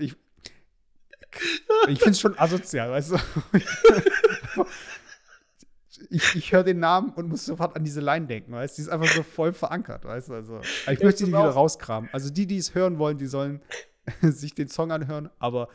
Ich, 0.00 0.16
ich 1.88 1.98
finde 1.98 2.12
es 2.12 2.20
schon 2.20 2.38
asozial, 2.38 2.90
weißt 2.90 3.12
du? 3.12 4.66
Ich, 6.10 6.34
ich 6.34 6.52
höre 6.52 6.64
den 6.64 6.80
Namen 6.80 7.10
und 7.10 7.28
muss 7.28 7.46
sofort 7.46 7.76
an 7.76 7.84
diese 7.84 8.00
Line 8.00 8.26
denken, 8.26 8.52
weißt 8.52 8.76
du? 8.76 8.82
Die 8.82 8.86
ist 8.86 8.92
einfach 8.92 9.12
so 9.12 9.22
voll 9.22 9.52
verankert, 9.52 10.04
weißt 10.04 10.28
du? 10.28 10.34
Also, 10.34 10.60
ich 10.60 10.86
Ja, 10.86 11.04
möchte 11.04 11.24
die 11.24 11.28
wieder 11.28 11.48
rauskramen. 11.48 12.10
Also, 12.12 12.30
die, 12.30 12.46
die 12.46 12.58
es 12.58 12.74
hören 12.74 12.98
wollen, 12.98 13.18
die 13.18 13.26
sollen 13.26 13.62
sich 14.22 14.54
den 14.54 14.68
Song 14.68 14.92
anhören, 14.92 15.30
aber 15.38 15.68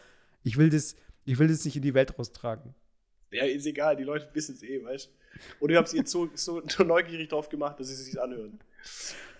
ich 0.43 0.57
will 0.57 0.69
das, 0.69 0.95
ich 1.25 1.39
will 1.39 1.47
das 1.47 1.65
nicht 1.65 1.75
in 1.75 1.81
die 1.81 1.93
Welt 1.93 2.17
raustragen. 2.17 2.75
Ja, 3.31 3.43
ist 3.45 3.65
egal, 3.65 3.95
die 3.95 4.03
Leute 4.03 4.29
wissen 4.33 4.55
es 4.55 4.63
eh, 4.63 4.83
weißt 4.83 5.07
du? 5.07 5.19
Und 5.59 5.69
ich 5.69 5.77
habe 5.77 5.87
sie 5.87 5.97
jetzt 5.97 6.11
so, 6.11 6.29
so, 6.33 6.61
neugierig 6.83 7.29
drauf 7.29 7.49
gemacht, 7.49 7.79
dass 7.79 7.87
sie 7.87 7.93
es 7.93 8.05
sich 8.05 8.21
anhören. 8.21 8.59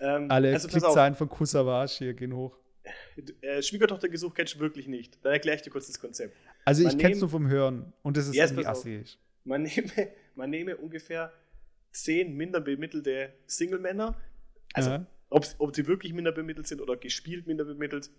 Ähm, 0.00 0.30
Alle 0.30 0.52
also 0.52 0.68
Klickzahlen 0.68 1.14
von 1.14 1.28
Kusavage 1.28 1.92
hier 1.98 2.14
gehen 2.14 2.34
hoch. 2.34 2.56
Äh, 3.42 3.62
Schwiegertochter 3.62 4.08
gesucht 4.08 4.36
kennst 4.36 4.54
du 4.54 4.60
wirklich 4.60 4.86
nicht. 4.86 5.18
Dann 5.24 5.32
erkläre 5.32 5.56
ich 5.56 5.62
dir 5.62 5.70
kurz 5.70 5.86
das 5.86 5.98
Konzept. 6.00 6.36
Also, 6.64 6.82
Man 6.82 6.92
ich 6.92 6.98
kenne 6.98 7.14
es 7.14 7.20
nur 7.20 7.30
vom 7.30 7.48
Hören 7.48 7.92
und 8.02 8.16
das 8.16 8.26
ist 8.28 8.34
jetzt 8.34 8.50
irgendwie 8.52 8.66
assig. 8.66 9.18
Man 9.44 9.62
nehme, 9.62 9.90
man 10.34 10.50
nehme 10.50 10.76
ungefähr 10.76 11.32
zehn 11.92 12.36
minder 12.36 12.60
bemittelte 12.60 13.32
Single-Männer. 13.46 14.20
Also, 14.74 14.90
Ja. 14.90 15.06
ob, 15.30 15.46
ob 15.58 15.72
die 15.72 15.86
wirklich 15.86 16.12
minder 16.12 16.32
bemittelt 16.32 16.66
sind 16.66 16.80
oder 16.80 16.96
gespielt 16.96 17.46
minder 17.46 17.64
bemittelt, 17.64 18.10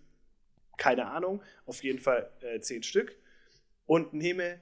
keine 0.77 1.07
Ahnung. 1.07 1.41
Auf 1.65 1.84
jeden 1.84 1.99
Fall 1.99 2.29
äh, 2.41 2.60
zehn 2.60 2.84
Stück. 2.84 3.15
Und 3.86 4.13
nehme 4.13 4.60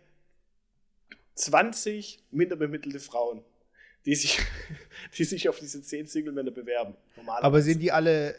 20 1.36 2.24
minder 2.32 2.56
bemittelte 2.56 3.00
Frauen, 3.00 3.44
die 4.06 4.16
sich, 4.16 4.40
die 5.18 5.24
sich 5.24 5.50
auf 5.50 5.60
diese 5.60 5.82
zehn 5.82 6.06
Single-Männer 6.08 6.52
bewerben. 6.52 6.96
Aber 7.26 7.62
sehen 7.62 7.80
die 7.80 7.92
alle 7.92 8.36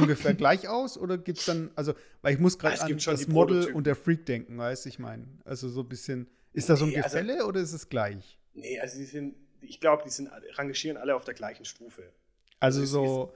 ungefähr 0.00 0.34
gleich 0.34 0.68
aus 0.68 0.96
oder 0.98 1.18
gibt 1.18 1.38
es 1.38 1.44
dann, 1.46 1.70
also, 1.74 1.94
weil 2.22 2.34
ich 2.34 2.40
muss 2.40 2.58
gerade 2.58 2.80
an 2.80 2.98
das 2.98 3.28
Model 3.28 3.72
und 3.72 3.86
der 3.86 3.96
Freak 3.96 4.26
denken, 4.26 4.58
weißt 4.58 4.84
du, 4.84 4.88
ich 4.88 4.98
meine. 4.98 5.26
Also 5.44 5.68
so 5.68 5.80
ein 5.80 5.88
bisschen, 5.88 6.28
ist 6.52 6.68
da 6.68 6.76
so 6.76 6.84
ein 6.84 6.90
Nee, 6.90 6.96
also- 7.00 7.18
Gefälle 7.18 7.46
oder 7.46 7.60
ist 7.60 7.72
es 7.72 7.88
gleich? 7.88 8.38
Nee, 8.54 8.80
also 8.80 8.98
die 8.98 9.04
sind, 9.04 9.34
ich 9.60 9.80
glaube, 9.80 10.02
die 10.04 10.10
sind, 10.10 10.30
rangieren 10.54 10.96
alle 10.96 11.14
auf 11.14 11.24
der 11.24 11.34
gleichen 11.34 11.64
Stufe. 11.64 12.02
Also 12.58 12.82
es 12.82 12.90
so 12.90 13.32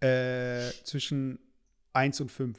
äh, 0.00 0.70
zwischen 0.84 1.38
1 1.92 2.20
und 2.20 2.30
5. 2.30 2.58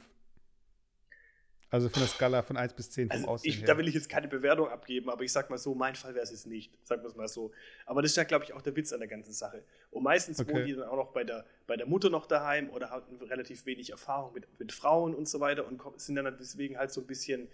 Also 1.72 1.88
von 1.88 2.00
der 2.00 2.08
Skala 2.08 2.42
von 2.42 2.56
1 2.58 2.74
bis 2.74 2.90
10 2.90 3.08
vom 3.08 3.16
Also 3.16 3.28
Aussehen 3.28 3.50
ich, 3.50 3.58
her. 3.60 3.66
da 3.66 3.78
will 3.78 3.88
ich 3.88 3.94
jetzt 3.94 4.08
keine 4.10 4.28
Bewertung 4.28 4.68
abgeben, 4.68 5.08
aber 5.08 5.22
ich 5.24 5.32
sag 5.32 5.48
mal 5.48 5.56
so, 5.56 5.74
mein 5.74 5.94
Fall 5.94 6.14
wäre 6.14 6.22
es 6.22 6.30
jetzt 6.30 6.46
nicht. 6.46 6.70
Sagen 6.86 7.02
wir 7.02 7.08
es 7.08 7.16
mal 7.16 7.28
so. 7.28 7.50
Aber 7.86 8.02
das 8.02 8.10
ist 8.12 8.16
ja, 8.16 8.24
glaube 8.24 8.44
ich, 8.44 8.52
auch 8.52 8.60
der 8.60 8.76
Witz 8.76 8.92
an 8.92 9.00
der 9.00 9.08
ganzen 9.08 9.32
Sache. 9.32 9.64
Und 9.90 10.02
meistens 10.02 10.38
Okay. 10.38 10.52
wohnen 10.52 10.66
die 10.66 10.74
dann 10.74 10.88
auch 10.88 10.96
noch 10.96 11.12
bei 11.12 11.24
der, 11.24 11.46
bei 11.66 11.76
der 11.76 11.86
Mutter 11.86 12.10
noch 12.10 12.26
daheim 12.26 12.68
oder 12.70 12.90
haben 12.90 13.16
relativ 13.22 13.64
wenig 13.64 13.90
Erfahrung 13.90 14.34
mit, 14.34 14.46
mit 14.60 14.70
Frauen 14.70 15.14
und 15.14 15.26
so 15.28 15.40
weiter 15.40 15.66
und 15.66 15.80
sind 15.98 16.16
dann 16.16 16.36
deswegen 16.38 16.76
halt 16.76 16.92
so 16.92 17.00
ein 17.00 17.06
bisschen, 17.06 17.48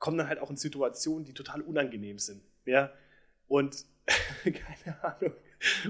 kommen 0.00 0.18
dann 0.18 0.26
halt 0.28 0.40
auch 0.40 0.50
in 0.50 0.56
Situationen, 0.56 1.24
die 1.24 1.32
total 1.32 1.60
unangenehm 1.62 2.18
sind. 2.18 2.42
Ja. 2.64 2.92
Und 3.46 3.84
keine 4.42 5.04
Ahnung. 5.04 5.32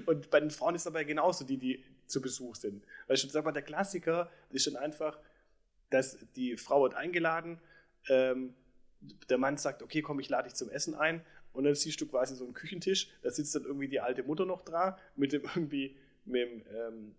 Und 0.05 0.29
bei 0.31 0.40
den 0.40 0.51
Frauen 0.51 0.75
ist 0.75 0.85
dabei 0.85 1.05
genauso, 1.05 1.45
die, 1.47 1.57
die 1.57 1.83
zu 2.07 2.21
Besuch 2.21 2.55
sind. 2.57 2.85
Weil 3.07 3.16
schon, 3.16 3.31
sag 3.31 3.45
mal, 3.45 3.53
der 3.53 3.62
Klassiker 3.62 4.31
ist 4.51 4.66
dann 4.66 4.77
einfach, 4.77 5.19
dass 5.90 6.18
die 6.37 6.57
Frau 6.57 6.83
wird 6.83 6.94
eingeladen, 6.94 7.59
ähm, 8.09 8.55
der 9.29 9.38
Mann 9.38 9.57
sagt, 9.57 9.83
okay, 9.83 10.03
komm, 10.03 10.20
ich 10.20 10.29
lade 10.29 10.49
dich 10.49 10.55
zum 10.55 10.70
Essen 10.70 10.94
ein. 10.94 11.25
Und 11.53 11.64
dann 11.64 11.75
siehst 11.75 12.01
du 12.01 12.07
quasi 12.07 12.35
so 12.35 12.44
einen 12.44 12.55
Küchentisch, 12.55 13.09
da 13.22 13.31
sitzt 13.31 13.55
dann 13.55 13.64
irgendwie 13.64 13.88
die 13.88 14.01
alte 14.01 14.22
Mutter 14.22 14.44
noch 14.44 14.62
dran, 14.64 14.94
mit 15.14 15.33
dem 15.33 15.42
irgendwie, 15.55 15.96
mit 16.25 16.42
dem 16.42 16.62
ähm, 16.75 17.14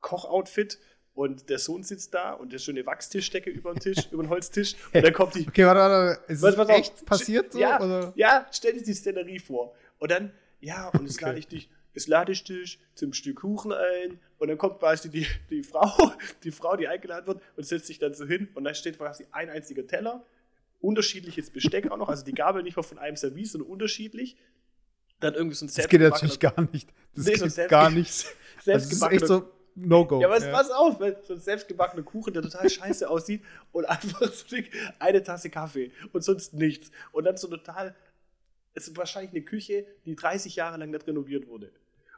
Kochoutfit 0.00 0.78
und 1.14 1.50
der 1.50 1.58
Sohn 1.58 1.82
sitzt 1.82 2.14
da 2.14 2.32
und 2.32 2.52
der 2.52 2.58
schöne 2.58 2.86
Wachstischdecke 2.86 3.50
über 3.50 3.72
den 3.74 3.80
Tisch, 3.80 4.06
über 4.12 4.22
den 4.22 4.28
Holztisch. 4.30 4.76
Und 4.92 5.04
dann 5.04 5.12
kommt 5.12 5.34
die, 5.34 5.46
Okay, 5.48 5.66
warte, 5.66 5.80
warte. 5.80 6.32
Ist 6.32 6.42
Was, 6.42 6.56
auf. 6.56 6.68
echt 6.68 7.04
passiert 7.04 7.52
so? 7.52 7.58
ja, 7.58 7.80
Oder? 7.80 8.12
ja, 8.16 8.46
stell 8.52 8.74
dir 8.74 8.82
die 8.82 8.94
Szenerie 8.94 9.38
vor. 9.40 9.74
Und 9.98 10.10
dann, 10.10 10.32
ja, 10.60 10.88
und 10.90 11.02
jetzt 11.06 11.16
Okay. 11.16 11.24
lade 11.26 11.38
ich 11.38 11.48
dich, 11.48 11.68
jetzt 11.94 12.08
lade 12.08 12.32
ich 12.32 12.44
dich 12.44 12.78
zum 12.94 13.12
Stück 13.12 13.40
Kuchen 13.40 13.72
ein. 13.72 14.18
Und 14.38 14.48
dann 14.48 14.58
kommt 14.58 14.78
quasi 14.78 15.10
die, 15.10 15.26
die 15.50 15.62
Frau, 15.62 16.12
die 16.44 16.50
Frau, 16.52 16.76
die 16.76 16.88
eingeladen 16.88 17.26
wird, 17.26 17.42
und 17.56 17.64
setzt 17.66 17.86
sich 17.86 17.98
dann 17.98 18.14
so 18.14 18.26
hin. 18.26 18.48
Und 18.54 18.64
dann 18.64 18.74
steht 18.74 18.98
quasi 18.98 19.26
ein 19.32 19.50
einziger 19.50 19.86
Teller, 19.86 20.24
unterschiedliches 20.80 21.50
Besteck 21.50 21.90
auch 21.90 21.96
noch, 21.96 22.08
also 22.08 22.24
die 22.24 22.32
Gabel 22.34 22.62
nicht 22.62 22.76
mal 22.76 22.82
von 22.82 22.98
einem 22.98 23.16
Service, 23.16 23.52
sondern 23.52 23.70
unterschiedlich. 23.70 24.36
Dann 25.20 25.34
irgendwie 25.34 25.54
so 25.56 25.66
ein 25.66 25.70
Das 25.74 25.86
geht 25.88 26.00
natürlich 26.00 26.34
selbstgebackener- 26.34 26.54
gar 26.56 26.68
nicht. 26.72 26.88
Das 27.14 27.24
Nee, 27.26 27.34
so 27.36 27.46
geht 27.46 27.68
gar 27.68 27.90
nicht. 27.90 28.26
Also 28.66 28.72
es 28.72 28.82
ist 28.92 29.00
selbstgebackener 29.00 29.20
echt 29.22 29.26
so 29.26 29.50
No-Go. 29.74 30.20
ja, 30.20 30.26
aber 30.26 30.36
es 30.36 30.44
pass 30.50 30.70
auf, 30.70 30.98
so 31.26 31.32
ein 31.34 31.40
selbstgebackener 31.40 32.02
Kuchen, 32.02 32.34
der 32.34 32.42
total 32.42 32.68
scheiße 32.68 33.08
aussieht 33.10 33.42
und 33.72 33.86
einfach 33.86 34.30
so 34.32 34.56
eine- 34.98 35.22
Tasse 35.22 35.48
Kaffee 35.48 35.92
und 36.12 36.22
sonst 36.22 36.52
nichts. 36.54 36.90
Und 37.12 37.24
dann 37.24 37.36
so 37.38 37.48
total, 37.48 37.94
ist 38.88 38.96
wahrscheinlich 38.96 39.32
eine 39.32 39.42
Küche, 39.42 39.86
die 40.04 40.16
30 40.16 40.56
Jahre 40.56 40.78
lang 40.78 40.90
nicht 40.90 41.06
renoviert 41.06 41.46
wurde. 41.46 41.72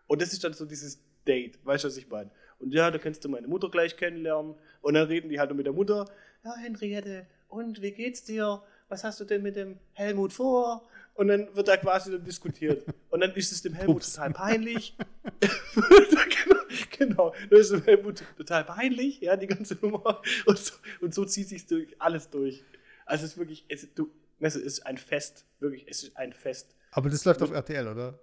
Und 0.06 0.20
das 0.20 0.32
ist 0.32 0.44
dann 0.44 0.52
so 0.52 0.64
dieses 0.64 1.00
Date, 1.26 1.58
weißt 1.64 1.84
du, 1.84 1.88
was 1.88 1.96
ich 1.96 2.08
meine? 2.08 2.30
Und 2.58 2.72
ja, 2.72 2.90
da 2.90 2.98
kannst 2.98 3.24
du 3.24 3.28
meine 3.28 3.48
Mutter 3.48 3.70
gleich 3.70 3.96
kennenlernen. 3.96 4.54
Und 4.80 4.94
dann 4.94 5.06
reden 5.08 5.28
die 5.28 5.40
halt 5.40 5.54
mit 5.54 5.66
der 5.66 5.72
Mutter. 5.72 6.08
Ja, 6.44 6.54
Henriette, 6.56 7.26
und 7.48 7.82
wie 7.82 7.92
geht's 7.92 8.24
dir? 8.24 8.62
Was 8.88 9.04
hast 9.04 9.20
du 9.20 9.24
denn 9.24 9.42
mit 9.42 9.56
dem 9.56 9.78
Helmut 9.92 10.32
vor? 10.32 10.88
Und 11.14 11.28
dann 11.28 11.54
wird 11.54 11.68
da 11.68 11.76
quasi 11.76 12.10
dann 12.10 12.24
diskutiert. 12.24 12.84
Und 13.10 13.20
dann 13.20 13.32
ist 13.32 13.52
es 13.52 13.62
dem 13.62 13.74
Helmut 13.74 13.96
Pups. 13.96 14.14
total 14.14 14.32
peinlich. 14.32 14.96
genau, 15.78 16.60
genau. 16.98 17.34
Das 17.50 17.60
ist 17.60 17.72
dem 17.72 17.84
Helmut 17.84 18.22
total 18.36 18.64
peinlich, 18.64 19.20
ja, 19.20 19.36
die 19.36 19.46
ganze 19.46 19.76
Nummer. 19.80 20.22
Und 20.46 20.58
so, 20.58 20.74
und 21.00 21.14
so 21.14 21.24
zieht 21.24 21.48
sich 21.48 21.66
durch 21.66 22.00
alles 22.00 22.30
durch. 22.30 22.62
Also 23.04 23.24
es 23.24 23.32
ist 23.32 23.38
wirklich, 23.38 23.64
es, 23.68 23.92
du, 23.94 24.10
es 24.48 24.56
ist 24.56 24.86
ein 24.86 24.98
Fest. 24.98 25.44
Wirklich, 25.60 25.86
es 25.88 26.02
ist 26.02 26.16
ein 26.16 26.32
Fest. 26.32 26.74
Aber 26.90 27.08
das 27.08 27.24
läuft 27.24 27.42
auf 27.42 27.50
RTL, 27.50 27.88
oder? 27.88 28.18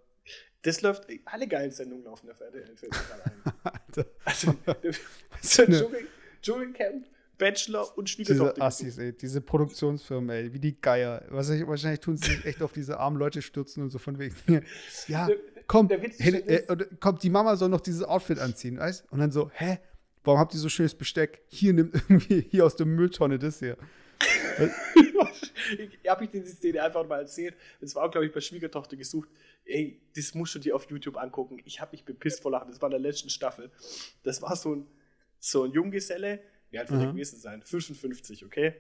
Das 0.62 0.82
läuft, 0.82 1.08
alle 1.26 1.48
geilen 1.48 1.72
Sendungen 1.72 2.04
laufen 2.04 2.30
auf 2.30 2.40
RTL. 2.42 2.76
Alter. 3.64 4.06
Also, 4.26 4.56
Was 4.66 5.56
so 5.56 5.66
Dschungel, 5.66 6.08
Dschungelcamp, 6.42 7.06
Bachelor 7.38 7.98
und 7.98 8.10
Diese 8.10 8.26
Schwiegertochter 8.34 8.62
Assis, 8.64 8.98
ey, 8.98 9.14
diese 9.14 9.40
Produktionsfirmen, 9.40 10.30
ey, 10.30 10.54
wie 10.54 10.60
die 10.60 10.80
Geier. 10.80 11.24
Wahrscheinlich, 11.30 11.66
wahrscheinlich 11.66 12.02
tun 12.02 12.18
sie 12.18 12.32
sich 12.32 12.46
echt 12.46 12.62
auf 12.62 12.74
diese 12.74 13.00
armen 13.00 13.18
Leute 13.18 13.42
stürzen 13.42 13.82
und 13.84 13.90
so 13.90 13.98
von 13.98 14.20
wegen. 14.20 14.36
Ja, 15.08 15.28
Der- 15.28 15.38
komm, 15.66 15.88
der 15.88 16.00
hey, 16.02 16.36
äh, 16.36 16.60
das- 16.60 16.70
und, 16.70 17.00
komm, 17.00 17.18
die 17.20 17.30
Mama 17.30 17.56
soll 17.56 17.70
noch 17.70 17.82
dieses 17.82 18.04
Outfit 18.04 18.40
anziehen, 18.40 18.78
weißt? 18.78 19.06
Und 19.12 19.20
dann 19.20 19.32
so, 19.32 19.50
hä? 19.54 19.80
Warum 20.26 20.42
habt 20.42 20.54
ihr 20.54 20.60
so 20.60 20.68
schönes 20.68 20.94
Besteck? 20.96 21.42
Hier 21.48 21.72
nimm 21.72 21.92
irgendwie 22.10 22.42
hier 22.52 22.66
aus 22.66 22.76
der 22.76 22.86
Mülltonne 22.86 23.40
das 23.40 23.60
hier. 23.60 23.78
ich 25.78 26.10
habe 26.10 26.24
ich 26.26 26.30
dir 26.32 26.42
die 26.42 26.50
Szene 26.50 26.84
einfach 26.84 27.06
mal 27.08 27.20
erzählt. 27.20 27.56
Das 27.82 27.96
war 27.96 28.06
auch, 28.06 28.12
glaube 28.12 28.26
ich, 28.28 28.32
bei 28.32 28.42
Schwiegertochter 28.42 28.96
gesucht. 28.96 29.30
Ey, 29.66 30.00
das 30.16 30.34
musst 30.34 30.56
du 30.56 30.60
dir 30.60 30.76
auf 30.76 30.90
YouTube 30.90 31.18
angucken. 31.18 31.62
Ich 31.66 31.80
habe 31.82 31.92
mich 31.92 32.04
bepisst 32.06 32.42
vor 32.42 32.52
Lachen. 32.52 32.70
Das 32.72 32.82
war 32.82 32.88
in 32.88 32.92
der 32.92 33.00
letzten 33.00 33.30
Staffel. 33.30 33.72
Das 34.24 34.42
war 34.42 34.56
so 34.56 34.76
ein, 34.76 34.88
so 35.40 35.64
ein 35.64 35.72
Junggeselle. 35.72 36.40
Wie 36.72 36.80
alt 36.80 36.90
wird 36.92 37.02
er 37.02 37.08
Mhm. 37.08 37.12
gewesen 37.14 37.40
sein? 37.40 37.62
55, 37.64 38.46
okay? 38.46 38.76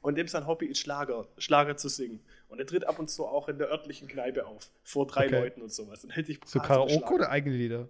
Und 0.00 0.16
dem 0.16 0.28
sein 0.28 0.46
Hobby 0.46 0.66
ist 0.66 0.78
Schlager, 0.78 1.26
Schlager 1.38 1.76
zu 1.76 1.88
singen. 1.88 2.20
Und 2.48 2.60
er 2.60 2.66
tritt 2.66 2.84
ab 2.86 2.98
und 2.98 3.10
zu 3.10 3.26
auch 3.26 3.48
in 3.48 3.58
der 3.58 3.68
örtlichen 3.68 4.06
Kneipe 4.08 4.46
auf. 4.46 4.70
Vor 4.84 5.06
drei 5.06 5.26
Okay. 5.26 5.40
Leuten 5.40 5.60
und 5.62 5.72
sowas. 5.72 6.04
Und 6.04 6.10
hält 6.10 6.28
dich 6.28 6.38
So 6.46 6.60
Karaoke 6.60 7.12
oder 7.12 7.30
eigene 7.30 7.56
Lieder? 7.56 7.88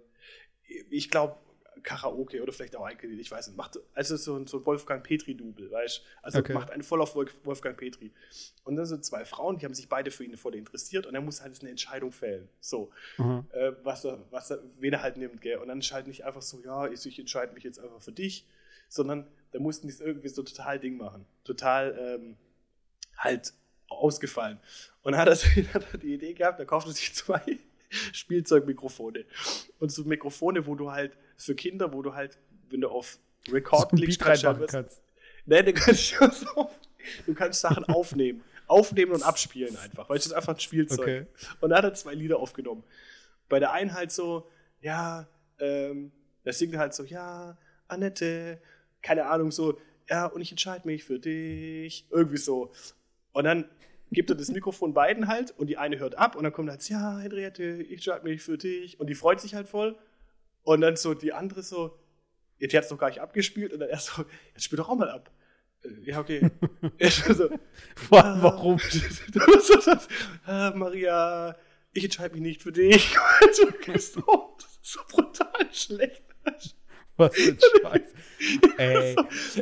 ich 0.89 1.09
glaube, 1.09 1.37
Karaoke 1.83 2.41
oder 2.41 2.51
vielleicht 2.53 2.75
auch 2.75 2.85
eigene 2.85 3.11
Lieder, 3.11 3.21
ich 3.21 3.31
weiß 3.31 3.47
nicht. 3.47 3.57
Macht 3.57 3.79
also 3.93 4.15
so 4.17 4.35
ein, 4.35 4.47
so 4.47 4.57
ein 4.59 4.65
Wolfgang 4.65 5.03
Petri-Double, 5.03 5.71
weißt 5.71 5.97
du? 5.99 6.01
Also 6.23 6.39
Okay. 6.39 6.53
macht 6.53 6.71
einen 6.71 6.83
voll 6.83 7.01
auf 7.01 7.15
Wolf- 7.15 7.35
Wolfgang 7.43 7.77
Petri. 7.77 8.11
Und 8.63 8.75
dann 8.75 8.85
sind 8.85 9.03
zwei 9.05 9.25
Frauen, 9.25 9.57
die 9.57 9.65
haben 9.65 9.73
sich 9.73 9.89
beide 9.89 10.11
für 10.11 10.23
ihn 10.23 10.35
voll 10.37 10.55
interessiert 10.55 11.05
und 11.05 11.15
er 11.15 11.21
muss 11.21 11.41
halt 11.41 11.59
eine 11.61 11.69
Entscheidung 11.69 12.11
fällen. 12.11 12.49
So, 12.59 12.91
Mhm. 13.17 13.45
äh, 13.51 13.71
was 13.83 14.05
er, 14.05 14.19
was 14.31 14.51
er, 14.51 14.59
wen 14.79 14.93
er 14.93 15.01
halt 15.01 15.17
nimmt, 15.17 15.41
gell? 15.41 15.57
Und 15.57 15.67
dann 15.67 15.79
ist 15.79 15.91
halt 15.91 16.07
nicht 16.07 16.25
einfach 16.25 16.41
so, 16.41 16.61
ja, 16.63 16.87
ich, 16.87 17.05
ich 17.05 17.19
entscheide 17.19 17.53
mich 17.53 17.63
jetzt 17.63 17.79
einfach 17.79 18.01
für 18.01 18.11
dich, 18.11 18.45
sondern 18.87 19.27
da 19.51 19.59
mussten 19.59 19.87
die 19.87 19.93
es 19.93 19.99
irgendwie 20.01 20.29
so 20.29 20.43
total 20.43 20.79
Ding 20.79 20.97
machen. 20.97 21.25
Total 21.43 21.97
ähm, 22.19 22.37
halt 23.17 23.53
ausgefallen. 23.87 24.59
Und 25.03 25.13
dann 25.13 25.21
hat 25.21 25.27
er, 25.29 25.35
hat 25.73 25.85
er 25.93 25.97
die 25.99 26.13
Idee 26.13 26.33
gehabt, 26.33 26.59
da 26.59 26.65
kauft 26.65 26.87
er 26.87 26.93
sich 26.93 27.13
zwei 27.15 27.41
Spielzeugmikrofone. 28.13 29.25
Und 29.79 29.91
so 29.91 30.03
Mikrofone, 30.03 30.65
wo 30.67 30.75
du 30.75 30.91
halt 30.91 31.17
für 31.39 31.55
Kinder, 31.55 31.93
wo 31.93 32.01
du 32.01 32.13
halt, 32.13 32.37
wenn 32.69 32.81
du 32.81 32.89
auf 32.89 33.17
Record 33.49 33.91
klickst, 33.91 34.19
kannst 34.19 34.43
du, 34.43 34.65
kannst. 34.67 35.01
nee, 35.45 35.63
du, 35.63 35.73
kannst, 35.73 36.15
du 37.25 37.33
kannst 37.33 37.61
Sachen 37.61 37.85
aufnehmen. 37.85 38.43
Aufnehmen 38.67 39.13
und 39.13 39.23
abspielen 39.23 39.75
einfach, 39.77 40.07
weil 40.09 40.17
es 40.17 40.27
ist 40.27 40.33
einfach 40.33 40.53
ein 40.53 40.59
Spielzeug. 40.59 40.99
Okay. 40.99 41.25
Und 41.59 41.71
da 41.71 41.77
hat 41.77 41.85
er 41.85 41.93
zwei 41.95 42.13
Lieder 42.13 42.37
aufgenommen. 42.37 42.83
Bei 43.47 43.57
der 43.57 43.71
einen 43.71 43.95
halt 43.95 44.11
so, 44.11 44.47
ja, 44.79 45.27
ähm, 45.59 46.11
da 46.43 46.53
singt 46.53 46.75
er 46.75 46.79
halt 46.79 46.93
so, 46.93 47.03
ja, 47.03 47.57
Annette, 47.87 48.61
keine 49.01 49.25
Ahnung, 49.25 49.51
so, 49.51 49.79
ja, 50.07 50.27
und 50.27 50.41
ich 50.41 50.51
entscheide 50.51 50.85
mich 50.85 51.03
für 51.03 51.17
dich. 51.17 52.05
Irgendwie 52.11 52.37
so. 52.37 52.71
Und 53.31 53.45
dann 53.45 53.65
gibt 54.11 54.29
er 54.29 54.35
das 54.35 54.49
Mikrofon 54.49 54.93
beiden 54.93 55.27
halt 55.27 55.51
und 55.57 55.65
die 55.67 55.77
eine 55.77 55.97
hört 55.97 56.15
ab 56.15 56.35
und 56.35 56.43
dann 56.43 56.53
kommt 56.53 56.69
halt, 56.69 56.87
ja, 56.89 57.17
Henriette, 57.17 57.63
ich 57.63 57.91
entscheide 57.93 58.23
mich 58.23 58.43
für 58.43 58.59
dich. 58.59 58.99
Und 58.99 59.07
die 59.07 59.15
freut 59.15 59.41
sich 59.41 59.55
halt 59.55 59.67
voll. 59.67 59.97
Und 60.63 60.81
dann 60.81 60.95
so 60.95 61.13
die 61.13 61.33
andere 61.33 61.63
so, 61.63 61.97
die 62.59 62.65
hat 62.77 62.83
es 62.85 62.91
noch 62.91 62.97
gar 62.97 63.09
nicht 63.09 63.21
abgespielt 63.21 63.73
und 63.73 63.79
dann 63.79 63.89
erst 63.89 64.07
so, 64.07 64.25
jetzt 64.53 64.63
spiel 64.63 64.77
doch 64.77 64.89
auch 64.89 64.95
mal 64.97 65.09
ab. 65.09 65.31
Äh, 65.83 65.89
Ja, 66.11 66.19
okay. 66.19 66.49
So, 67.09 67.49
Wa- 68.09 68.37
Warum? 68.41 68.79
ah, 70.45 70.71
Maria, 70.75 71.55
ich 71.93 72.03
entscheide 72.03 72.33
mich 72.33 72.41
nicht 72.43 72.61
für 72.61 72.71
dich. 72.71 73.15
So, 73.53 73.65
das 73.87 73.95
ist 73.95 74.13
so 74.83 74.99
brutal 75.09 75.67
schlecht. 75.73 76.23
Was 77.17 77.35
für 77.35 77.51
ein 77.51 77.59
Scheiß. 77.81 78.13
Ey. 78.77 79.15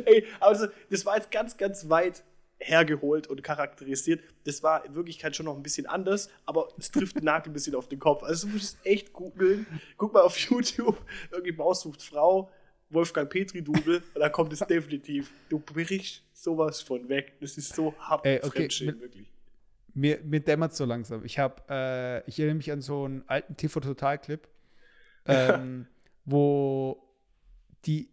Ey, 0.04 0.26
also, 0.40 0.68
das 0.90 1.04
war 1.06 1.16
jetzt 1.16 1.30
ganz, 1.30 1.56
ganz 1.56 1.88
weit 1.88 2.22
hergeholt 2.60 3.26
und 3.28 3.42
charakterisiert. 3.42 4.22
Das 4.44 4.62
war 4.62 4.84
in 4.84 4.94
Wirklichkeit 4.94 5.36
schon 5.36 5.46
noch 5.46 5.56
ein 5.56 5.62
bisschen 5.62 5.86
anders, 5.86 6.28
aber 6.44 6.68
es 6.78 6.90
trifft 6.90 7.16
den 7.16 7.24
Nagel 7.24 7.50
ein 7.50 7.52
bisschen 7.52 7.74
auf 7.74 7.88
den 7.88 7.98
Kopf. 7.98 8.22
Also, 8.22 8.46
du 8.48 8.54
musst 8.54 8.64
es 8.74 8.78
echt 8.84 9.12
googeln. 9.12 9.66
Guck 9.96 10.12
mal 10.12 10.22
auf 10.22 10.36
YouTube, 10.50 10.98
irgendwie 11.30 11.52
Maus 11.52 11.82
sucht 11.82 12.02
Frau, 12.02 12.50
Wolfgang 12.90 13.30
Petri-Double, 13.30 14.02
und 14.14 14.20
da 14.20 14.28
kommt 14.28 14.52
es 14.52 14.60
definitiv. 14.60 15.30
Du 15.48 15.58
brichst 15.60 16.22
sowas 16.32 16.80
von 16.82 17.08
weg. 17.08 17.34
Das 17.40 17.56
ist 17.58 17.74
so 17.74 17.94
hart 17.98 18.24
Ey, 18.26 18.40
okay, 18.42 18.68
mit- 18.84 19.00
wirklich. 19.00 19.30
Mir, 19.94 20.20
mir 20.22 20.40
dämmert 20.40 20.74
so 20.74 20.84
langsam. 20.84 21.24
Ich 21.24 21.38
habe, 21.38 21.62
äh, 21.68 22.28
ich 22.28 22.38
erinnere 22.38 22.56
mich 22.56 22.70
an 22.70 22.80
so 22.80 23.04
einen 23.04 23.24
alten 23.28 23.56
TV 23.56 23.80
Total 23.80 24.18
Clip, 24.18 24.46
ähm, 25.26 25.86
wo 26.24 27.02
die, 27.84 28.08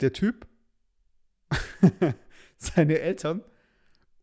der 0.00 0.12
Typ, 0.12 0.46
seine 2.74 2.98
Eltern 3.00 3.42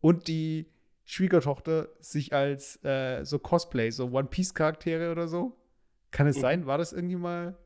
und 0.00 0.28
die 0.28 0.66
Schwiegertochter 1.04 1.88
sich 2.00 2.32
als 2.32 2.82
äh, 2.84 3.24
so 3.24 3.38
Cosplay, 3.38 3.90
so 3.90 4.06
One 4.10 4.28
Piece 4.28 4.54
Charaktere 4.54 5.12
oder 5.12 5.28
so. 5.28 5.56
Kann 6.10 6.26
es 6.26 6.36
Mhm. 6.36 6.40
sein? 6.40 6.66
War 6.66 6.78
das 6.78 6.92
irgendwie 6.92 7.16
mal? 7.16 7.56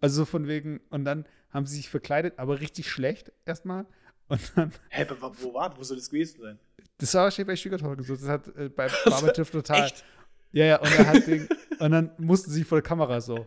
Also 0.00 0.22
so 0.22 0.24
von 0.24 0.48
wegen, 0.48 0.80
und 0.90 1.04
dann 1.04 1.26
haben 1.50 1.66
sie 1.66 1.76
sich 1.76 1.88
verkleidet, 1.90 2.38
aber 2.38 2.60
richtig 2.60 2.90
schlecht 2.90 3.30
erstmal. 3.44 3.86
Und 4.28 4.40
dann 4.56 4.72
Hä, 4.88 5.04
aber 5.10 5.32
wo 5.42 5.52
war 5.52 5.76
Wo 5.76 5.82
soll 5.82 5.98
das 5.98 6.08
gewesen 6.08 6.40
sein? 6.40 6.58
das 6.96 7.12
war 7.14 7.24
wahrscheinlich 7.24 7.48
bei 7.48 7.56
Schwiegertochter 7.56 7.96
gesucht. 7.96 8.22
Das 8.22 8.28
hat 8.28 8.48
äh, 8.56 8.68
bei 8.70 8.88
Barbetiv 9.04 9.50
total. 9.50 9.84
Echt? 9.86 10.04
Ja, 10.52 10.64
ja, 10.64 10.76
und, 10.80 10.90
er 10.98 11.06
hat 11.06 11.26
den, 11.26 11.48
und 11.78 11.90
dann 11.90 12.10
mussten 12.18 12.50
sie 12.50 12.64
vor 12.64 12.78
der 12.78 12.88
Kamera 12.88 13.20
so. 13.20 13.46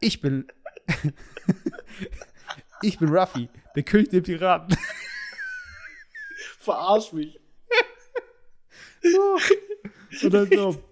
Ich 0.00 0.20
bin. 0.20 0.46
ich 2.82 2.98
bin 2.98 3.08
Ruffy, 3.08 3.48
der 3.74 3.82
König 3.82 4.10
der 4.10 4.20
Piraten. 4.20 4.76
Verarsch 6.66 7.12
mich. 7.12 7.38
und 10.22 10.34
dann 10.34 10.50
so. 10.50 10.82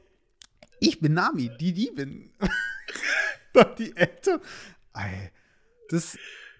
Ich 0.78 1.00
bin 1.00 1.14
Nami, 1.14 1.50
die 1.58 1.72
Diebin. 1.72 2.32
dann 3.52 3.74
die 3.76 3.94
Eltern. 3.96 4.40
Ey, 4.94 5.30
das. 5.88 6.16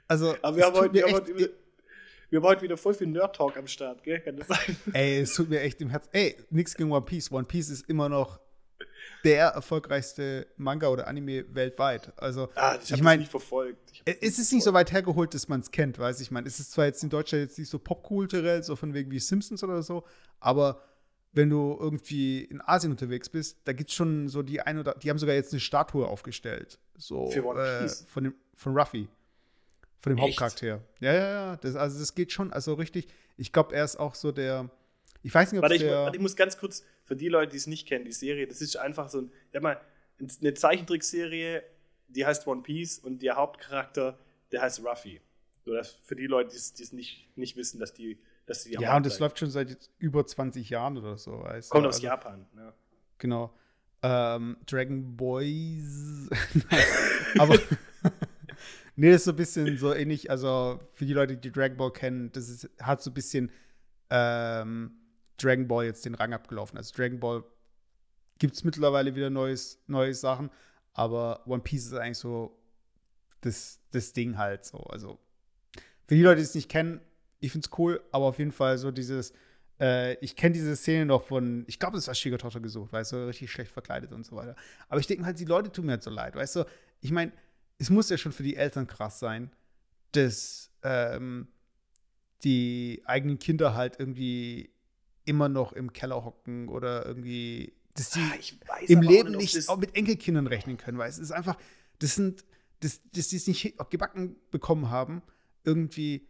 Also. 0.09 0.35
Aber 0.43 0.57
wir 0.57 0.65
haben, 0.67 0.77
heute, 0.77 0.93
wir, 0.95 1.03
haben 1.03 1.09
echt- 1.11 1.17
heute, 1.17 1.37
wieder- 1.39 1.49
wir 2.31 2.41
haben 2.41 2.47
heute 2.49 2.63
wieder 2.63 2.77
voll 2.77 2.95
viel 2.95 3.07
Nerd-Talk 3.07 3.57
am 3.57 3.69
Start, 3.69 4.03
gell? 4.03 4.19
Kann 4.21 4.37
das 4.37 4.49
sein? 4.49 4.77
Ey, 4.93 5.21
es 5.21 5.35
tut 5.35 5.49
mir 5.49 5.61
echt 5.61 5.81
im 5.81 5.91
Herzen. 5.91 6.09
Ey, 6.13 6.37
nix 6.51 6.75
gegen 6.75 6.91
One 6.91 7.05
Piece. 7.05 7.31
One 7.31 7.45
Piece 7.45 7.69
ist 7.71 7.89
immer 7.89 8.09
noch 8.09 8.41
der 9.25 9.47
erfolgreichste 9.49 10.47
Manga 10.57 10.89
oder 10.89 11.07
Anime 11.09 11.45
weltweit. 11.55 12.13
Also, 12.17 12.49
Ah, 12.55 12.77
ich 12.77 12.85
ich 12.85 12.93
habe 12.93 13.03
mein, 13.03 13.19
nicht 13.21 13.31
verfolgt. 13.31 13.93
Ich 13.93 14.03
Es 14.21 14.39
ist 14.39 14.53
nicht 14.53 14.65
so 14.65 14.73
weit 14.73 14.93
hergeholt, 14.93 15.35
dass 15.35 15.49
man 15.49 15.61
es 15.61 15.71
kennt, 15.71 15.99
weiß 15.99 16.21
ich. 16.21 16.31
meine, 16.31 16.47
es 16.47 16.61
ist 16.61 16.73
zwar 16.73 16.87
jetzt 16.87 17.03
in 17.03 17.11
Deutschland 17.11 17.43
jetzt 17.45 17.59
nicht 17.59 17.71
so 17.71 17.79
popkulturell, 17.79 18.63
so 18.63 18.77
von 18.77 18.93
wegen 18.95 19.11
wie 19.11 19.19
Simpsons 19.21 19.63
oder 19.65 19.83
so, 19.83 20.05
aber 20.41 20.83
wenn 21.33 21.51
du 21.51 21.77
irgendwie 21.81 22.45
in 22.45 22.61
Asien 22.61 22.93
unterwegs 22.93 23.29
bist, 23.29 23.59
da 23.65 23.73
gibt 23.73 23.91
es 23.91 23.97
schon 23.97 24.29
so 24.29 24.43
die 24.43 24.61
ein 24.61 24.79
oder 24.79 24.95
die 24.95 25.11
haben 25.11 25.19
sogar 25.19 25.35
jetzt 25.35 25.53
eine 25.53 25.61
Statue 25.61 26.07
aufgestellt. 26.07 26.79
So 26.97 27.29
äh, 27.33 27.89
von 28.07 28.25
dem 28.25 28.35
von 28.55 28.77
Ruffy. 28.79 29.09
Von 30.01 30.13
dem 30.13 30.19
Echt? 30.19 30.29
Hauptcharakter. 30.29 30.81
Ja, 31.01 31.13
ja, 31.13 31.29
ja. 31.31 31.57
Das, 31.57 31.75
also 31.77 31.99
das 31.99 32.15
geht 32.15 32.31
schon, 32.31 32.53
also 32.53 32.75
richtig. 32.75 33.09
Ich 33.37 33.53
glaube, 33.53 33.75
er 33.75 33.85
ist 33.85 33.97
auch 33.97 34.15
so 34.15 34.31
der. 34.33 34.71
Ich 35.23 35.35
weiß 35.35 35.51
nicht, 35.51 35.59
ob 35.59 35.63
Warte 35.63 35.75
ich, 35.77 35.81
der. 35.81 36.03
warte, 36.05 36.17
ich 36.17 36.23
muss 36.23 36.37
ganz 36.37 36.57
kurz, 36.59 36.85
für 37.05 37.17
die 37.17 37.29
Leute, 37.29 37.53
die 37.53 37.59
es 37.59 37.67
nicht 37.67 37.87
kennen, 37.87 38.05
die 38.05 38.13
Serie, 38.13 38.47
das 38.47 38.61
ist 38.61 38.77
einfach 38.77 39.09
so 39.09 39.21
ein, 39.23 39.33
sag 39.53 39.63
mal, 39.63 39.81
eine 40.41 40.55
Zeichentrickserie, 40.55 41.63
die 42.09 42.25
heißt 42.27 42.47
One 42.47 42.63
Piece 42.63 42.99
und 42.99 43.23
der 43.23 43.37
Hauptcharakter, 43.37 44.19
der 44.53 44.63
heißt 44.63 44.85
Ruffy. 44.85 45.21
So, 45.65 45.75
das 45.75 45.91
für 45.91 46.15
die 46.17 46.27
Leute, 46.27 46.51
die 46.51 46.57
es 46.57 46.75
die 46.75 46.83
es 46.83 46.93
nicht, 46.93 47.27
nicht 47.37 47.57
wissen, 47.57 47.81
dass 47.81 47.93
die, 47.95 48.19
dass 48.47 48.65
die 48.65 48.73
ja, 48.73 48.97
und 48.97 49.07
das 49.07 49.19
läuft 49.19 49.39
schon 49.39 49.51
seit 49.51 49.91
über 49.99 50.25
20 50.27 50.69
Jahren 50.71 50.99
oder 50.99 51.17
so. 51.17 51.41
Weißt 51.41 51.71
du? 51.71 51.73
Kommt 51.73 51.87
aus 51.87 51.97
Also- 51.97 52.07
Japan. 52.07 52.47
Ja. 52.57 52.75
Genau. 53.19 53.55
Ähm, 54.03 54.59
Dragon 54.67 55.17
Boys. 55.17 56.29
Aber. 57.39 57.59
nee, 58.97 59.11
das 59.11 59.23
ist 59.23 59.25
so 59.25 59.31
ein 59.31 59.37
bisschen 59.37 59.79
so 59.79 59.95
ähnlich. 59.95 60.31
Also, 60.31 60.81
für 60.93 61.07
die 61.07 61.15
Leute, 61.15 61.39
die 61.39 61.51
Dragon 61.51 61.79
Ball 61.79 61.91
kennen, 61.93 62.31
das 62.33 62.51
ist, 62.51 62.69
hat 62.83 63.03
so 63.03 63.11
ein 63.11 63.15
bisschen 63.15 63.51
ähm, 64.11 64.93
Dragon 65.39 65.67
Ball 65.67 65.87
jetzt 65.87 66.05
den 66.05 66.15
Rang 66.15 66.33
abgelaufen. 66.33 66.77
Also, 66.77 66.95
Dragon 66.95 67.21
Ball 67.21 67.45
gibt 68.39 68.55
es 68.55 68.65
mittlerweile 68.65 69.15
wieder 69.15 69.31
neues, 69.31 69.83
neue 69.87 70.15
Sachen. 70.15 70.51
Aber 70.93 71.47
One 71.47 71.63
Piece 71.63 71.87
ist 71.87 71.95
eigentlich 71.95 72.19
so 72.19 72.57
das, 73.41 73.81
das 73.91 74.13
Ding 74.13 74.39
halt 74.39 74.65
so. 74.65 74.79
Also, 74.79 75.19
für 76.07 76.15
die 76.15 76.23
Leute, 76.23 76.37
die 76.37 76.43
es 76.43 76.55
nicht 76.55 76.69
kennen, 76.69 77.01
ich 77.41 77.53
finde 77.53 77.69
es 77.71 77.79
cool, 77.79 78.03
aber 78.13 78.27
auf 78.27 78.39
jeden 78.39 78.53
Fall 78.53 78.79
so 78.79 78.91
dieses 78.91 79.33
äh, 79.81 80.15
ich 80.25 80.37
kenne 80.37 80.53
diese 80.53 80.77
Szene 80.77 81.07
noch 81.07 81.23
von, 81.23 81.65
ich 81.67 81.79
glaube, 81.79 81.99
es 81.99 82.07
war 82.07 82.15
Schwiegertochter 82.15 82.61
gesucht, 82.61 82.93
weißt 82.93 83.13
du, 83.13 83.27
richtig 83.27 83.51
schlecht 83.51 83.73
verkleidet 83.73 84.13
und 84.13 84.25
so 84.25 84.37
weiter. 84.37 84.57
Aber 84.89 85.01
ich 85.01 85.07
denke 85.07 85.25
halt, 85.25 85.39
die 85.39 85.45
Leute 85.45 85.71
tun 85.71 85.87
mir 85.87 85.93
halt 85.93 86.03
so 86.03 86.11
leid, 86.11 86.37
weißt 86.37 86.57
du. 86.57 86.65
Ich 87.01 87.11
meine, 87.11 87.33
es 87.79 87.91
muss 87.91 88.09
ja 88.09 88.17
schon 88.17 88.33
für 88.33 88.43
die 88.43 88.57
Eltern 88.57 88.87
krass 88.87 89.19
sein, 89.19 89.51
dass 90.13 90.71
ähm, 90.83 91.49
die 92.45 93.03
eigenen 93.05 93.39
Kinder 93.39 93.75
halt 93.75 93.99
irgendwie 93.99 94.71
immer 95.25 95.49
noch 95.49 95.73
im 95.73 95.93
Keller 95.93 96.25
hocken 96.25 96.69
oder 96.69 97.07
irgendwie, 97.07 97.73
dass 97.95 98.11
die 98.11 98.21
Ah, 98.21 98.37
Ich 98.39 98.59
weiß 98.67 98.91
im 98.91 99.03
Leben 99.03 99.37
nicht 99.37 99.69
auch 99.69 99.79
mit 99.79 99.97
Enkelkindern 99.97 100.47
rechnen 100.47 100.77
können, 100.77 100.99
weil 100.99 101.09
es 101.09 101.19
ist 101.19 101.31
einfach, 101.31 101.57
das 101.99 102.15
sind, 102.15 102.45
dass, 102.81 103.01
dass 103.13 103.29
die 103.29 103.37
es 103.37 103.47
nicht 103.47 103.75
gebacken 103.91 104.37
bekommen 104.51 104.91
haben, 104.91 105.23
irgendwie 105.65 106.27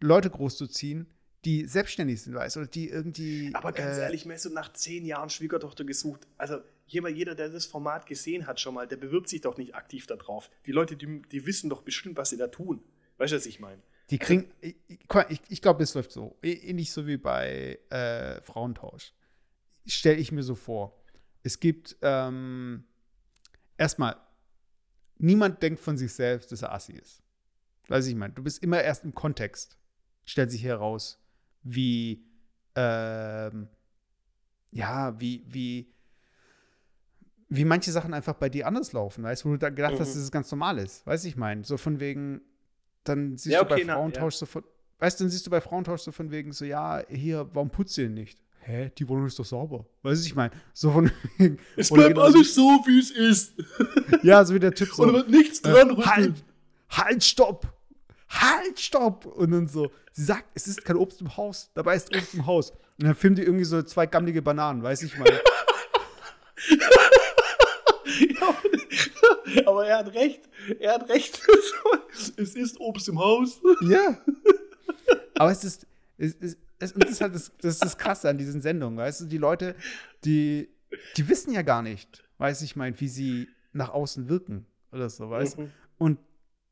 Leute 0.00 0.30
großzuziehen, 0.30 1.06
die 1.44 1.66
selbstständig 1.66 2.22
sind, 2.22 2.34
weißt 2.34 2.56
du, 2.56 2.60
oder 2.60 2.68
die 2.68 2.88
irgendwie. 2.88 3.50
Aber 3.54 3.72
ganz 3.72 3.98
äh, 3.98 4.02
ehrlich, 4.02 4.26
so 4.36 4.48
nach 4.48 4.72
zehn 4.72 5.04
Jahren 5.04 5.28
Schwiegertochter 5.28 5.84
gesucht. 5.84 6.26
Also 6.38 6.60
jeder, 6.86 7.08
jeder, 7.08 7.34
der 7.34 7.50
das 7.50 7.66
Format 7.66 8.06
gesehen 8.06 8.46
hat 8.46 8.60
schon 8.60 8.74
mal, 8.74 8.86
der 8.86 8.96
bewirbt 8.96 9.28
sich 9.28 9.42
doch 9.42 9.56
nicht 9.56 9.74
aktiv 9.74 10.06
darauf. 10.06 10.50
Die 10.66 10.72
Leute, 10.72 10.96
die, 10.96 11.22
die 11.22 11.46
wissen 11.46 11.70
doch 11.70 11.82
bestimmt, 11.82 12.16
was 12.16 12.30
sie 12.30 12.36
da 12.36 12.48
tun. 12.48 12.82
Weißt 13.18 13.32
du, 13.32 13.36
was 13.36 13.46
ich 13.46 13.60
meine? 13.60 13.82
Die 14.10 14.18
kriegen, 14.18 14.50
ich, 14.60 14.76
ich, 15.28 15.40
ich 15.48 15.62
glaube, 15.62 15.82
es 15.82 15.94
läuft 15.94 16.12
so. 16.12 16.36
Ähnlich 16.42 16.92
so 16.92 17.06
wie 17.06 17.16
bei 17.16 17.78
äh, 17.90 18.40
Frauentausch. 18.42 19.12
Stelle 19.86 20.18
ich 20.18 20.30
mir 20.30 20.42
so 20.42 20.54
vor. 20.54 21.02
Es 21.42 21.60
gibt 21.60 21.96
ähm, 22.02 22.84
erstmal, 23.76 24.16
niemand 25.18 25.62
denkt 25.62 25.80
von 25.80 25.96
sich 25.96 26.12
selbst, 26.12 26.52
dass 26.52 26.62
er 26.62 26.72
Assi 26.72 26.92
ist. 26.92 27.22
Weiß 27.88 28.06
ich 28.06 28.14
meine, 28.14 28.32
du 28.32 28.42
bist 28.42 28.62
immer 28.62 28.82
erst 28.82 29.04
im 29.04 29.14
Kontext, 29.14 29.78
stellt 30.24 30.50
sich 30.50 30.64
heraus, 30.64 31.22
wie, 31.62 32.26
ähm, 32.74 33.68
ja, 34.70 35.18
wie, 35.20 35.44
wie, 35.46 35.92
wie 37.48 37.64
manche 37.64 37.92
Sachen 37.92 38.14
einfach 38.14 38.34
bei 38.34 38.48
dir 38.48 38.66
anders 38.66 38.92
laufen, 38.92 39.22
weißt 39.24 39.44
du, 39.44 39.48
wo 39.48 39.52
du 39.52 39.58
da 39.58 39.70
gedacht 39.70 39.94
mhm. 39.94 39.98
hast, 39.98 40.10
dass 40.10 40.16
es 40.16 40.30
ganz 40.30 40.50
normal 40.50 40.78
ist. 40.78 41.06
Weiß 41.06 41.24
ich 41.24 41.36
meine, 41.36 41.64
so 41.64 41.76
von 41.76 42.00
wegen, 42.00 42.40
dann 43.04 43.36
siehst 43.36 43.52
ja, 43.52 43.62
okay, 43.62 43.80
du 43.82 43.86
bei 43.86 43.92
Frauentausch 43.92 44.34
ja. 44.34 44.38
so 44.38 44.46
von, 44.46 44.64
weißt 44.98 45.20
du, 45.20 45.24
dann 45.24 45.30
siehst 45.30 45.46
du 45.46 45.50
bei 45.50 45.60
Frauentausch 45.60 46.02
so 46.02 46.12
von 46.12 46.30
wegen 46.30 46.52
so, 46.52 46.64
ja, 46.64 47.02
hier, 47.08 47.48
warum 47.52 47.70
putzt 47.70 47.96
ihr 47.98 48.08
nicht? 48.08 48.38
Hä, 48.60 48.90
die 48.96 49.06
Wohnung 49.08 49.26
ist 49.26 49.38
doch 49.38 49.44
sauber. 49.44 49.84
Weißt 50.02 50.22
du, 50.22 50.26
ich 50.26 50.34
meine, 50.34 50.52
so 50.72 50.90
von 50.90 51.10
wegen. 51.36 51.58
Es 51.76 51.90
bleibt 51.90 52.18
alles 52.18 52.54
so, 52.54 52.62
wie 52.86 52.98
es 52.98 53.10
ist. 53.10 53.52
ja, 54.22 54.42
so 54.42 54.54
wie 54.54 54.58
der 54.58 54.74
Typ 54.74 54.88
so. 54.88 55.02
Und 55.02 55.08
da 55.08 55.14
wird 55.14 55.28
nichts 55.28 55.60
dran 55.60 55.90
äh, 55.90 56.02
Halt, 56.02 56.44
halt, 56.88 57.22
stopp! 57.22 57.66
Halt, 58.30 58.80
stopp! 58.80 59.26
Und 59.26 59.50
dann 59.50 59.68
so, 59.68 59.92
sie 60.12 60.24
sagt, 60.24 60.46
es 60.54 60.66
ist 60.66 60.82
kein 60.82 60.96
Obst 60.96 61.20
im 61.20 61.36
Haus, 61.36 61.70
dabei 61.74 61.96
ist 61.96 62.14
Obst 62.16 62.34
im 62.34 62.46
Haus. 62.46 62.70
Und 62.70 63.06
dann 63.06 63.14
filmt 63.14 63.36
die 63.36 63.42
irgendwie 63.42 63.64
so 63.64 63.82
zwei 63.82 64.06
gammelige 64.06 64.40
Bananen, 64.40 64.82
weiß 64.82 65.02
ich 65.02 65.18
mal. 65.18 65.28
ja, 68.40 68.56
aber 69.66 69.86
er 69.86 69.98
hat 69.98 70.14
recht. 70.14 70.48
Er 70.80 70.94
hat 70.94 71.08
recht. 71.08 71.40
es 72.36 72.54
ist 72.54 72.80
Obst 72.80 73.08
im 73.08 73.18
Haus. 73.18 73.60
Ja. 73.82 74.18
Aber 75.36 75.50
es 75.50 75.64
ist, 75.64 75.86
es 76.16 76.34
ist, 76.34 76.58
es, 76.78 76.92
das 76.94 77.10
ist 77.10 77.20
halt 77.20 77.34
das, 77.34 77.52
das, 77.60 77.74
ist 77.74 77.84
das 77.84 77.98
Krasse 77.98 78.28
an 78.28 78.38
diesen 78.38 78.60
Sendungen, 78.60 78.96
weißt 78.96 79.22
du, 79.22 79.24
die 79.26 79.38
Leute, 79.38 79.74
die, 80.24 80.68
die 81.16 81.28
wissen 81.28 81.52
ja 81.52 81.62
gar 81.62 81.82
nicht, 81.82 82.22
weiß 82.38 82.62
ich 82.62 82.76
mein, 82.76 82.98
wie 83.00 83.08
sie 83.08 83.48
nach 83.72 83.88
außen 83.88 84.28
wirken 84.28 84.66
oder 84.92 85.10
so, 85.10 85.28
weißt 85.28 85.58
mhm. 85.58 85.72
Und 85.98 86.18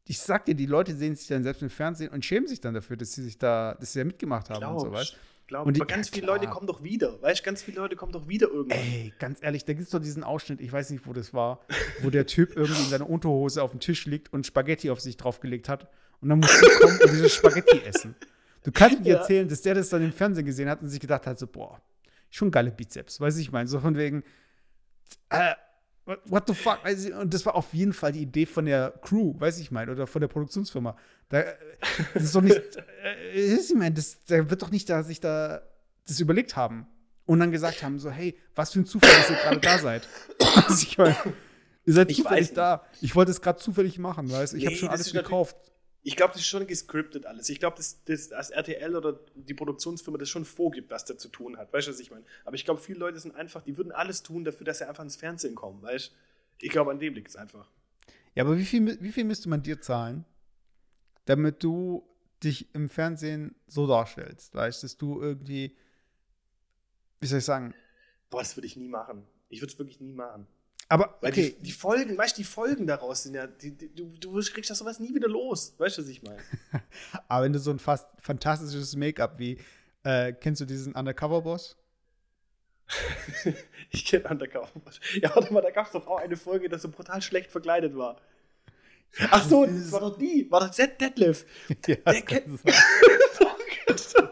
ich 0.06 0.20
sag 0.20 0.44
dir, 0.44 0.54
die 0.54 0.66
Leute 0.66 0.94
sehen 0.94 1.14
sich 1.14 1.26
dann 1.28 1.42
selbst 1.42 1.62
im 1.62 1.70
Fernsehen 1.70 2.10
und 2.10 2.24
schämen 2.24 2.46
sich 2.46 2.60
dann 2.60 2.74
dafür, 2.74 2.96
dass 2.96 3.12
sie 3.12 3.22
sich 3.22 3.38
da, 3.38 3.74
dass 3.74 3.92
sie 3.92 4.00
da 4.00 4.04
mitgemacht 4.04 4.50
haben 4.50 4.60
Glaubst. 4.60 4.86
und 4.86 4.92
so, 4.92 4.96
weißt 4.96 5.16
Glaub, 5.46 5.66
und 5.66 5.76
die, 5.76 5.80
ganz 5.80 6.08
viele 6.08 6.26
Leute 6.26 6.46
kommen 6.46 6.66
doch 6.66 6.82
wieder, 6.82 7.20
weißt 7.20 7.40
du, 7.40 7.44
ganz 7.44 7.62
viele 7.62 7.78
Leute 7.78 7.96
kommen 7.96 8.12
doch 8.12 8.28
wieder 8.28 8.48
irgendwann. 8.48 8.78
Ey, 8.78 9.12
ganz 9.18 9.42
ehrlich, 9.42 9.64
da 9.64 9.72
gibt 9.72 9.84
es 9.84 9.90
doch 9.90 9.98
diesen 9.98 10.24
Ausschnitt, 10.24 10.60
ich 10.60 10.72
weiß 10.72 10.90
nicht, 10.90 11.06
wo 11.06 11.12
das 11.12 11.34
war, 11.34 11.60
wo 12.00 12.10
der 12.10 12.26
Typ 12.26 12.56
irgendwie 12.56 12.82
in 12.82 12.88
seiner 12.88 13.10
Unterhose 13.10 13.62
auf 13.62 13.72
dem 13.72 13.80
Tisch 13.80 14.06
liegt 14.06 14.32
und 14.32 14.46
Spaghetti 14.46 14.90
auf 14.90 15.00
sich 15.00 15.16
draufgelegt 15.16 15.68
hat 15.68 15.88
und 16.20 16.28
dann 16.28 16.38
muss 16.38 16.58
sie 16.58 16.66
kommen 16.80 16.98
und 17.02 17.10
dieses 17.10 17.34
Spaghetti 17.34 17.80
essen. 17.84 18.14
Du 18.62 18.70
kannst 18.70 19.00
mir 19.00 19.10
ja. 19.10 19.18
erzählen, 19.18 19.48
dass 19.48 19.62
der 19.62 19.74
das 19.74 19.88
dann 19.88 20.02
im 20.02 20.12
Fernsehen 20.12 20.46
gesehen 20.46 20.68
hat 20.68 20.80
und 20.82 20.88
sich 20.88 21.00
gedacht 21.00 21.26
hat, 21.26 21.38
so, 21.38 21.46
boah, 21.46 21.80
schon 22.30 22.50
geile 22.50 22.70
Bizeps, 22.70 23.20
weiß 23.20 23.38
ich 23.38 23.52
meine, 23.52 23.68
so 23.68 23.80
von 23.80 23.96
wegen, 23.96 24.22
äh, 25.30 25.54
what 26.26 26.44
the 26.46 26.54
fuck? 26.54 26.80
Und 27.20 27.32
das 27.32 27.46
war 27.46 27.54
auf 27.54 27.72
jeden 27.72 27.92
Fall 27.92 28.12
die 28.12 28.22
Idee 28.22 28.46
von 28.46 28.64
der 28.64 28.92
Crew, 29.02 29.34
weiß 29.38 29.58
ich 29.58 29.70
meine, 29.70 29.92
oder 29.92 30.06
von 30.06 30.20
der 30.20 30.28
Produktionsfirma. 30.28 30.96
Da, 31.28 31.44
das 32.14 32.24
ist 32.24 32.34
doch 32.34 32.42
nicht, 32.42 32.56
äh, 32.56 33.54
ich 33.54 33.74
meine, 33.74 33.94
das, 33.94 34.24
da 34.26 34.48
wird 34.50 34.62
doch 34.62 34.70
nicht 34.70 34.88
da 34.88 35.02
sich 35.02 35.20
da 35.20 35.62
das 36.06 36.20
überlegt 36.20 36.56
haben 36.56 36.86
und 37.26 37.40
dann 37.40 37.52
gesagt 37.52 37.82
haben, 37.82 37.98
so, 37.98 38.10
hey, 38.10 38.36
was 38.54 38.72
für 38.72 38.80
ein 38.80 38.86
Zufall, 38.86 39.10
dass 39.10 39.30
ihr 39.30 39.36
gerade 39.36 39.60
da 39.60 39.78
seid. 39.78 40.08
Ich 40.68 40.98
meine, 40.98 41.16
ihr 41.84 41.94
seid 41.94 42.10
ich 42.10 42.18
zufällig 42.18 42.52
da. 42.52 42.84
Ich 43.00 43.14
wollte 43.14 43.30
es 43.30 43.40
gerade 43.40 43.58
zufällig 43.58 43.98
machen, 43.98 44.30
weißt 44.30 44.52
du? 44.52 44.56
Ich 44.56 44.64
nee, 44.64 44.70
habe 44.70 44.76
schon 44.76 44.88
alles 44.88 45.12
gekauft. 45.12 45.56
Ich 46.04 46.16
glaube, 46.16 46.32
das 46.32 46.42
ist 46.42 46.48
schon 46.48 46.66
gescriptet 46.66 47.26
alles. 47.26 47.48
Ich 47.48 47.60
glaube, 47.60 47.76
dass, 47.76 48.02
dass 48.04 48.28
das 48.28 48.50
RTL 48.50 48.96
oder 48.96 49.20
die 49.34 49.54
Produktionsfirma 49.54 50.18
das 50.18 50.28
schon 50.28 50.44
vorgibt, 50.44 50.90
was 50.90 51.04
der 51.04 51.16
zu 51.16 51.28
tun 51.28 51.56
hat. 51.56 51.72
Weißt 51.72 51.86
du, 51.86 51.92
was 51.92 52.00
ich 52.00 52.10
meine? 52.10 52.24
Aber 52.44 52.56
ich 52.56 52.64
glaube, 52.64 52.80
viele 52.80 52.98
Leute 52.98 53.20
sind 53.20 53.36
einfach, 53.36 53.62
die 53.62 53.76
würden 53.76 53.92
alles 53.92 54.22
tun 54.22 54.44
dafür, 54.44 54.64
dass 54.64 54.78
sie 54.78 54.88
einfach 54.88 55.04
ins 55.04 55.16
Fernsehen 55.16 55.54
kommen. 55.54 55.80
Weißt 55.80 56.10
du? 56.10 56.66
Ich 56.66 56.70
glaube, 56.70 56.90
an 56.90 56.98
dem 56.98 57.14
liegt 57.14 57.28
es 57.28 57.36
einfach. 57.36 57.68
Ja, 58.34 58.44
aber 58.44 58.56
wie 58.56 58.64
viel, 58.64 59.00
wie 59.00 59.12
viel 59.12 59.24
müsste 59.24 59.48
man 59.48 59.62
dir 59.62 59.80
zahlen, 59.80 60.24
damit 61.26 61.62
du 61.62 62.04
dich 62.42 62.74
im 62.74 62.88
Fernsehen 62.88 63.54
so 63.68 63.86
darstellst? 63.86 64.54
Weißt 64.54 64.82
du, 64.82 64.86
dass 64.86 64.96
du 64.96 65.20
irgendwie, 65.20 65.76
wie 67.20 67.26
soll 67.26 67.38
ich 67.38 67.44
sagen? 67.44 67.74
Boah, 68.30 68.40
das 68.40 68.56
würde 68.56 68.66
ich 68.66 68.76
nie 68.76 68.88
machen. 68.88 69.26
Ich 69.48 69.60
würde 69.60 69.72
es 69.72 69.78
wirklich 69.78 70.00
nie 70.00 70.14
machen. 70.14 70.46
Aber 70.88 71.16
Weil 71.20 71.30
okay. 71.30 71.56
die, 71.58 71.62
die, 71.62 71.72
Folgen, 71.72 72.18
weißt 72.18 72.36
du, 72.36 72.42
die 72.42 72.48
Folgen 72.48 72.86
daraus 72.86 73.22
sind 73.22 73.34
ja, 73.34 73.46
die, 73.46 73.70
die, 73.70 73.94
du, 73.94 74.12
du 74.20 74.40
kriegst 74.42 74.70
das 74.70 74.78
sowas 74.78 75.00
nie 75.00 75.14
wieder 75.14 75.28
los. 75.28 75.74
Weißt 75.78 75.98
du, 75.98 76.02
was 76.02 76.08
ich 76.08 76.22
meine? 76.22 76.38
Aber 77.28 77.44
wenn 77.44 77.52
du 77.52 77.58
so 77.58 77.70
ein 77.70 77.78
fast 77.78 78.08
fantastisches 78.20 78.94
Make-up 78.96 79.38
wie, 79.38 79.58
äh, 80.04 80.32
kennst 80.32 80.60
du 80.60 80.64
diesen 80.64 80.94
Undercover-Boss? 80.94 81.76
ich 83.90 84.04
kenne 84.04 84.28
Undercover-Boss. 84.28 85.00
Ja, 85.22 85.34
warte 85.34 85.52
mal, 85.52 85.62
da 85.62 85.70
gab 85.70 85.86
es 85.86 85.92
doch 85.92 86.06
auch 86.06 86.18
eine 86.18 86.36
Folge, 86.36 86.68
dass 86.68 86.82
so 86.82 86.90
brutal 86.90 87.22
schlecht 87.22 87.50
verkleidet 87.50 87.96
war. 87.96 88.20
Ach 89.30 89.46
so, 89.46 89.66
das 89.66 89.92
war 89.92 90.00
doch 90.00 90.18
die. 90.18 90.50
War 90.50 90.60
doch 90.60 90.74
Detlef. 90.74 91.44
Ja, 91.86 91.96
Der 91.96 92.22
kennt. 92.22 92.60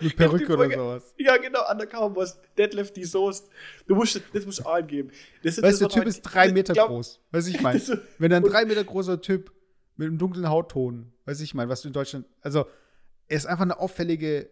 Mit 0.00 0.16
Perücke 0.16 0.52
oder 0.54 0.70
sowas. 0.70 1.14
Ja, 1.18 1.36
genau, 1.36 1.60
Undercover 1.70 2.10
Boss, 2.10 2.38
Deadlift, 2.56 2.96
die 2.96 3.04
Soest. 3.04 3.48
Du 3.86 3.94
musst, 3.94 4.20
das 4.32 4.46
musst 4.46 4.60
du 4.60 4.64
auch 4.64 4.74
eingeben. 4.74 5.10
Das, 5.42 5.60
weißt 5.60 5.80
du, 5.80 5.86
der 5.86 5.94
Typ 5.94 6.06
ist 6.06 6.22
drei 6.22 6.52
Meter 6.52 6.72
glaub, 6.72 6.88
groß. 6.88 7.20
Weiß 7.30 7.46
ich 7.46 7.60
mein. 7.62 7.80
Wenn 8.18 8.32
ein 8.32 8.42
drei 8.42 8.64
Meter 8.64 8.84
großer 8.84 9.20
Typ 9.20 9.52
mit 9.96 10.08
einem 10.08 10.18
dunklen 10.18 10.48
Hautton, 10.48 11.12
weiß 11.24 11.40
ich 11.40 11.54
mein, 11.54 11.68
was 11.68 11.82
du 11.82 11.88
in 11.88 11.94
Deutschland, 11.94 12.26
also, 12.40 12.66
er 13.28 13.36
ist 13.36 13.46
einfach 13.46 13.62
eine 13.62 13.78
auffällige 13.78 14.50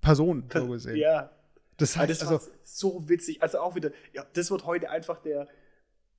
Person, 0.00 0.44
so 0.52 0.68
gesehen. 0.68 0.96
Ja. 0.96 1.30
Das 1.76 1.96
heißt, 1.96 2.10
das 2.10 2.28
also, 2.28 2.50
so 2.62 3.08
witzig. 3.08 3.42
Also 3.42 3.58
auch 3.60 3.74
wieder, 3.74 3.90
ja, 4.12 4.26
das 4.34 4.50
wird 4.50 4.66
heute 4.66 4.90
einfach 4.90 5.18
der, 5.22 5.48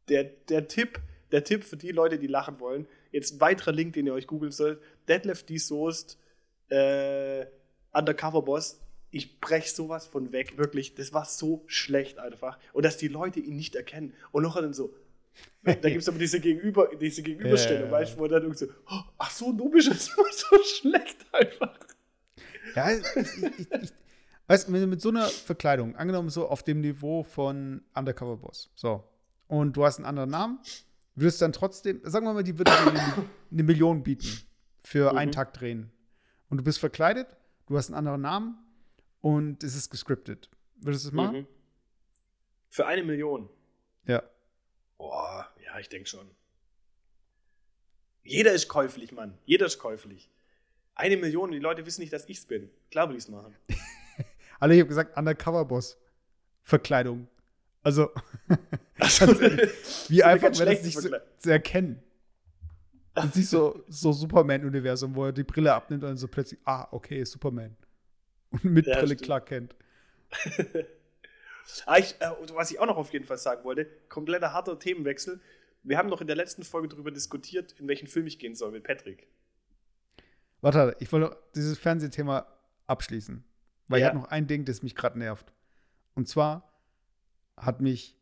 der, 0.09 0.23
der 0.23 0.67
Tipp, 0.67 0.99
der 1.31 1.43
Tipp 1.43 1.63
für 1.63 1.77
die 1.77 1.91
Leute, 1.91 2.17
die 2.17 2.27
lachen 2.27 2.59
wollen. 2.59 2.87
Jetzt 3.11 3.33
ein 3.33 3.41
weiterer 3.41 3.71
Link, 3.71 3.93
den 3.93 4.07
ihr 4.07 4.13
euch 4.13 4.25
googeln 4.25 4.51
sollt. 4.51 4.79
Deadlift 5.07 5.49
die 5.49 5.59
Soest, 5.59 6.17
äh, 6.69 7.45
Undercover-Boss, 7.93 8.79
ich 9.11 9.39
brech 9.41 9.73
sowas 9.73 10.07
von 10.07 10.31
weg, 10.31 10.57
wirklich. 10.57 10.95
Das 10.95 11.13
war 11.13 11.25
so 11.25 11.63
schlecht 11.67 12.17
einfach. 12.17 12.57
Und 12.73 12.85
dass 12.85 12.97
die 12.97 13.09
Leute 13.09 13.39
ihn 13.39 13.55
nicht 13.57 13.75
erkennen. 13.75 14.13
Und 14.31 14.43
noch 14.43 14.55
dann 14.55 14.73
so, 14.73 14.93
da 15.63 15.73
gibt 15.73 16.01
es 16.01 16.09
aber 16.09 16.17
diese, 16.17 16.39
Gegenüber, 16.39 16.89
diese 16.99 17.21
Gegenüberstellung, 17.21 17.85
ja, 17.85 17.91
weißt 17.91 18.15
du, 18.15 18.19
wo 18.19 18.27
dann 18.27 18.43
irgendwie 18.43 18.65
so, 18.65 18.71
oh, 18.89 19.01
ach 19.17 19.31
so, 19.31 19.51
du 19.51 19.69
bist 19.69 19.89
jetzt 19.89 20.05
so 20.31 20.63
schlecht 20.63 21.17
einfach. 21.31 21.77
Ja, 22.75 22.91
ich, 22.91 23.03
ich, 23.15 23.71
ich, 23.81 23.89
weißt 24.47 24.67
du, 24.67 24.71
mit 24.71 25.01
so 25.01 25.09
einer 25.09 25.25
Verkleidung, 25.25 25.95
angenommen 25.95 26.29
so 26.29 26.47
auf 26.47 26.63
dem 26.63 26.81
Niveau 26.81 27.23
von 27.23 27.81
Undercover 27.93 28.37
Boss, 28.37 28.71
so, 28.75 29.03
und 29.47 29.75
du 29.75 29.83
hast 29.83 29.97
einen 29.97 30.05
anderen 30.05 30.29
Namen, 30.29 30.59
würdest 31.15 31.41
dann 31.41 31.51
trotzdem, 31.51 31.99
sagen 32.03 32.25
wir 32.25 32.33
mal, 32.33 32.43
die 32.43 32.57
würde 32.57 32.71
eine, 32.71 33.27
eine 33.51 33.63
Million 33.63 34.03
bieten 34.03 34.41
für 34.79 35.11
mhm. 35.11 35.17
einen 35.17 35.31
Tag 35.31 35.53
drehen. 35.53 35.91
Und 36.49 36.57
du 36.57 36.63
bist 36.63 36.79
verkleidet 36.79 37.27
du 37.67 37.77
hast 37.77 37.87
einen 37.87 37.97
anderen 37.97 38.21
Namen 38.21 38.57
und 39.21 39.63
es 39.63 39.75
ist 39.75 39.89
gescriptet. 39.89 40.49
Würdest 40.75 41.05
du 41.05 41.09
es 41.09 41.13
machen? 41.13 41.41
Mhm. 41.41 41.47
Für 42.69 42.85
eine 42.87 43.03
Million? 43.03 43.49
Ja. 44.05 44.23
Boah, 44.97 45.47
ja, 45.63 45.79
ich 45.79 45.89
denke 45.89 46.07
schon. 46.07 46.29
Jeder 48.23 48.53
ist 48.53 48.67
käuflich, 48.67 49.11
Mann. 49.11 49.37
Jeder 49.45 49.65
ist 49.65 49.79
käuflich. 49.79 50.29
Eine 50.95 51.17
Million, 51.17 51.51
die 51.51 51.59
Leute 51.59 51.85
wissen 51.85 52.01
nicht, 52.01 52.13
dass 52.13 52.27
ich 52.29 52.37
es 52.37 52.45
bin. 52.45 52.69
Klar 52.91 53.09
will 53.09 53.15
ich 53.15 53.23
es 53.23 53.29
machen. 53.29 53.55
Alle, 54.59 54.75
ich 54.75 54.79
habe 54.79 54.89
gesagt, 54.89 55.17
Undercover-Boss. 55.17 55.97
Verkleidung. 56.63 57.27
Also, 57.83 58.11
so, 59.01 59.27
wie 60.09 60.23
einfach 60.23 60.57
wäre 60.59 60.75
das 60.75 60.83
nicht 60.83 60.99
so, 60.99 61.09
zu 61.37 61.49
erkennen. 61.49 62.01
Und 63.15 63.33
siehst 63.33 63.51
so, 63.51 63.83
so 63.89 64.13
Superman-Universum, 64.13 65.15
wo 65.15 65.25
er 65.25 65.31
die 65.33 65.43
Brille 65.43 65.73
abnimmt 65.73 66.03
und 66.03 66.09
dann 66.09 66.17
so 66.17 66.27
plötzlich, 66.27 66.59
ah, 66.63 66.87
okay, 66.91 67.23
Superman. 67.23 67.75
Und 68.51 68.65
mit 68.65 68.87
ja, 68.87 68.99
Brille 68.99 69.15
klar 69.15 69.41
kennt. 69.41 69.75
ah, 71.85 71.97
ich, 71.97 72.15
äh, 72.19 72.31
was 72.53 72.71
ich 72.71 72.79
auch 72.79 72.85
noch 72.85 72.97
auf 72.97 73.11
jeden 73.11 73.25
Fall 73.25 73.37
sagen 73.37 73.63
wollte, 73.65 73.85
kompletter 74.07 74.53
harter 74.53 74.79
Themenwechsel. 74.79 75.41
Wir 75.83 75.97
haben 75.97 76.09
noch 76.09 76.21
in 76.21 76.27
der 76.27 76.35
letzten 76.35 76.63
Folge 76.63 76.87
darüber 76.87 77.11
diskutiert, 77.11 77.73
in 77.79 77.87
welchen 77.87 78.07
Film 78.07 78.27
ich 78.27 78.39
gehen 78.39 78.55
soll 78.55 78.71
mit 78.71 78.83
Patrick. 78.83 79.27
Warte, 80.61 80.95
ich 80.99 81.11
wollte 81.11 81.37
dieses 81.55 81.77
Fernsehthema 81.77 82.45
abschließen. 82.87 83.43
Weil 83.87 83.99
ja. 83.99 84.05
ich 84.05 84.09
habe 84.13 84.23
noch 84.23 84.31
ein 84.31 84.47
Ding, 84.47 84.63
das 84.63 84.83
mich 84.83 84.95
gerade 84.95 85.19
nervt. 85.19 85.51
Und 86.15 86.29
zwar 86.29 86.71
hat 87.57 87.81
mich, 87.81 88.15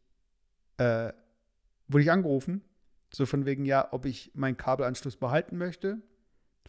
äh, 0.77 1.13
wurde 1.87 2.03
ich 2.03 2.11
angerufen 2.11 2.63
so 3.11 3.25
von 3.25 3.45
wegen, 3.45 3.65
ja, 3.65 3.87
ob 3.91 4.05
ich 4.05 4.31
meinen 4.35 4.57
Kabelanschluss 4.57 5.15
behalten 5.15 5.57
möchte 5.57 6.01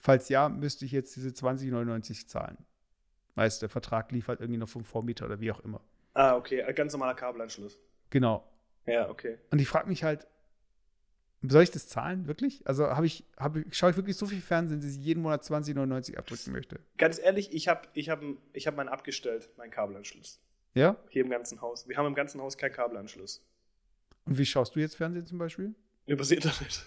Falls 0.01 0.31
ja, 0.31 0.49
müsste 0.49 0.87
ich 0.87 0.93
jetzt 0.93 1.15
diese 1.15 1.29
20,99 1.29 2.27
zahlen. 2.27 2.57
Weißt 3.35 3.61
du, 3.61 3.65
der 3.65 3.71
Vertrag 3.71 4.11
lief 4.13 4.29
halt 4.29 4.41
irgendwie 4.41 4.59
noch 4.59 4.69
vom 4.69 4.83
Vormieter 4.83 5.27
oder 5.27 5.41
wie 5.41 5.53
auch 5.53 5.61
immer. 5.61 5.83
Ah, 6.15 6.37
okay, 6.37 6.63
ein 6.63 6.75
ganz 6.75 6.93
normaler 6.93 7.15
Kabelanschluss. 7.15 7.79
Genau. 8.09 8.51
Ja, 8.87 9.11
okay. 9.11 9.39
Und 9.51 9.61
ich 9.61 9.69
frage 9.69 9.89
mich 9.89 10.03
halt, 10.03 10.27
soll 11.43 11.63
ich 11.63 11.71
das 11.71 11.87
zahlen, 11.87 12.27
wirklich? 12.27 12.67
Also 12.67 12.89
habe 12.89 13.07
ich, 13.07 13.25
hab, 13.37 13.57
schaue 13.71 13.91
ich 13.91 13.97
wirklich 13.97 14.17
so 14.17 14.27
viel 14.27 14.41
Fernsehen, 14.41 14.81
dass 14.81 14.91
ich 14.91 14.99
jeden 14.99 15.23
Monat 15.23 15.43
20,99 15.43 16.17
abdrücken 16.17 16.53
möchte? 16.53 16.81
Ganz 16.97 17.19
ehrlich, 17.19 17.53
ich 17.53 17.69
habe 17.69 17.83
ich 17.93 18.09
hab, 18.09 18.23
ich 18.53 18.67
hab 18.67 18.77
meinen 18.77 18.89
abgestellt, 18.89 19.51
meinen 19.59 19.71
Kabelanschluss. 19.71 20.41
Ja? 20.75 20.97
Hier 21.11 21.25
im 21.25 21.31
ganzen 21.31 21.61
Haus. 21.61 21.89
Wir 21.89 21.97
haben 21.97 22.07
im 22.07 22.15
ganzen 22.15 22.41
Haus 22.41 22.57
keinen 22.57 22.73
Kabelanschluss. 22.73 23.47
Und 24.25 24.39
wie 24.39 24.47
schaust 24.47 24.75
du 24.75 24.81
jetzt 24.81 24.97
Fernsehen 24.97 25.27
zum 25.27 25.39
Beispiel? 25.39 25.75
Übers 26.07 26.31
Internet. 26.33 26.85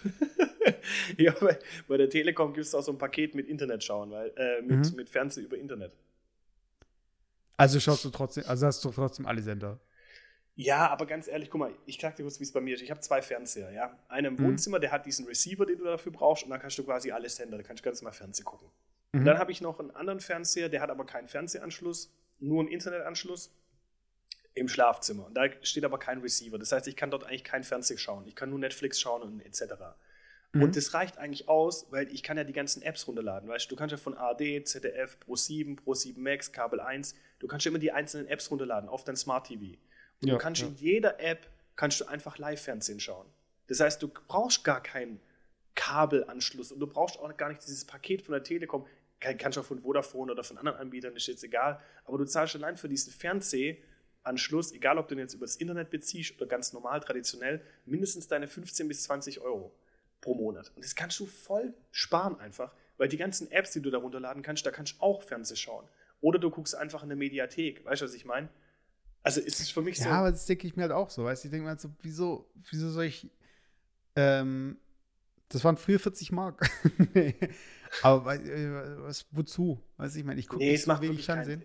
ja, 1.16 1.32
bei, 1.40 1.58
bei 1.88 1.96
der 1.96 2.10
Telekom 2.10 2.52
gibt 2.52 2.66
es 2.66 2.74
auch 2.74 2.82
so 2.82 2.92
ein 2.92 2.98
Paket 2.98 3.34
mit 3.34 3.48
Internet 3.48 3.82
schauen, 3.84 4.10
weil, 4.10 4.32
äh, 4.36 4.62
mit, 4.62 4.90
Mhm. 4.90 4.96
mit 4.96 5.08
Fernsehen 5.08 5.44
über 5.44 5.56
Internet. 5.56 5.92
Also 7.56 7.78
schaust 7.80 8.04
du 8.04 8.10
trotzdem, 8.10 8.44
also 8.46 8.66
hast 8.66 8.84
du 8.84 8.90
trotzdem 8.90 9.26
alle 9.26 9.40
Sender. 9.42 9.78
Ja, 10.56 10.88
aber 10.90 11.06
ganz 11.06 11.26
ehrlich, 11.28 11.50
guck 11.50 11.60
mal, 11.60 11.72
ich 11.86 11.98
sag 12.00 12.14
dir 12.16 12.22
kurz, 12.22 12.38
wie 12.38 12.44
es 12.44 12.52
bei 12.52 12.60
mir 12.60 12.74
ist. 12.74 12.82
Ich 12.82 12.90
habe 12.90 13.00
zwei 13.00 13.22
Fernseher, 13.22 13.72
ja. 13.72 13.96
Einer 14.08 14.28
im 14.28 14.34
Mhm. 14.34 14.44
Wohnzimmer, 14.44 14.78
der 14.78 14.92
hat 14.92 15.04
diesen 15.06 15.26
Receiver, 15.26 15.66
den 15.66 15.78
du 15.78 15.84
dafür 15.84 16.12
brauchst, 16.12 16.44
und 16.44 16.50
dann 16.50 16.60
kannst 16.60 16.78
du 16.78 16.84
quasi 16.84 17.10
alle 17.10 17.28
Sender, 17.28 17.56
da 17.56 17.62
kannst 17.64 17.84
du 17.84 17.84
ganz 17.84 18.00
normal 18.02 18.12
Fernsehen 18.12 18.44
gucken. 18.44 18.68
Und 19.12 19.20
Mhm. 19.20 19.24
dann 19.24 19.38
habe 19.38 19.50
ich 19.52 19.60
noch 19.60 19.80
einen 19.80 19.90
anderen 19.92 20.20
Fernseher, 20.20 20.68
der 20.68 20.80
hat 20.80 20.90
aber 20.90 21.06
keinen 21.06 21.26
Fernsehanschluss, 21.28 22.12
nur 22.40 22.60
einen 22.60 22.68
Internetanschluss 22.68 23.52
im 24.54 24.68
Schlafzimmer. 24.68 25.26
Und 25.26 25.34
da 25.34 25.46
steht 25.62 25.84
aber 25.84 25.98
kein 25.98 26.20
Receiver. 26.20 26.58
Das 26.58 26.70
heißt, 26.72 26.86
ich 26.86 26.96
kann 26.96 27.10
dort 27.10 27.24
eigentlich 27.24 27.44
kein 27.44 27.64
Fernsehen 27.64 27.98
schauen. 27.98 28.26
Ich 28.26 28.36
kann 28.36 28.50
nur 28.50 28.58
Netflix 28.58 29.00
schauen 29.00 29.22
und 29.22 29.40
etc. 29.40 29.62
Mhm. 30.52 30.62
Und 30.62 30.76
das 30.76 30.94
reicht 30.94 31.18
eigentlich 31.18 31.48
aus, 31.48 31.86
weil 31.90 32.12
ich 32.12 32.22
kann 32.22 32.36
ja 32.36 32.44
die 32.44 32.52
ganzen 32.52 32.82
Apps 32.82 33.08
runterladen. 33.08 33.48
Weißt 33.48 33.66
du, 33.66 33.70
du 33.70 33.76
kannst 33.76 33.90
ja 33.92 33.98
von 33.98 34.14
ARD, 34.16 34.66
ZDF, 34.66 35.16
Pro7, 35.26 35.78
Pro7 35.80 36.18
Max, 36.18 36.52
Kabel 36.52 36.80
1, 36.80 37.16
du 37.40 37.46
kannst 37.48 37.66
ja 37.66 37.70
immer 37.70 37.80
die 37.80 37.90
einzelnen 37.92 38.28
Apps 38.28 38.50
runterladen 38.50 38.88
auf 38.88 39.02
dein 39.04 39.16
Smart 39.16 39.48
TV. 39.48 39.76
Und 40.20 40.28
Ja, 40.28 40.34
du 40.34 40.38
kannst 40.38 40.60
ja. 40.62 40.68
in 40.68 40.76
jeder 40.76 41.18
App 41.18 41.48
kannst 41.74 42.00
du 42.00 42.04
einfach 42.06 42.38
Live-Fernsehen 42.38 43.00
schauen. 43.00 43.26
Das 43.66 43.80
heißt, 43.80 44.00
du 44.02 44.08
brauchst 44.08 44.62
gar 44.62 44.80
keinen 44.82 45.18
Kabelanschluss 45.74 46.70
und 46.72 46.78
du 46.80 46.86
brauchst 46.86 47.18
auch 47.18 47.36
gar 47.36 47.48
nicht 47.48 47.62
dieses 47.66 47.84
Paket 47.84 48.22
von 48.22 48.32
der 48.32 48.42
Telekom. 48.44 48.86
Kann- 49.20 49.36
Kannst 49.38 49.56
du 49.56 49.60
auch 49.62 49.64
von 49.66 49.80
Vodafone 49.80 50.30
oder 50.32 50.44
von 50.44 50.58
anderen 50.58 50.78
Anbietern, 50.78 51.16
ist 51.16 51.26
jetzt 51.26 51.42
egal. 51.42 51.80
Aber 52.04 52.18
du 52.18 52.24
zahlst 52.24 52.54
allein 52.56 52.76
für 52.76 52.88
diesen 52.88 53.12
Fernsehanschluss, 54.24 54.72
egal 54.72 54.98
ob 54.98 55.08
du 55.08 55.14
den 55.14 55.22
jetzt 55.22 55.34
über 55.34 55.46
das 55.46 55.56
Internet 55.56 55.90
beziehst 55.90 56.36
oder 56.36 56.46
ganz 56.46 56.72
normal, 56.72 57.00
traditionell, 57.00 57.60
mindestens 57.84 58.26
deine 58.26 58.48
15 58.48 58.88
bis 58.88 59.04
20 59.04 59.40
Euro 59.40 59.72
pro 60.20 60.34
Monat. 60.34 60.72
Und 60.74 60.84
das 60.84 60.94
kannst 60.94 61.20
du 61.20 61.26
voll 61.26 61.74
sparen 61.92 62.38
einfach, 62.40 62.72
weil 62.96 63.08
die 63.08 63.16
ganzen 63.16 63.50
Apps, 63.50 63.72
die 63.72 63.82
du 63.82 63.90
da 63.90 63.98
runterladen 63.98 64.42
kannst, 64.42 64.64
da 64.64 64.70
kannst 64.70 64.94
du 64.94 65.02
auch 65.02 65.22
Fernsehen 65.22 65.56
schauen. 65.56 65.86
Oder 66.20 66.38
du 66.38 66.50
guckst 66.50 66.74
einfach 66.74 67.02
in 67.02 67.10
der 67.10 67.18
Mediathek. 67.18 67.84
Weißt 67.84 68.00
du, 68.00 68.06
was 68.06 68.14
ich 68.14 68.24
meine? 68.24 68.48
Also 69.22 69.40
ist 69.40 69.60
es 69.60 69.70
für 69.70 69.82
mich 69.82 69.98
so. 69.98 70.08
Ja, 70.08 70.20
aber 70.20 70.30
das 70.30 70.46
denke 70.46 70.66
ich 70.66 70.76
mir 70.76 70.82
halt 70.82 70.92
auch 70.92 71.10
so, 71.10 71.24
weißt 71.24 71.44
du? 71.44 71.48
Ich 71.48 71.50
denke 71.50 71.64
mir 71.64 71.70
halt 71.70 71.80
so, 71.80 71.90
wieso, 72.00 72.50
wieso 72.70 72.90
soll 72.90 73.04
ich, 73.04 73.30
ähm, 74.16 74.78
das 75.48 75.62
waren 75.64 75.76
früher 75.76 75.98
40 75.98 76.32
Mark. 76.32 76.66
nee. 77.14 77.34
Aber 78.02 78.34
äh, 78.34 79.02
was, 79.02 79.26
wozu? 79.30 79.80
Weißt 79.98 80.14
du, 80.14 80.20
ich 80.20 80.24
meine, 80.24 80.40
ich 80.40 80.48
gucke 80.48 80.64
Nee, 80.64 80.72
nicht 80.72 80.84
so 80.84 81.00
wenig 81.00 81.24
Fernsehen. 81.24 81.64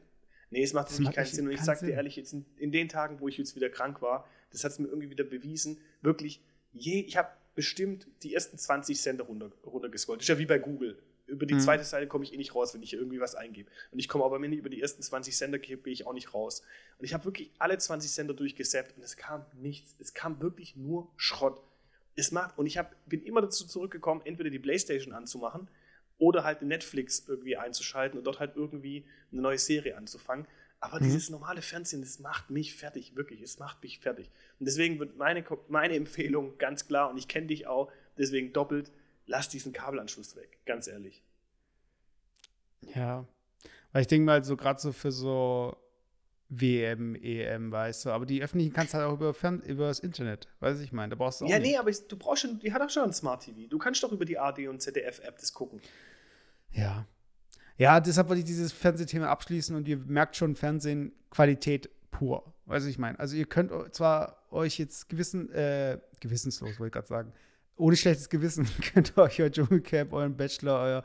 Nee, 0.52 0.64
es 0.64 0.74
macht 0.74 0.88
Das 0.88 0.94
wirklich 0.94 1.06
macht 1.08 1.16
keinen 1.16 1.26
Sinn. 1.28 1.46
Und 1.46 1.52
ich 1.52 1.58
keinen 1.58 1.66
sag 1.66 1.80
dir 1.80 1.92
ehrlich, 1.92 2.16
jetzt 2.16 2.34
in, 2.34 2.46
in 2.58 2.72
den 2.72 2.90
Tagen, 2.90 3.20
wo 3.20 3.28
ich 3.28 3.38
jetzt 3.38 3.56
wieder 3.56 3.70
krank 3.70 4.02
war, 4.02 4.28
das 4.52 4.64
hat 4.64 4.72
es 4.72 4.80
mir 4.80 4.88
irgendwie 4.88 5.10
wieder 5.10 5.24
bewiesen, 5.24 5.80
wirklich, 6.02 6.42
je, 6.74 7.02
ich 7.02 7.18
habe 7.18 7.30
bestimmt 7.56 8.08
die 8.24 8.34
ersten 8.34 8.58
20 8.58 9.00
Sender 9.00 9.26
runter, 9.26 9.52
runtergescrollt. 9.66 10.20
Das 10.22 10.26
ist 10.26 10.30
ja 10.30 10.40
wie 10.40 10.46
bei 10.46 10.58
Google. 10.60 10.98
Über 11.28 11.46
die 11.46 11.54
Mhm. 11.54 11.60
zweite 11.60 11.84
Seite 11.84 12.08
komme 12.08 12.24
ich 12.24 12.34
eh 12.34 12.38
nicht 12.38 12.56
raus, 12.56 12.74
wenn 12.74 12.82
ich 12.82 12.90
hier 12.90 12.98
irgendwie 13.00 13.20
was 13.20 13.36
eingebe. 13.36 13.70
Und 13.92 14.00
ich 14.00 14.08
komme 14.08 14.24
aber 14.24 14.42
wenn 14.42 14.52
ich 14.52 14.58
über 14.58 14.70
die 14.70 14.82
ersten 14.82 15.04
20 15.04 15.38
Sender 15.38 15.60
gehe, 15.60 15.78
gehe 15.78 15.94
ich 15.94 16.08
auch 16.08 16.14
nicht 16.14 16.34
raus. 16.34 16.64
Und 16.98 17.06
ich 17.06 17.14
habe 17.14 17.26
wirklich 17.26 17.52
alle 17.60 17.78
20 17.78 18.10
Sender 18.10 18.34
durchgesäppt 18.34 18.98
und 18.98 19.04
es 19.04 19.16
kam 19.18 19.46
nichts. 19.54 19.96
Es 20.00 20.16
kam 20.16 20.42
wirklich 20.42 20.76
nur 20.76 21.08
Schrott. 21.18 21.62
Es 22.16 22.32
macht, 22.32 22.58
und 22.58 22.66
ich 22.66 22.80
hab, 22.80 22.96
bin 23.08 23.22
immer 23.24 23.42
dazu 23.42 23.68
zurückgekommen, 23.68 24.22
entweder 24.26 24.50
die 24.50 24.58
Playstation 24.60 25.14
anzumachen 25.14 25.68
oder 26.20 26.44
halt 26.44 26.62
Netflix 26.62 27.26
irgendwie 27.28 27.58
einzuschalten 27.58 28.20
und 28.20 28.26
dort 28.26 28.40
halt 28.40 28.56
irgendwie 28.56 29.06
eine 29.32 29.42
neue 29.42 29.58
Serie 29.58 29.98
anzufangen. 29.98 30.48
Aber 30.82 31.00
Mhm. 31.00 31.04
dieses 31.04 31.30
normale 31.30 31.62
Fernsehen, 31.62 32.02
das 32.02 32.20
macht 32.20 32.50
mich 32.52 32.76
fertig, 32.76 33.16
wirklich, 33.16 33.42
es 33.42 33.60
macht 33.60 33.82
mich 33.84 34.00
fertig. 34.00 34.30
Und 34.60 34.68
deswegen 34.68 35.00
wird 35.00 35.18
meine, 35.18 35.44
meine 35.68 35.96
Empfehlung 35.96 36.58
ganz 36.58 36.88
klar, 36.88 37.10
und 37.10 37.18
ich 37.18 37.28
kenne 37.28 37.48
dich 37.48 37.68
auch, 37.68 37.92
deswegen 38.18 38.54
doppelt, 38.54 38.92
lass 39.26 39.50
diesen 39.50 39.74
Kabelanschluss 39.74 40.36
weg, 40.36 40.60
ganz 40.66 40.88
ehrlich. 40.88 41.24
Ja. 42.82 43.26
Weil 43.92 44.02
ich 44.02 44.08
denke 44.08 44.26
mal, 44.26 44.44
so 44.44 44.56
gerade 44.56 44.80
so 44.80 44.92
für 44.92 45.12
so 45.12 45.76
WM, 46.50 47.16
EM, 47.16 47.72
weißt 47.72 48.06
du, 48.06 48.10
aber 48.10 48.26
die 48.26 48.42
öffentlichen 48.42 48.74
kannst 48.74 48.94
du 48.94 48.98
halt 48.98 49.08
auch 49.08 49.14
über, 49.14 49.34
Fern 49.36 49.62
über 49.62 49.88
das 49.88 50.00
Internet, 50.00 50.48
weißt 50.62 50.80
du, 50.80 50.84
ich 50.84 50.92
meine, 50.92 51.12
da 51.12 51.16
brauchst 51.16 51.42
du 51.42 51.46
auch 51.46 51.50
Ja, 51.50 51.60
nicht. 51.60 51.70
nee, 51.72 51.78
aber 51.78 51.90
ich- 51.92 52.08
du 52.08 52.18
brauchst 52.18 52.42
schon, 52.42 52.60
die 52.60 52.74
hat 52.74 52.82
auch 52.82 52.90
schon 52.90 53.04
ein 53.04 53.14
Smart 53.14 53.44
TV. 53.44 53.68
Du 53.70 53.78
kannst 53.78 54.02
doch 54.04 54.12
über 54.12 54.26
die 54.26 54.40
AD 54.40 54.68
und 54.68 54.82
ZDF-App 54.82 55.38
das 55.38 55.54
gucken. 55.54 55.80
Ja. 56.72 57.06
Ja, 57.78 58.00
deshalb 58.00 58.28
wollte 58.30 58.40
ich 58.42 58.46
dieses 58.46 58.72
Fernsehthema 58.74 59.28
abschließen 59.28 59.76
und 59.76 59.88
ihr 59.88 59.98
merkt 59.98 60.36
schon, 60.36 60.56
Fernsehen 60.56 61.14
Qualität 61.30 61.90
pur. 62.12 62.54
Weißt 62.66 62.86
du, 62.86 62.90
ich 62.90 62.98
meine, 62.98 63.18
also 63.20 63.36
ihr 63.36 63.46
könnt 63.46 63.72
zwar 63.96 64.44
euch 64.52 64.78
jetzt 64.80 65.08
gewissen, 65.10 65.50
äh, 65.52 66.00
gewissenslos, 66.20 66.80
wollte 66.80 66.88
ich 66.88 66.94
gerade 66.94 67.08
sagen, 67.08 67.34
ohne 67.78 67.96
schlechtes 67.96 68.30
Gewissen 68.30 68.68
könnt 68.94 69.14
ihr 69.16 69.22
euch 69.24 69.40
euer 69.42 69.50
Dschungelcamp, 69.52 70.12
euren 70.14 70.36
Bachelor, 70.36 70.80
euer 70.82 71.04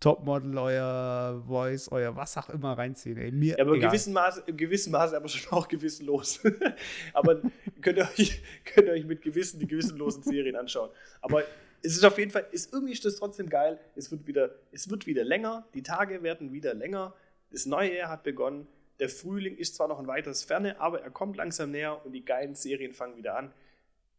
Topmodel, 0.00 0.58
euer 0.58 1.42
Voice, 1.46 1.90
euer 1.90 2.14
was 2.16 2.36
auch 2.36 2.50
immer 2.50 2.76
reinziehen. 2.76 3.16
Ey, 3.16 3.32
mir 3.32 3.56
Ja, 3.56 3.64
aber 3.64 3.76
egal. 3.76 3.90
gewissen 3.90 4.12
Maße, 4.12 4.42
im 4.46 4.56
gewissen 4.56 4.92
Maße 4.92 5.16
aber 5.16 5.28
schon 5.28 5.52
auch 5.56 5.68
gewissenlos. 5.68 6.40
aber 7.14 7.40
könnt 7.80 7.98
ihr, 7.98 8.08
euch, 8.18 8.42
könnt 8.64 8.88
ihr 8.88 8.92
euch 8.92 9.06
mit 9.06 9.22
Gewissen 9.22 9.58
die 9.58 9.66
gewissenlosen 9.66 10.22
Serien 10.22 10.56
anschauen. 10.56 10.90
Aber 11.22 11.44
es 11.82 11.96
ist 11.96 12.04
auf 12.04 12.18
jeden 12.18 12.30
Fall, 12.30 12.46
ist, 12.50 12.72
irgendwie 12.72 12.92
ist 12.92 13.04
das 13.04 13.16
trotzdem 13.16 13.48
geil. 13.48 13.78
Es 13.94 14.10
wird, 14.10 14.26
wieder, 14.26 14.54
es 14.72 14.90
wird 14.90 15.06
wieder 15.06 15.24
länger, 15.24 15.66
die 15.72 15.82
Tage 15.82 16.22
werden 16.22 16.52
wieder 16.52 16.74
länger. 16.74 17.14
Das 17.50 17.64
neue 17.64 17.96
Jahr 17.96 18.10
hat 18.10 18.22
begonnen. 18.22 18.66
Der 18.98 19.08
Frühling 19.08 19.56
ist 19.56 19.76
zwar 19.76 19.88
noch 19.88 19.98
ein 19.98 20.06
weiteres 20.06 20.44
Ferne, 20.44 20.80
aber 20.80 21.02
er 21.02 21.10
kommt 21.10 21.36
langsam 21.36 21.70
näher 21.70 22.04
und 22.04 22.12
die 22.12 22.24
geilen 22.24 22.54
Serien 22.54 22.92
fangen 22.92 23.16
wieder 23.16 23.36
an. 23.36 23.52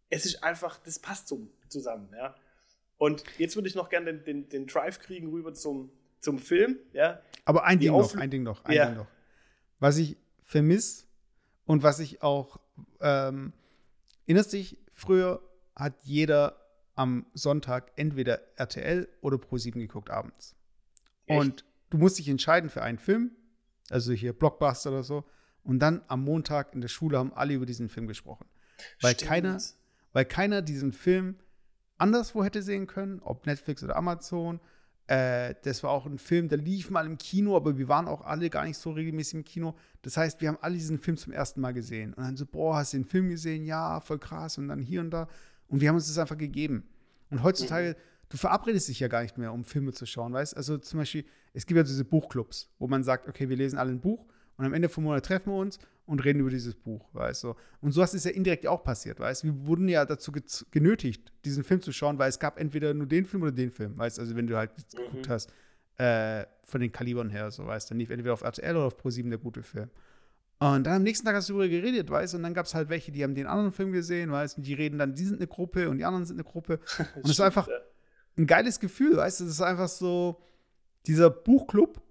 Es 0.09 0.25
ist 0.25 0.43
einfach, 0.43 0.79
das 0.83 0.99
passt 0.99 1.27
so 1.27 1.47
zusammen, 1.67 2.09
ja. 2.15 2.35
Und 2.97 3.23
jetzt 3.37 3.55
würde 3.55 3.67
ich 3.67 3.75
noch 3.75 3.89
gerne 3.89 4.13
den, 4.13 4.23
den, 4.23 4.49
den 4.49 4.67
Drive 4.67 4.99
kriegen 4.99 5.29
rüber 5.29 5.53
zum, 5.53 5.91
zum 6.19 6.39
Film, 6.39 6.77
ja. 6.93 7.21
Aber 7.45 7.63
ein 7.63 7.79
Ding 7.79 7.91
noch, 7.91 8.15
ein 8.15 8.29
Ding 8.31 8.43
noch, 8.43 8.65
ein 8.65 8.73
Ja. 8.73 8.85
Ding 8.87 8.97
noch. 8.97 9.07
Was 9.79 9.97
ich 9.97 10.17
vermisse 10.41 11.05
und 11.65 11.83
was 11.83 11.99
ich 11.99 12.21
auch, 12.23 12.59
ähm, 12.99 13.53
erinnerst 14.25 14.53
dich, 14.53 14.77
früher 14.93 15.41
hat 15.75 15.93
jeder 16.03 16.59
am 16.95 17.27
Sonntag 17.33 17.91
entweder 17.95 18.41
RTL 18.57 19.07
oder 19.21 19.37
Pro7 19.37 19.73
geguckt 19.73 20.09
abends. 20.09 20.55
Echt? 21.27 21.39
Und 21.39 21.65
du 21.91 21.97
musst 21.97 22.17
dich 22.17 22.27
entscheiden 22.27 22.69
für 22.71 22.81
einen 22.81 22.97
Film, 22.97 23.31
also 23.89 24.11
hier 24.13 24.33
Blockbuster 24.33 24.89
oder 24.89 25.03
so, 25.03 25.23
und 25.63 25.79
dann 25.79 26.01
am 26.07 26.23
Montag 26.23 26.73
in 26.73 26.81
der 26.81 26.87
Schule 26.87 27.19
haben 27.19 27.33
alle 27.33 27.53
über 27.53 27.65
diesen 27.65 27.89
Film 27.89 28.07
gesprochen. 28.07 28.47
Weil 29.01 29.13
Stimmt. 29.13 29.29
keiner, 29.29 29.61
weil 30.13 30.25
keiner 30.25 30.61
diesen 30.61 30.93
Film 30.93 31.35
anderswo 31.97 32.43
hätte 32.43 32.61
sehen 32.61 32.87
können, 32.87 33.21
ob 33.23 33.45
Netflix 33.45 33.83
oder 33.83 33.95
Amazon. 33.95 34.59
Äh, 35.07 35.55
das 35.63 35.83
war 35.83 35.91
auch 35.91 36.05
ein 36.05 36.17
Film, 36.17 36.49
der 36.49 36.57
lief 36.57 36.89
mal 36.89 37.05
im 37.05 37.17
Kino, 37.17 37.55
aber 37.55 37.77
wir 37.77 37.87
waren 37.87 38.07
auch 38.07 38.21
alle 38.21 38.49
gar 38.49 38.65
nicht 38.65 38.77
so 38.77 38.91
regelmäßig 38.91 39.35
im 39.35 39.43
Kino. 39.43 39.75
Das 40.01 40.17
heißt, 40.17 40.41
wir 40.41 40.49
haben 40.49 40.57
alle 40.61 40.75
diesen 40.75 40.99
Film 40.99 41.17
zum 41.17 41.33
ersten 41.33 41.61
Mal 41.61 41.73
gesehen. 41.73 42.13
Und 42.13 42.23
dann 42.23 42.37
so, 42.37 42.45
boah, 42.45 42.77
hast 42.77 42.93
du 42.93 42.97
den 42.97 43.05
Film 43.05 43.29
gesehen? 43.29 43.63
Ja, 43.65 43.99
voll 44.01 44.19
krass. 44.19 44.57
Und 44.57 44.67
dann 44.67 44.81
hier 44.81 45.01
und 45.01 45.11
da. 45.11 45.27
Und 45.67 45.81
wir 45.81 45.89
haben 45.89 45.95
uns 45.95 46.07
das 46.07 46.17
einfach 46.17 46.37
gegeben. 46.37 46.83
Und 47.29 47.43
heutzutage, 47.43 47.95
du 48.29 48.37
verabredest 48.37 48.87
dich 48.87 48.99
ja 48.99 49.07
gar 49.07 49.21
nicht 49.21 49.37
mehr, 49.37 49.51
um 49.53 49.63
Filme 49.63 49.93
zu 49.93 50.05
schauen, 50.05 50.33
weißt 50.33 50.55
Also 50.55 50.77
zum 50.77 50.99
Beispiel, 50.99 51.25
es 51.53 51.65
gibt 51.65 51.77
ja 51.77 51.83
diese 51.83 52.05
Buchclubs, 52.05 52.69
wo 52.79 52.87
man 52.87 53.03
sagt, 53.03 53.27
okay, 53.27 53.49
wir 53.49 53.57
lesen 53.57 53.77
alle 53.77 53.91
ein 53.91 53.99
Buch 53.99 54.25
und 54.57 54.65
am 54.65 54.73
Ende 54.73 54.89
vom 54.89 55.03
Monat 55.03 55.25
treffen 55.25 55.51
wir 55.51 55.57
uns 55.57 55.79
und 56.05 56.23
reden 56.23 56.39
über 56.39 56.49
dieses 56.49 56.73
Buch, 56.73 57.07
weißt 57.13 57.43
du. 57.43 57.55
Und 57.81 57.91
so 57.91 58.01
ist 58.01 58.13
es 58.13 58.23
ja 58.23 58.31
indirekt 58.31 58.65
auch 58.65 58.83
passiert, 58.83 59.19
weißt 59.19 59.43
du. 59.43 59.47
Wir 59.47 59.67
wurden 59.67 59.87
ja 59.87 60.05
dazu 60.05 60.31
genötigt, 60.71 61.31
diesen 61.45 61.63
Film 61.63 61.81
zu 61.81 61.91
schauen, 61.91 62.17
weil 62.17 62.29
es 62.29 62.39
gab 62.39 62.59
entweder 62.59 62.93
nur 62.93 63.07
den 63.07 63.25
Film 63.25 63.43
oder 63.43 63.51
den 63.51 63.71
Film, 63.71 63.97
weißt 63.97 64.17
du. 64.17 64.21
Also 64.21 64.35
wenn 64.35 64.47
du 64.47 64.57
halt 64.57 64.71
geguckt 64.95 65.29
hast, 65.29 65.51
äh, 65.97 66.45
von 66.63 66.81
den 66.81 66.91
Kalibern 66.91 67.29
her, 67.29 67.51
so 67.51 67.65
weißt 67.65 67.89
du, 67.89 67.93
dann 67.93 67.99
lief 67.99 68.09
entweder 68.09 68.33
auf 68.33 68.41
RTL 68.41 68.75
oder 68.75 68.85
auf 68.85 68.97
ProSieben 68.97 69.29
der 69.29 69.39
gute 69.39 69.63
Film. 69.63 69.89
Und 70.59 70.85
dann 70.85 70.95
am 70.95 71.03
nächsten 71.03 71.25
Tag 71.25 71.35
hast 71.35 71.49
du 71.49 71.53
darüber 71.53 71.69
geredet, 71.69 72.09
weißt 72.09 72.33
du, 72.33 72.37
und 72.37 72.43
dann 72.43 72.53
gab 72.53 72.65
es 72.65 72.73
halt 72.73 72.89
welche, 72.89 73.11
die 73.11 73.23
haben 73.23 73.35
den 73.35 73.45
anderen 73.45 73.71
Film 73.71 73.91
gesehen, 73.91 74.31
weißt 74.31 74.57
du, 74.57 74.61
und 74.61 74.67
die 74.67 74.73
reden 74.73 74.97
dann, 74.97 75.13
die 75.13 75.23
sind 75.23 75.37
eine 75.37 75.47
Gruppe 75.47 75.89
und 75.89 75.99
die 75.99 76.05
anderen 76.05 76.25
sind 76.25 76.37
eine 76.37 76.43
Gruppe. 76.43 76.79
Und 77.15 77.25
es 77.25 77.31
ist 77.31 77.41
einfach 77.41 77.67
ein 78.37 78.47
geiles 78.47 78.79
Gefühl, 78.79 79.17
weißt 79.17 79.39
du, 79.39 79.43
das 79.45 79.53
ist 79.53 79.61
einfach 79.61 79.87
so 79.87 80.41
dieser 81.05 81.29
Buchclub 81.29 82.01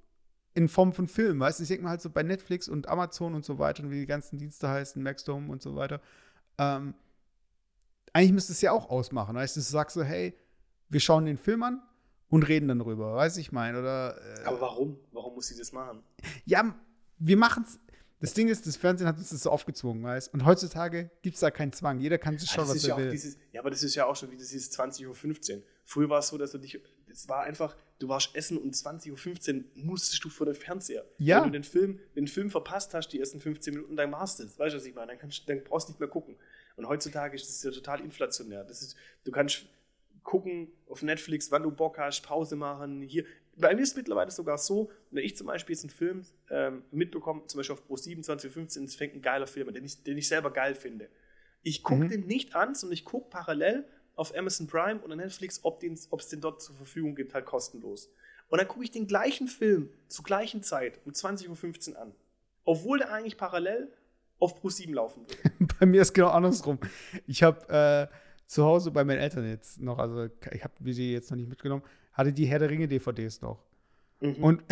in 0.56 0.68
Form 0.68 0.92
von 0.94 1.06
Film, 1.06 1.38
weißt 1.38 1.58
du, 1.58 1.64
ich 1.64 1.68
denke 1.68 1.84
mal 1.84 1.90
halt 1.90 2.00
so 2.00 2.08
bei 2.08 2.22
Netflix 2.22 2.66
und 2.66 2.88
Amazon 2.88 3.34
und 3.34 3.44
so 3.44 3.58
weiter 3.58 3.82
und 3.82 3.90
wie 3.90 4.00
die 4.00 4.06
ganzen 4.06 4.38
Dienste 4.38 4.68
heißen, 4.68 5.02
Maxdome 5.02 5.52
und 5.52 5.60
so 5.60 5.76
weiter, 5.76 6.00
ähm, 6.56 6.94
eigentlich 8.14 8.32
müsste 8.32 8.52
es 8.52 8.62
ja 8.62 8.72
auch 8.72 8.88
ausmachen, 8.88 9.36
weißt 9.36 9.56
du, 9.56 9.60
du 9.60 9.66
sagst 9.66 9.94
so, 9.94 10.02
hey, 10.02 10.34
wir 10.88 11.00
schauen 11.00 11.26
den 11.26 11.36
Film 11.36 11.62
an 11.62 11.82
und 12.28 12.44
reden 12.44 12.68
dann 12.68 12.78
drüber, 12.78 13.14
weiß 13.14 13.36
ich 13.36 13.52
mein, 13.52 13.76
oder? 13.76 14.16
Äh, 14.16 14.44
Aber 14.44 14.60
warum? 14.62 14.98
Warum 15.12 15.34
muss 15.34 15.48
sie 15.48 15.58
das 15.58 15.72
machen? 15.72 16.02
Ja, 16.46 16.74
wir 17.18 17.36
machen 17.36 17.64
es. 17.66 17.78
Das 18.18 18.32
Ding 18.32 18.48
ist, 18.48 18.66
das 18.66 18.76
Fernsehen 18.76 19.06
hat 19.06 19.18
uns 19.18 19.28
das 19.28 19.42
so 19.42 19.50
aufgezwungen, 19.50 20.02
weißt 20.02 20.32
Und 20.32 20.46
heutzutage 20.46 21.10
gibt 21.20 21.34
es 21.34 21.40
da 21.40 21.50
keinen 21.50 21.72
Zwang. 21.72 22.00
Jeder 22.00 22.16
kann 22.16 22.38
sich 22.38 22.50
schauen, 22.50 22.66
was 22.66 22.82
er 22.82 22.88
ja 22.88 22.96
will. 22.96 23.10
Dieses, 23.10 23.36
ja, 23.52 23.60
aber 23.60 23.68
das 23.68 23.82
ist 23.82 23.94
ja 23.94 24.06
auch 24.06 24.16
schon 24.16 24.30
wie 24.30 24.38
das 24.38 24.52
ist 24.52 24.80
20.15 24.80 25.06
Uhr. 25.56 25.62
Früher 25.84 26.08
war 26.08 26.20
es 26.20 26.28
so, 26.28 26.38
dass 26.38 26.52
du 26.52 26.58
dich, 26.58 26.80
es 27.10 27.28
war 27.28 27.42
einfach, 27.42 27.76
du 27.98 28.08
warst 28.08 28.34
essen 28.34 28.58
und 28.58 28.74
20.15 28.74 29.56
Uhr 29.56 29.64
musstest 29.74 30.24
du 30.24 30.28
vor 30.28 30.46
den 30.46 30.54
Fernseher. 30.54 31.04
Ja. 31.18 31.38
Wenn 31.38 31.52
du 31.52 31.58
den 31.58 31.64
Film, 31.64 32.00
den 32.14 32.28
Film 32.28 32.50
verpasst 32.50 32.94
hast, 32.94 33.08
die 33.08 33.20
ersten 33.20 33.40
15 33.40 33.74
Minuten, 33.74 33.96
dann 33.96 34.10
machst 34.10 34.38
du 34.38 34.44
es. 34.44 34.58
Weißt 34.58 34.74
du, 34.74 34.78
was 34.78 34.86
ich 34.86 34.94
meine? 34.94 35.08
Dann, 35.08 35.18
kannst, 35.18 35.48
dann 35.48 35.62
brauchst 35.64 35.88
du 35.88 35.92
nicht 35.92 36.00
mehr 36.00 36.08
gucken. 36.08 36.36
Und 36.76 36.86
heutzutage 36.86 37.34
ist 37.34 37.48
das 37.48 37.62
ja 37.62 37.70
total 37.70 38.00
inflationär. 38.00 38.64
Das 38.64 38.82
ist, 38.82 38.96
du 39.24 39.32
kannst 39.32 39.66
gucken 40.22 40.68
auf 40.88 41.02
Netflix, 41.02 41.50
wann 41.50 41.62
du 41.62 41.70
Bock 41.70 41.98
hast, 41.98 42.22
Pause 42.22 42.56
machen. 42.56 43.00
Hier. 43.02 43.24
Bei 43.58 43.74
mir 43.74 43.80
ist 43.80 43.90
es 43.90 43.96
mittlerweile 43.96 44.30
sogar 44.30 44.58
so, 44.58 44.90
wenn 45.10 45.24
ich 45.24 45.34
zum 45.34 45.46
Beispiel 45.46 45.74
jetzt 45.74 45.84
einen 45.84 45.90
Film 45.90 46.26
ähm, 46.50 46.82
mitbekomme, 46.90 47.46
zum 47.46 47.58
Beispiel 47.58 47.72
auf 47.72 47.86
Pro 47.86 47.96
27, 47.96 48.52
15, 48.52 48.84
es 48.84 48.96
fängt 48.96 49.14
ein 49.14 49.22
geiler 49.22 49.46
Film 49.46 49.68
an, 49.68 49.74
den 49.74 49.84
ich, 49.84 50.02
den 50.02 50.18
ich 50.18 50.28
selber 50.28 50.52
geil 50.52 50.74
finde. 50.74 51.08
Ich 51.62 51.82
gucke 51.82 52.04
mhm. 52.04 52.08
den 52.10 52.26
nicht 52.26 52.54
an, 52.54 52.74
sondern 52.74 52.92
ich 52.92 53.06
gucke 53.06 53.30
parallel 53.30 53.86
auf 54.16 54.36
Amazon 54.36 54.66
Prime 54.66 55.00
oder 55.00 55.14
Netflix, 55.14 55.60
ob 55.62 55.82
es 55.82 56.28
den 56.28 56.40
dort 56.40 56.60
zur 56.60 56.74
Verfügung 56.74 57.14
gibt, 57.14 57.34
halt 57.34 57.44
kostenlos. 57.44 58.10
Und 58.48 58.58
dann 58.58 58.68
gucke 58.68 58.84
ich 58.84 58.90
den 58.90 59.06
gleichen 59.06 59.48
Film 59.48 59.90
zur 60.08 60.24
gleichen 60.24 60.62
Zeit 60.62 61.00
um 61.04 61.12
20.15 61.12 61.92
Uhr 61.92 62.00
an. 62.00 62.12
Obwohl 62.64 62.98
der 62.98 63.12
eigentlich 63.12 63.36
parallel 63.36 63.92
auf 64.38 64.54
Pro 64.56 64.68
7 64.68 64.92
laufen 64.92 65.22
würde. 65.22 65.74
Bei 65.78 65.86
mir 65.86 66.02
ist 66.02 66.12
genau 66.12 66.28
andersrum. 66.28 66.78
Ich 67.26 67.42
habe 67.42 68.08
äh, 68.10 68.14
zu 68.46 68.64
Hause 68.64 68.90
bei 68.90 69.04
meinen 69.04 69.18
Eltern 69.18 69.48
jetzt 69.48 69.80
noch, 69.80 69.98
also 69.98 70.28
ich 70.52 70.62
habe 70.62 70.74
die 70.80 71.12
jetzt 71.12 71.30
noch 71.30 71.36
nicht 71.36 71.48
mitgenommen, 71.48 71.82
hatte 72.12 72.32
die 72.32 72.46
Herr 72.46 72.58
der 72.58 72.70
Ringe 72.70 72.86
DVDs 72.86 73.40
noch. 73.40 73.64
Mhm. 74.20 74.34
Und 74.36 74.62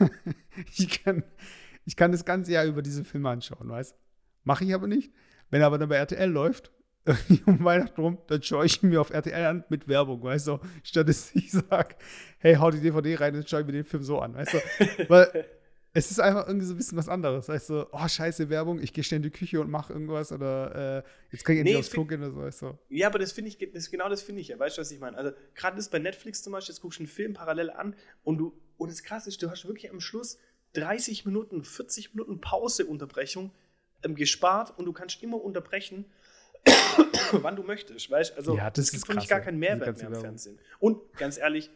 ich, 0.76 1.02
kann, 1.02 1.24
ich 1.84 1.96
kann 1.96 2.12
das 2.12 2.24
ganze 2.24 2.52
Jahr 2.52 2.64
über 2.64 2.82
diese 2.82 3.04
Filme 3.04 3.28
anschauen, 3.30 3.68
weißt 3.68 3.96
Mache 4.44 4.64
ich 4.64 4.72
aber 4.72 4.86
nicht. 4.86 5.12
Wenn 5.50 5.60
er 5.60 5.66
aber 5.66 5.76
dann 5.76 5.90
bei 5.90 5.96
RTL 5.96 6.30
läuft, 6.30 6.70
um 7.46 7.64
Weihnachten 7.64 8.00
rum, 8.00 8.18
dann 8.26 8.42
schaue 8.42 8.66
ich 8.66 8.82
mir 8.82 9.00
auf 9.00 9.10
RTL 9.10 9.44
an 9.44 9.64
mit 9.68 9.88
Werbung, 9.88 10.22
weißt 10.22 10.48
du? 10.48 10.58
Statt 10.82 11.08
dass 11.08 11.34
ich 11.34 11.50
sage, 11.50 11.96
hey, 12.38 12.54
hau 12.56 12.70
die 12.70 12.80
DVD 12.80 13.16
rein 13.16 13.36
und 13.36 13.48
schaue 13.48 13.64
mir 13.64 13.72
den 13.72 13.84
Film 13.84 14.02
so 14.02 14.18
an, 14.20 14.34
weißt 14.34 14.54
du? 14.54 14.58
Weil 15.08 15.46
es 15.94 16.10
ist 16.10 16.20
einfach 16.20 16.46
irgendwie 16.46 16.66
so 16.66 16.74
ein 16.74 16.76
bisschen 16.76 16.98
was 16.98 17.08
anderes. 17.08 17.48
Weißt 17.48 17.70
du, 17.70 17.86
oh, 17.90 18.08
scheiße 18.08 18.48
Werbung, 18.50 18.80
ich 18.80 18.92
gehe 18.92 19.02
schnell 19.02 19.18
in 19.18 19.22
die 19.22 19.30
Küche 19.30 19.60
und 19.60 19.70
mache 19.70 19.92
irgendwas 19.92 20.32
oder 20.32 20.98
äh, 20.98 21.02
jetzt 21.32 21.44
kann 21.44 21.56
ich 21.56 21.60
endlich 21.60 21.74
nee, 21.74 21.80
aufs 21.80 21.90
Klo 21.90 22.04
gehen 22.04 22.22
oder 22.22 22.30
so, 22.30 22.40
weißt 22.40 22.62
du. 22.62 22.78
Ja, 22.90 23.08
aber 23.08 23.18
das 23.18 23.32
finde 23.32 23.48
ich, 23.48 23.58
das, 23.72 23.90
genau 23.90 24.08
das 24.08 24.22
finde 24.22 24.40
ich 24.40 24.48
ja, 24.48 24.58
weißt 24.58 24.76
du, 24.76 24.80
was 24.82 24.90
ich 24.90 25.00
meine? 25.00 25.16
Also, 25.16 25.32
gerade 25.54 25.76
das 25.76 25.88
bei 25.88 25.98
Netflix 25.98 26.42
zum 26.42 26.52
Beispiel, 26.52 26.74
jetzt 26.74 26.82
guckst 26.82 26.98
du 26.98 27.02
einen 27.02 27.08
Film 27.08 27.34
parallel 27.34 27.70
an 27.70 27.96
und 28.22 28.38
du, 28.38 28.52
und 28.76 28.90
das 28.90 29.02
krasse 29.02 29.28
ist, 29.28 29.42
du 29.42 29.50
hast 29.50 29.66
wirklich 29.66 29.90
am 29.90 30.00
Schluss 30.00 30.38
30 30.74 31.24
Minuten, 31.24 31.64
40 31.64 32.14
Minuten 32.14 32.40
Pauseunterbrechung 32.40 33.50
ähm, 34.04 34.14
gespart 34.14 34.78
und 34.78 34.84
du 34.84 34.92
kannst 34.92 35.22
immer 35.22 35.42
unterbrechen, 35.42 36.04
wann 37.32 37.56
du 37.56 37.62
möchtest, 37.62 38.10
weißt 38.10 38.36
Also, 38.36 38.56
ja, 38.56 38.70
das 38.70 38.86
es 38.86 38.92
gibt 38.92 39.06
für 39.06 39.14
mich 39.14 39.28
gar 39.28 39.40
keinen 39.40 39.58
Mehrwert 39.58 39.96
mehr 39.96 40.08
im 40.08 40.14
Fernsehen. 40.14 40.58
Und 40.78 41.12
ganz 41.16 41.38
ehrlich, 41.38 41.70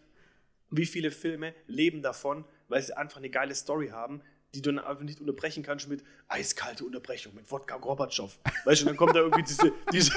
wie 0.70 0.86
viele 0.86 1.10
Filme 1.10 1.54
leben 1.66 2.02
davon, 2.02 2.44
weil 2.68 2.82
sie 2.82 2.96
einfach 2.96 3.18
eine 3.18 3.30
geile 3.30 3.54
Story 3.54 3.88
haben, 3.88 4.22
die 4.54 4.60
du 4.60 4.72
dann 4.72 4.84
einfach 4.84 5.02
nicht 5.02 5.20
unterbrechen 5.20 5.62
kannst 5.62 5.88
mit 5.88 6.02
eiskalte 6.28 6.84
Unterbrechung, 6.84 7.34
mit 7.34 7.50
Wodka 7.50 7.78
Gorbatschow. 7.78 8.38
Weißt 8.64 8.82
du, 8.82 8.86
dann 8.86 8.96
kommt 8.96 9.14
da 9.14 9.20
irgendwie 9.20 9.42
diese, 9.42 9.72
diese, 9.92 10.12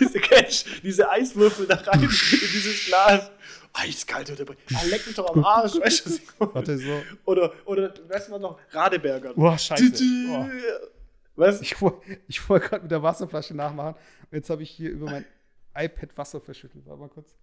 diese 0.00 0.20
Catch, 0.20 0.64
diese 0.82 1.10
Eiswürfel 1.10 1.66
da 1.66 1.76
rein 1.76 2.02
in 2.02 2.08
dieses 2.08 2.86
Glas. 2.86 3.30
Eiskalte 3.74 4.32
Unterbrechung. 4.32 4.62
Ah, 4.74 4.84
leck 4.88 5.06
mich 5.06 5.16
doch 5.16 5.34
am 5.34 5.44
Arsch. 5.44 5.74
Weißt 5.74 6.06
du, 6.06 6.18
Warte, 6.38 6.78
so. 6.78 7.02
Oder, 7.24 7.52
oder, 7.64 7.92
weißt 8.08 8.28
du 8.28 8.38
noch, 8.38 8.58
Radeberger. 8.70 9.34
Boah, 9.34 9.58
scheiße. 9.58 9.92
Oh. 10.30 10.46
Was? 11.36 11.60
Ich, 11.60 11.76
ich 12.28 12.48
wollte 12.48 12.68
gerade 12.68 12.82
mit 12.82 12.90
der 12.90 13.02
Wasserflasche 13.02 13.54
nachmachen. 13.54 13.96
Jetzt 14.30 14.50
habe 14.50 14.62
ich 14.62 14.70
hier 14.70 14.90
über 14.90 15.06
mein 15.06 15.24
iPad 15.74 16.16
Wasser 16.16 16.40
verschüttet. 16.40 16.86
Warte 16.86 17.00
mal 17.00 17.08
kurz. 17.08 17.36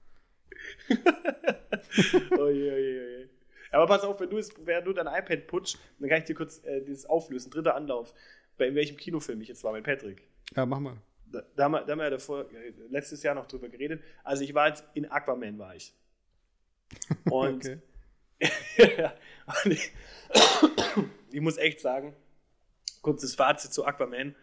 oh 0.90 2.48
je, 2.48 2.72
oh 2.72 2.78
je, 2.78 3.02
oh 3.02 3.20
je. 3.20 3.30
Aber 3.72 3.88
pass 3.88 4.04
auf, 4.04 4.20
wenn 4.20 4.30
du, 4.30 4.38
es, 4.38 4.54
wenn 4.66 4.84
du 4.84 4.94
dein 4.94 5.08
iPad 5.08 5.48
putzt, 5.48 5.80
dann 6.00 6.10
kann 6.10 6.20
ich 6.20 6.26
dir 6.26 6.36
kurz 6.36 6.64
äh, 6.66 6.82
dieses 6.82 7.06
auflösen. 7.06 7.52
Dritter 7.52 7.76
Anlauf. 7.76 8.14
Bei 8.58 8.68
in 8.68 8.76
welchem 8.76 8.98
Kinofilm 8.98 9.42
ich 9.42 9.48
jetzt 9.48 9.64
war 9.64 9.74
mit 9.74 9.84
Patrick. 9.84 10.28
Ja, 10.56 10.66
mach 10.66 10.80
mal. 10.80 10.98
Da, 11.26 11.44
da, 11.56 11.64
haben, 11.64 11.72
wir, 11.72 11.82
da 11.82 11.92
haben 11.92 12.00
wir 12.00 12.04
ja 12.06 12.10
davor, 12.10 12.46
äh, 12.52 12.74
letztes 12.90 13.24
Jahr 13.24 13.36
noch 13.36 13.46
drüber 13.46 13.70
geredet. 13.70 14.04
Also 14.24 14.44
ich 14.44 14.54
war 14.54 14.68
jetzt 14.68 14.84
in 14.94 15.10
Aquaman 15.10 15.58
war 15.58 15.76
ich. 15.76 15.94
Und, 17.30 17.66
okay. 17.66 17.80
und 19.64 19.72
ich, 19.72 19.92
ich 21.32 21.42
muss 21.42 21.58
echt 21.58 21.80
sagen, 21.80 22.16
kurzes 23.02 23.36
Fazit 23.36 23.74
zu 23.74 23.86
Aquaman. 23.86 24.36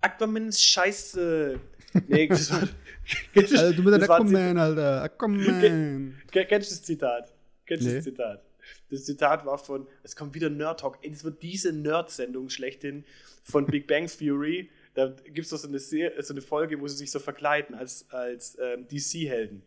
Aquaman 0.00 0.48
ist 0.48 0.64
scheiße. 0.64 1.60
Nee, 2.08 2.28
das 2.28 2.52
war, 2.52 2.68
also 3.34 3.72
du 3.72 3.82
mit 3.82 4.00
der 4.00 4.10
Aquaman, 4.10 4.58
Alter. 4.58 5.02
Aquaman. 5.02 6.20
Kennst 6.30 6.70
du 6.70 6.74
das 6.74 6.82
Zitat? 6.82 7.34
Kennst 7.66 7.84
du 7.84 7.88
nee. 7.88 7.94
das 7.96 8.04
Zitat? 8.04 8.44
Das 8.90 9.04
Zitat 9.04 9.46
war 9.46 9.58
von, 9.58 9.86
es 10.02 10.16
kommt 10.16 10.34
wieder 10.34 10.50
Nerd 10.50 10.80
Talk. 10.80 10.98
Es 11.02 11.24
wird 11.24 11.42
diese 11.42 11.72
Nerd-Sendung 11.72 12.48
schlechthin 12.50 13.04
von 13.42 13.66
Big 13.66 13.86
Bang 13.86 14.06
Theory. 14.06 14.70
Da 14.94 15.08
gibt 15.08 15.38
es 15.40 15.50
doch 15.50 15.58
so 15.58 15.68
eine, 15.68 15.78
so 15.78 16.34
eine 16.34 16.42
Folge, 16.42 16.80
wo 16.80 16.88
sie 16.88 16.96
sich 16.96 17.10
so 17.10 17.18
verkleiden 17.18 17.74
als, 17.74 18.10
als 18.10 18.58
ähm, 18.60 18.86
DC-Helden. 18.88 19.62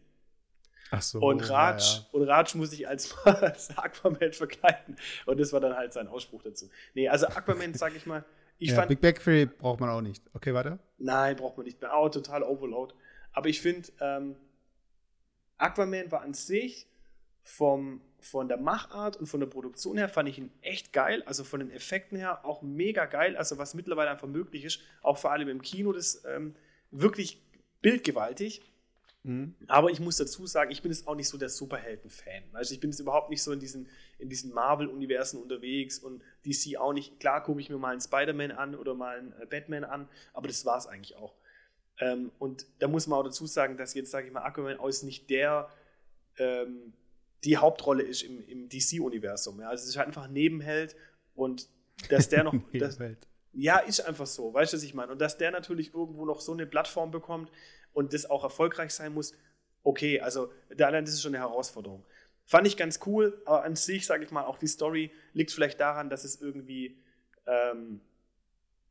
So. 1.02 1.20
Und 1.20 1.50
Raj, 1.50 1.78
ja, 1.78 2.00
ja. 2.00 2.06
und 2.12 2.24
Raj 2.24 2.56
muss 2.56 2.72
sich 2.72 2.88
als, 2.88 3.16
als 3.26 3.78
Aquaman 3.78 4.34
verkleiden. 4.34 4.98
Und 5.26 5.40
das 5.40 5.54
war 5.54 5.60
dann 5.60 5.76
halt 5.76 5.94
sein 5.94 6.08
Ausspruch 6.08 6.44
dazu. 6.44 6.70
Nee, 6.94 7.10
also 7.10 7.28
Aquaman, 7.28 7.74
sag 7.74 7.96
ich 7.96 8.06
mal, 8.06 8.24
ich 8.58 8.70
ja, 8.70 8.76
fand. 8.76 8.90
Big 8.90 9.02
Bang 9.02 9.16
Theory 9.16 9.46
braucht 9.46 9.80
man 9.80 9.90
auch 9.90 10.02
nicht. 10.02 10.24
Okay, 10.34 10.54
weiter? 10.54 10.80
Nein, 10.98 11.36
braucht 11.36 11.58
man 11.58 11.66
nicht 11.66 11.82
mehr. 11.82 11.92
Oh, 11.96 12.10
total 12.10 12.44
Overload. 12.44 12.94
Aber 13.32 13.50
ich 13.50 13.62
finde, 13.62 13.90
ähm, 14.00 14.36
Aquaman 15.58 16.12
war 16.12 16.22
an 16.22 16.34
sich 16.34 16.88
vom, 17.42 18.02
von 18.20 18.48
der 18.48 18.58
Machart 18.58 19.18
und 19.18 19.28
von 19.28 19.40
der 19.40 19.48
Produktion 19.48 19.98
her 19.98 20.08
fand 20.08 20.30
ich 20.30 20.38
ihn 20.38 20.52
echt 20.62 20.94
geil. 20.94 21.24
Also 21.26 21.44
von 21.44 21.60
den 21.60 21.72
Effekten 21.72 22.18
her 22.18 22.46
auch 22.46 22.62
mega 22.62 23.06
geil. 23.06 23.36
Also 23.36 23.58
was 23.58 23.74
mittlerweile 23.74 24.12
einfach 24.12 24.28
möglich 24.28 24.64
ist, 24.64 24.80
auch 25.02 25.18
vor 25.18 25.32
allem 25.32 25.50
im 25.50 25.62
Kino, 25.62 25.92
das 25.92 26.24
ähm, 26.26 26.56
wirklich 26.92 27.42
bildgewaltig. 27.82 28.62
Mhm. 29.24 29.56
Aber 29.68 29.90
ich 29.90 30.00
muss 30.00 30.18
dazu 30.18 30.46
sagen, 30.46 30.72
ich 30.72 30.82
bin 30.82 30.92
jetzt 30.92 31.08
auch 31.08 31.16
nicht 31.16 31.30
so 31.30 31.38
der 31.38 31.50
Superhelden-Fan. 31.50 32.44
Also 32.52 32.74
ich 32.74 32.80
bin 32.80 32.92
jetzt 32.92 33.00
überhaupt 33.00 33.30
nicht 33.30 33.42
so 33.42 33.52
in 33.52 33.60
diesen, 33.60 33.88
in 34.18 34.30
diesen 34.30 34.54
Marvel-Universen 34.54 35.42
unterwegs 35.42 35.98
und 35.98 36.22
DC 36.46 36.78
auch 36.78 36.94
nicht. 36.94 37.20
Klar 37.20 37.42
gucke 37.42 37.62
ich 37.62 37.70
mir 37.70 37.78
mal 37.78 37.92
einen 37.92 38.02
Spider-Man 38.02 38.52
an 38.52 38.76
oder 38.76 38.94
mal 38.94 39.18
einen 39.18 39.34
äh, 39.42 39.46
Batman 39.46 39.86
an, 39.86 40.10
aber 40.34 40.48
das 40.48 40.66
war 40.66 40.78
es 40.78 40.88
eigentlich 40.88 41.16
auch. 41.16 41.34
Ähm, 42.00 42.32
und 42.38 42.66
da 42.80 42.88
muss 42.88 43.08
man 43.08 43.20
auch 43.20 43.24
dazu 43.24 43.46
sagen, 43.46 43.78
dass 43.78 43.94
jetzt, 43.94 44.12
sage 44.12 44.28
ich 44.28 44.34
mal, 44.34 44.44
Aquaman 44.44 44.78
aus 44.78 45.04
nicht 45.04 45.30
der 45.30 45.70
ähm, 46.38 46.94
die 47.46 47.58
Hauptrolle 47.58 48.04
ist 48.04 48.24
im, 48.24 48.46
im 48.48 48.70
DC-Universum. 48.70 49.60
Ja. 49.62 49.70
Also 49.70 49.84
es 49.84 49.90
ist 49.90 49.98
halt 49.98 50.08
einfach 50.08 50.26
ein 50.26 50.34
Nebenheld 50.34 50.96
und 51.36 51.70
dass 52.10 52.30
der 52.30 52.44
noch. 52.44 52.56
das, 52.74 53.00
ja, 53.56 53.78
ist 53.78 54.02
einfach 54.02 54.26
so, 54.26 54.54
weißt 54.54 54.74
du, 54.74 54.78
was 54.78 54.84
ich 54.84 54.96
meine? 54.96 55.12
Und 55.12 55.22
dass 55.22 55.38
der 55.38 55.52
natürlich 55.52 55.94
irgendwo 55.94 56.26
noch 56.26 56.42
so 56.42 56.54
eine 56.54 56.66
Plattform 56.66 57.12
bekommt 57.12 57.52
und 57.94 58.14
das 58.14 58.30
auch 58.30 58.44
erfolgreich 58.44 58.94
sein 58.94 59.14
muss, 59.14 59.34
okay, 59.84 60.20
also 60.20 60.52
da 60.76 60.88
allein 60.88 61.06
das 61.06 61.14
ist 61.14 61.22
schon 61.22 61.36
eine 61.36 61.44
Herausforderung. 61.44 62.04
Fand 62.46 62.68
ich 62.68 62.76
ganz 62.76 63.00
cool, 63.06 63.42
aber 63.46 63.64
an 63.64 63.76
sich, 63.76 64.06
sage 64.06 64.24
ich 64.24 64.32
mal, 64.32 64.44
auch 64.44 64.58
die 64.58 64.68
Story 64.68 65.12
liegt 65.34 65.52
vielleicht 65.52 65.80
daran, 65.80 66.10
dass 66.10 66.24
es 66.24 66.42
irgendwie, 66.42 66.98
ähm, 67.48 68.02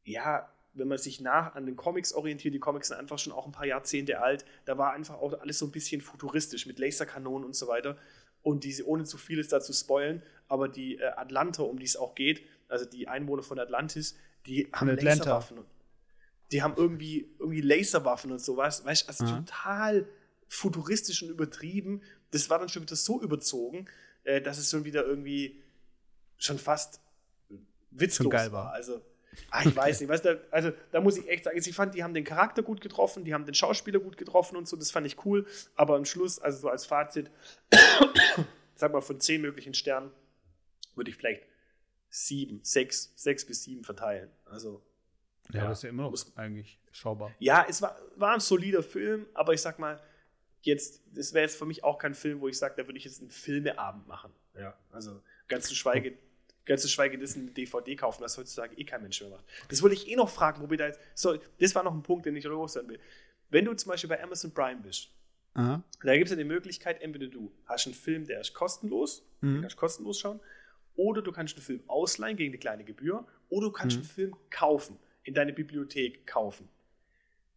ja, 0.04 0.48
wenn 0.74 0.88
man 0.88 0.96
sich 0.96 1.20
nach 1.20 1.54
an 1.54 1.66
den 1.66 1.76
Comics 1.76 2.14
orientiert, 2.14 2.54
die 2.54 2.58
Comics 2.58 2.88
sind 2.88 2.96
einfach 2.96 3.18
schon 3.18 3.32
auch 3.32 3.44
ein 3.44 3.52
paar 3.52 3.66
Jahrzehnte 3.66 4.20
alt, 4.20 4.46
da 4.64 4.78
war 4.78 4.92
einfach 4.94 5.16
auch 5.16 5.38
alles 5.40 5.58
so 5.58 5.66
ein 5.66 5.70
bisschen 5.70 6.00
futuristisch 6.00 6.66
mit 6.66 6.78
Laserkanonen 6.78 7.44
und 7.44 7.54
so 7.54 7.68
weiter 7.68 7.98
und 8.42 8.64
diese, 8.64 8.86
ohne 8.86 9.04
zu 9.04 9.18
vieles 9.18 9.48
dazu 9.48 9.72
spoilen, 9.72 10.22
aber 10.48 10.68
die 10.68 10.98
äh, 10.98 11.04
Atlanta, 11.16 11.62
um 11.62 11.78
die 11.78 11.84
es 11.84 11.96
auch 11.96 12.14
geht, 12.14 12.42
also 12.68 12.86
die 12.86 13.06
Einwohner 13.06 13.42
von 13.42 13.58
Atlantis, 13.58 14.16
die 14.46 14.68
haben 14.72 14.88
Atlanta. 14.88 15.24
Laserwaffen. 15.24 15.58
Die 16.52 16.62
haben 16.62 16.74
irgendwie, 16.76 17.34
irgendwie 17.38 17.60
Laserwaffen 17.60 18.30
und 18.30 18.40
sowas, 18.40 18.84
weißt 18.84 19.08
also 19.08 19.24
ja. 19.24 19.38
total 19.38 20.06
futuristisch 20.46 21.22
und 21.22 21.30
übertrieben. 21.30 22.02
Das 22.30 22.50
war 22.50 22.58
dann 22.58 22.68
schon 22.68 22.82
wieder 22.82 22.96
so 22.96 23.20
überzogen, 23.22 23.86
äh, 24.24 24.40
dass 24.40 24.58
es 24.58 24.70
schon 24.70 24.84
wieder 24.84 25.04
irgendwie 25.04 25.62
schon 26.36 26.58
fast 26.58 27.00
witzlos 27.90 28.24
schon 28.24 28.30
geil 28.30 28.52
war. 28.52 28.66
war. 28.66 28.72
Also 28.72 29.02
Ah, 29.50 29.62
ich 29.64 29.74
weiß 29.74 30.00
nicht, 30.00 30.10
weißt 30.10 30.24
du, 30.26 30.44
also 30.50 30.72
da 30.90 31.00
muss 31.00 31.16
ich 31.16 31.26
echt 31.28 31.44
sagen, 31.44 31.56
ich 31.56 31.74
fand, 31.74 31.94
die 31.94 32.04
haben 32.04 32.12
den 32.12 32.24
Charakter 32.24 32.62
gut 32.62 32.80
getroffen, 32.80 33.24
die 33.24 33.32
haben 33.32 33.46
den 33.46 33.54
Schauspieler 33.54 33.98
gut 33.98 34.18
getroffen 34.18 34.56
und 34.56 34.68
so, 34.68 34.76
das 34.76 34.90
fand 34.90 35.06
ich 35.06 35.24
cool, 35.24 35.46
aber 35.74 35.96
am 35.96 36.04
Schluss, 36.04 36.38
also 36.38 36.58
so 36.58 36.68
als 36.68 36.84
Fazit, 36.84 37.30
sag 38.74 38.92
mal, 38.92 39.00
von 39.00 39.20
zehn 39.20 39.40
möglichen 39.40 39.72
Sternen 39.72 40.10
würde 40.94 41.10
ich 41.10 41.16
vielleicht 41.16 41.44
sieben, 42.10 42.60
sechs, 42.62 43.12
sechs 43.16 43.46
bis 43.46 43.62
sieben 43.62 43.84
verteilen. 43.84 44.30
Also. 44.44 44.82
Ja, 45.52 45.62
ja 45.62 45.68
das 45.68 45.78
ist 45.78 45.82
ja 45.84 45.90
immer 45.90 46.02
noch 46.04 46.10
muss, 46.10 46.36
eigentlich 46.36 46.78
schaubar. 46.92 47.32
Ja, 47.38 47.66
es 47.68 47.80
war, 47.82 47.96
war 48.16 48.34
ein 48.34 48.40
solider 48.40 48.82
Film, 48.82 49.26
aber 49.34 49.52
ich 49.54 49.60
sag 49.60 49.78
mal, 49.78 50.00
jetzt, 50.62 51.02
das 51.14 51.32
wäre 51.34 51.44
jetzt 51.44 51.56
für 51.56 51.66
mich 51.66 51.82
auch 51.84 51.98
kein 51.98 52.14
Film, 52.14 52.40
wo 52.40 52.48
ich 52.48 52.58
sage, 52.58 52.74
da 52.76 52.86
würde 52.86 52.98
ich 52.98 53.04
jetzt 53.04 53.20
einen 53.20 53.30
Filmeabend 53.30 54.06
machen. 54.06 54.32
Ja, 54.58 54.76
also 54.90 55.20
ganz 55.48 55.66
zu 55.66 55.74
schweige, 55.74 56.16
ganz 56.64 56.82
zu 56.82 56.88
schweige 56.88 57.18
dessen 57.18 57.52
DVD 57.54 57.96
kaufen, 57.96 58.22
was 58.22 58.36
heutzutage 58.38 58.76
eh 58.76 58.84
kein 58.84 59.02
Mensch 59.02 59.20
mehr 59.20 59.30
macht. 59.30 59.44
Das 59.68 59.82
wollte 59.82 59.94
ich 59.96 60.08
eh 60.08 60.16
noch 60.16 60.28
fragen, 60.28 60.62
wo 60.62 60.70
wir 60.70 60.78
da 60.78 60.86
jetzt, 60.86 61.00
so, 61.14 61.36
das 61.58 61.74
war 61.74 61.82
noch 61.82 61.94
ein 61.94 62.02
Punkt, 62.02 62.26
den 62.26 62.36
ich 62.36 62.44
loswerden 62.44 62.90
will. 62.90 63.00
Wenn 63.50 63.64
du 63.64 63.74
zum 63.74 63.90
Beispiel 63.90 64.08
bei 64.08 64.22
Amazon 64.22 64.52
Prime 64.54 64.80
bist, 64.80 65.08
Aha. 65.54 65.82
da 66.02 66.12
gibt 66.14 66.26
es 66.26 66.30
ja 66.30 66.36
die 66.36 66.44
Möglichkeit, 66.44 67.02
entweder 67.02 67.26
du 67.26 67.52
hast 67.66 67.86
einen 67.86 67.94
Film, 67.94 68.26
der 68.26 68.40
ist 68.40 68.54
kostenlos, 68.54 69.22
Mhm. 69.40 69.54
den 69.54 69.60
kannst 69.62 69.76
du 69.76 69.80
kostenlos 69.80 70.18
schauen, 70.20 70.40
oder 70.94 71.20
du 71.22 71.32
kannst 71.32 71.56
einen 71.56 71.64
Film 71.64 71.82
ausleihen 71.88 72.36
gegen 72.36 72.52
eine 72.52 72.58
kleine 72.58 72.84
Gebühr, 72.84 73.26
oder 73.48 73.66
du 73.66 73.72
kannst 73.72 73.96
Mhm. 73.96 74.02
einen 74.02 74.08
Film 74.10 74.36
kaufen, 74.50 74.98
in 75.24 75.34
deine 75.34 75.52
Bibliothek 75.52 76.26
kaufen. 76.26 76.68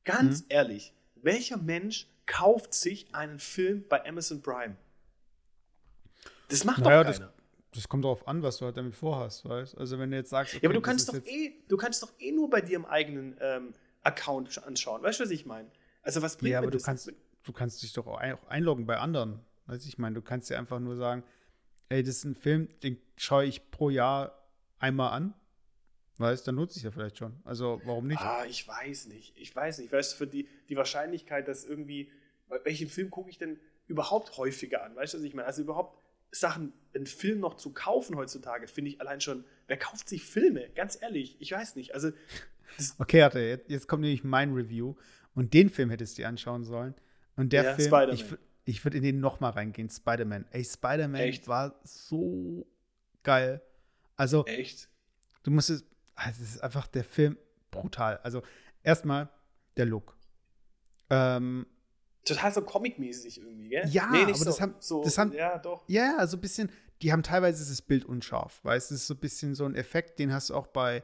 Ganz 0.04 0.42
Mhm. 0.42 0.46
ehrlich, 0.50 0.94
welcher 1.16 1.58
Mensch 1.58 2.08
kauft 2.26 2.74
sich 2.74 3.14
einen 3.14 3.40
Film 3.40 3.86
bei 3.88 4.06
Amazon 4.08 4.42
Prime? 4.42 4.76
Das 6.50 6.64
macht 6.64 6.80
Naja, 6.80 7.04
doch 7.04 7.10
das- 7.10 7.20
keiner. 7.20 7.34
Das 7.74 7.90
kommt 7.90 8.06
darauf 8.06 8.26
an, 8.26 8.42
was 8.42 8.58
du 8.60 8.66
halt 8.66 8.78
damit 8.78 8.96
vorhast, 8.96 9.44
weißt 9.44 9.78
Also 9.78 10.00
wenn 10.00 10.10
du 10.10 10.16
jetzt 10.16 10.30
sagst, 10.30 10.54
ja, 10.54 10.60
aber 10.60 10.68
okay, 10.68 10.74
du 10.76 10.80
das 10.80 10.86
kannst 10.86 11.10
doch 11.10 11.16
eh, 11.26 11.56
du 11.68 11.76
kannst 11.76 12.02
doch 12.04 12.14
eh 12.20 12.32
nur 12.32 12.50
bei 12.50 12.62
dir 12.62 12.78
im 12.78 12.86
eigenen 12.86 13.36
ähm, 13.42 13.74
Account 14.02 14.50
sch- 14.50 14.60
anschauen. 14.64 15.04
Weißt 15.04 15.20
du, 15.20 15.26
was 15.26 15.30
ich 15.32 15.46
meine? 15.46 15.70
Also 16.02 16.22
was 16.22 16.38
bringt 16.38 16.54
Ja, 16.54 16.60
aber 16.60 16.68
du 16.72 16.78
das? 16.78 16.84
kannst, 16.86 17.12
du 17.44 17.52
kannst 17.52 17.84
dich 17.84 17.92
doch 17.92 18.08
auch 18.08 18.18
einloggen 18.48 18.86
bei 18.86 18.98
anderen. 18.98 19.42
Weißt 19.66 19.84
du, 19.84 19.90
ich 19.90 19.98
meine, 19.98 20.14
du 20.16 20.22
kannst 20.22 20.50
dir 20.50 20.58
einfach 20.58 20.80
nur 20.80 20.96
sagen, 20.96 21.24
ey, 21.90 22.02
das 22.02 22.18
ist 22.18 22.24
ein 22.24 22.36
Film, 22.36 22.70
den 22.82 22.98
schaue 23.18 23.44
ich 23.44 23.72
pro 23.72 23.90
Jahr 23.90 24.42
einmal 24.80 25.12
an. 25.12 25.34
Weißt, 26.18 26.48
dann 26.48 26.56
nutze 26.56 26.78
ich 26.78 26.84
ja 26.84 26.92
vielleicht 26.92 27.18
schon. 27.18 27.36
Also 27.44 27.82
warum 27.84 28.08
nicht? 28.08 28.22
Ah, 28.22 28.46
ich 28.46 28.68
weiß 28.68 29.08
nicht. 29.08 29.34
Ich 29.38 29.54
weiß 29.56 29.80
nicht. 29.80 29.92
Weißt 29.92 30.14
du, 30.14 30.18
für 30.18 30.28
die, 30.28 30.48
die 30.70 30.78
Wahrscheinlichkeit, 30.78 31.48
dass 31.48 31.66
irgendwie, 31.66 32.10
welchen 32.64 32.88
Film 32.88 33.10
gucke 33.10 33.30
ich 33.30 33.38
denn 33.38 33.60
überhaupt 33.88 34.38
häufiger 34.38 34.84
an? 34.84 34.96
Weißt 34.96 35.14
du, 35.14 35.18
was 35.18 35.26
ich 35.26 35.34
meine? 35.34 35.48
Also 35.48 35.62
überhaupt 35.62 36.00
Sachen, 36.32 36.74
einen 36.94 37.06
Film 37.06 37.40
noch 37.40 37.56
zu 37.56 37.72
kaufen 37.74 38.16
heutzutage, 38.16 38.68
finde 38.68 38.92
ich 38.92 39.02
allein 39.02 39.22
schon, 39.22 39.46
wer 39.68 39.78
kauft 39.78 40.10
sich 40.10 40.24
Filme? 40.24 40.70
Ganz 40.76 40.98
ehrlich, 41.02 41.38
ich 41.40 41.52
weiß 41.52 41.76
nicht. 41.76 41.94
Also, 41.94 42.12
Okay, 42.98 43.22
warte, 43.22 43.40
jetzt, 43.40 43.70
jetzt 43.70 43.88
kommt 43.88 44.02
nämlich 44.02 44.24
mein 44.24 44.54
Review. 44.54 44.96
Und 45.34 45.54
den 45.54 45.70
Film 45.70 45.90
hättest 45.90 46.18
du 46.18 46.22
dir 46.22 46.28
anschauen 46.30 46.64
sollen. 46.64 46.96
Und 47.36 47.52
der 47.54 47.64
Ja, 47.64 47.76
Film, 47.76 48.10
ich, 48.14 48.26
ich 48.64 48.84
würde 48.86 48.98
in 48.98 49.04
den 49.04 49.20
nochmal 49.20 49.52
reingehen, 49.52 49.90
Spider-Man. 49.90 50.46
Ey, 50.52 50.64
Spider-Man 50.64 51.38
war 51.46 51.80
so 51.84 52.66
geil. 53.24 53.62
Also, 54.16 54.46
echt? 54.46 54.90
du 55.44 55.52
musst 55.52 55.70
es, 55.70 55.86
also 56.16 56.44
es 56.44 56.56
ist 56.56 56.64
einfach 56.64 56.88
der 56.88 57.04
Film 57.04 57.38
brutal. 57.72 58.18
Also, 58.24 58.42
erstmal 58.84 59.30
der 59.78 59.86
Look. 59.86 60.16
Ähm, 61.10 61.66
Total 62.24 62.52
so 62.52 62.62
comic-mäßig 62.62 63.40
irgendwie, 63.40 63.70
gell? 63.70 63.88
Ja, 63.88 64.10
aber 64.10 64.46
das 64.46 64.60
haben- 64.60 64.76
so, 64.80 65.04
das 65.04 65.18
haben- 65.18 65.32
ja, 65.34 65.60
doch. 65.60 65.84
Ja, 65.88 66.18
also 66.18 66.38
ein 66.38 66.42
bisschen, 66.42 66.72
die 67.04 67.12
haben 67.12 67.22
teilweise 67.22 67.68
das 67.70 67.82
Bild 67.84 68.04
unscharf, 68.06 68.60
weil 68.64 68.78
es 68.78 68.90
ist 68.90 69.06
so 69.06 69.14
ein 69.14 69.20
bisschen 69.20 69.54
so 69.54 69.66
ein 69.66 69.76
Effekt, 69.76 70.18
den 70.18 70.34
hast 70.34 70.50
du 70.50 70.56
auch 70.56 70.66
bei, 70.68 71.04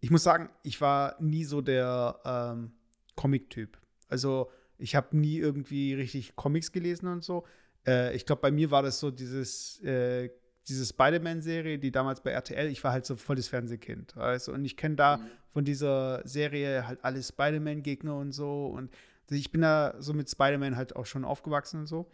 ich 0.00 0.10
muss 0.10 0.22
sagen, 0.22 0.48
ich 0.62 0.80
war 0.80 1.16
nie 1.20 1.44
so 1.44 1.60
der 1.60 2.18
ähm, 2.24 2.72
Comic-Typ. 3.16 3.78
Also 4.08 4.50
ich 4.78 4.94
habe 4.94 5.14
nie 5.16 5.36
irgendwie 5.36 5.92
richtig 5.94 6.36
Comics 6.36 6.72
gelesen 6.72 7.06
und 7.08 7.22
so. 7.22 7.44
Äh, 7.86 8.14
ich 8.16 8.24
glaube, 8.24 8.40
bei 8.40 8.50
mir 8.50 8.70
war 8.70 8.82
das 8.82 8.98
so 8.98 9.10
dieses, 9.10 9.78
äh, 9.82 10.30
diese 10.68 10.86
Spider-Man-Serie, 10.86 11.78
die 11.78 11.90
damals 11.90 12.20
bei 12.22 12.30
RTL, 12.30 12.68
ich 12.68 12.82
war 12.84 12.92
halt 12.92 13.04
so 13.06 13.16
voll 13.16 13.36
das 13.36 13.48
Fernsehkind. 13.48 14.14
Du? 14.16 14.52
Und 14.52 14.64
ich 14.64 14.76
kenne 14.76 14.96
da 14.96 15.16
Mhm. 15.18 15.26
von 15.52 15.64
dieser 15.64 16.22
Serie 16.26 16.86
halt 16.86 17.00
alle 17.02 17.22
Spider-Man-Gegner 17.22 18.16
und 18.16 18.32
so. 18.32 18.66
Und 18.66 18.90
ich 19.30 19.50
bin 19.50 19.62
da 19.62 19.94
so 19.98 20.12
mit 20.14 20.28
Spider-Man 20.30 20.76
halt 20.76 20.94
auch 20.94 21.06
schon 21.06 21.24
aufgewachsen 21.24 21.80
und 21.80 21.86
so. 21.86 22.10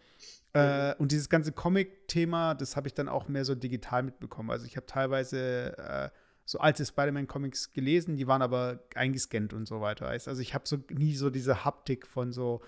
Äh, 0.53 0.95
und 0.95 1.11
dieses 1.11 1.29
ganze 1.29 1.51
Comic-Thema, 1.51 2.55
das 2.55 2.75
habe 2.75 2.87
ich 2.87 2.93
dann 2.93 3.07
auch 3.07 3.27
mehr 3.27 3.45
so 3.45 3.55
digital 3.55 4.03
mitbekommen. 4.03 4.49
Also 4.49 4.65
ich 4.65 4.75
habe 4.77 4.85
teilweise 4.87 5.77
äh, 5.77 6.09
so 6.45 6.57
alte 6.59 6.83
Spider-Man-Comics 6.85 7.73
gelesen, 7.73 8.15
die 8.15 8.25
waren 8.25 8.41
aber 8.41 8.79
eingescannt 8.95 9.53
und 9.53 9.67
so 9.67 9.79
weiter. 9.81 10.07
Also 10.07 10.41
ich 10.41 10.53
habe 10.55 10.67
so 10.67 10.77
nie 10.89 11.13
so 11.15 11.29
diese 11.29 11.65
Haptik 11.65 12.07
von 12.07 12.31
so 12.31 12.61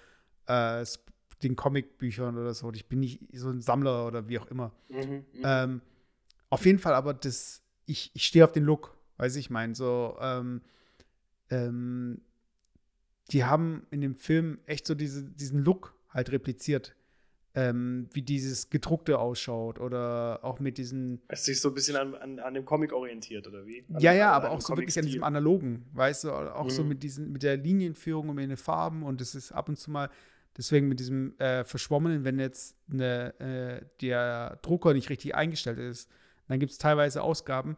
äh, 0.47 0.85
den 1.43 1.55
Comicbüchern 1.55 2.37
oder 2.37 2.53
so. 2.53 2.71
Ich 2.73 2.87
bin 2.87 2.99
nicht 3.01 3.19
so 3.33 3.49
ein 3.49 3.61
Sammler 3.61 4.07
oder 4.07 4.27
wie 4.27 4.39
auch 4.39 4.47
immer. 4.47 4.71
Mhm, 4.89 4.99
mhm. 4.99 5.23
Ähm, 5.43 5.81
auf 6.49 6.65
jeden 6.65 6.79
Fall, 6.79 6.93
aber 6.93 7.13
das, 7.13 7.61
ich, 7.85 8.11
ich 8.13 8.25
stehe 8.25 8.43
auf 8.45 8.51
den 8.51 8.63
Look, 8.63 8.95
weiß 9.17 9.35
ich 9.37 9.49
mein, 9.49 9.73
so, 9.75 10.17
ähm, 10.21 10.61
ähm, 11.49 12.21
die 13.31 13.43
haben 13.45 13.85
in 13.91 14.01
dem 14.01 14.15
Film 14.15 14.59
echt 14.65 14.85
so 14.85 14.95
diese, 14.95 15.23
diesen 15.23 15.63
Look 15.63 15.93
halt 16.09 16.31
repliziert, 16.31 16.95
ähm, 17.53 18.07
wie 18.13 18.21
dieses 18.21 18.69
gedruckte 18.69 19.19
ausschaut 19.19 19.79
oder 19.79 20.39
auch 20.43 20.59
mit 20.59 20.77
diesen, 20.77 21.21
Hast 21.29 21.47
du 21.47 21.51
dich 21.51 21.61
so 21.61 21.69
ein 21.69 21.73
bisschen 21.73 21.95
an, 21.97 22.15
an, 22.15 22.39
an 22.39 22.53
dem 22.53 22.65
Comic 22.65 22.93
orientiert, 22.93 23.47
oder 23.47 23.65
wie? 23.65 23.83
An, 23.93 23.99
ja, 24.01 24.13
ja, 24.13 24.29
an- 24.29 24.35
aber 24.35 24.51
auch 24.51 24.61
so 24.61 24.75
wirklich 24.75 24.97
an 24.97 25.05
diesem 25.05 25.23
analogen, 25.23 25.85
weißt 25.93 26.25
du, 26.25 26.31
auch 26.31 26.69
so 26.69 26.83
Mhm. 26.83 26.89
mit 26.89 27.03
diesen, 27.03 27.31
mit 27.31 27.43
der 27.43 27.57
Linienführung 27.57 28.29
und 28.29 28.35
mit 28.35 28.49
den 28.49 28.57
Farben 28.57 29.03
und 29.03 29.21
das 29.21 29.35
ist 29.35 29.51
ab 29.51 29.69
und 29.69 29.77
zu 29.77 29.91
mal, 29.91 30.09
deswegen 30.57 30.87
mit 30.87 30.99
diesem 30.99 31.37
äh, 31.39 31.63
Verschwommenen, 31.63 32.23
wenn 32.23 32.39
jetzt 32.39 32.75
eine, 32.91 33.39
äh, 33.39 33.85
der 34.01 34.59
Drucker 34.61 34.93
nicht 34.93 35.09
richtig 35.09 35.35
eingestellt 35.35 35.79
ist, 35.79 36.09
dann 36.47 36.59
gibt 36.59 36.71
es 36.71 36.77
teilweise 36.77 37.21
Ausgaben, 37.21 37.77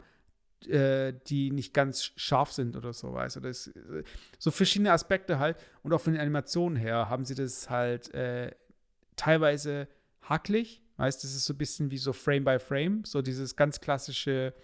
äh, 0.66 1.12
die 1.26 1.50
nicht 1.50 1.74
ganz 1.74 2.12
scharf 2.16 2.52
sind 2.52 2.76
oder 2.76 2.92
so, 2.92 3.12
weißt 3.12 3.36
du. 3.36 3.40
Das, 3.40 3.68
äh, 3.68 4.02
so 4.38 4.50
verschiedene 4.50 4.92
Aspekte 4.92 5.38
halt 5.38 5.56
und 5.82 5.92
auch 5.92 6.00
von 6.00 6.12
den 6.12 6.20
Animationen 6.20 6.76
her 6.76 7.08
haben 7.08 7.24
sie 7.24 7.34
das 7.34 7.70
halt 7.70 8.12
äh, 8.14 8.50
teilweise 9.16 9.88
hacklig, 10.22 10.82
weißt 10.96 11.22
das 11.22 11.34
ist 11.34 11.44
so 11.44 11.54
ein 11.54 11.58
bisschen 11.58 11.90
wie 11.90 11.98
so 11.98 12.12
Frame 12.12 12.44
by 12.44 12.58
Frame, 12.58 13.04
so 13.04 13.22
dieses 13.22 13.56
ganz 13.56 13.80
klassische 13.80 14.54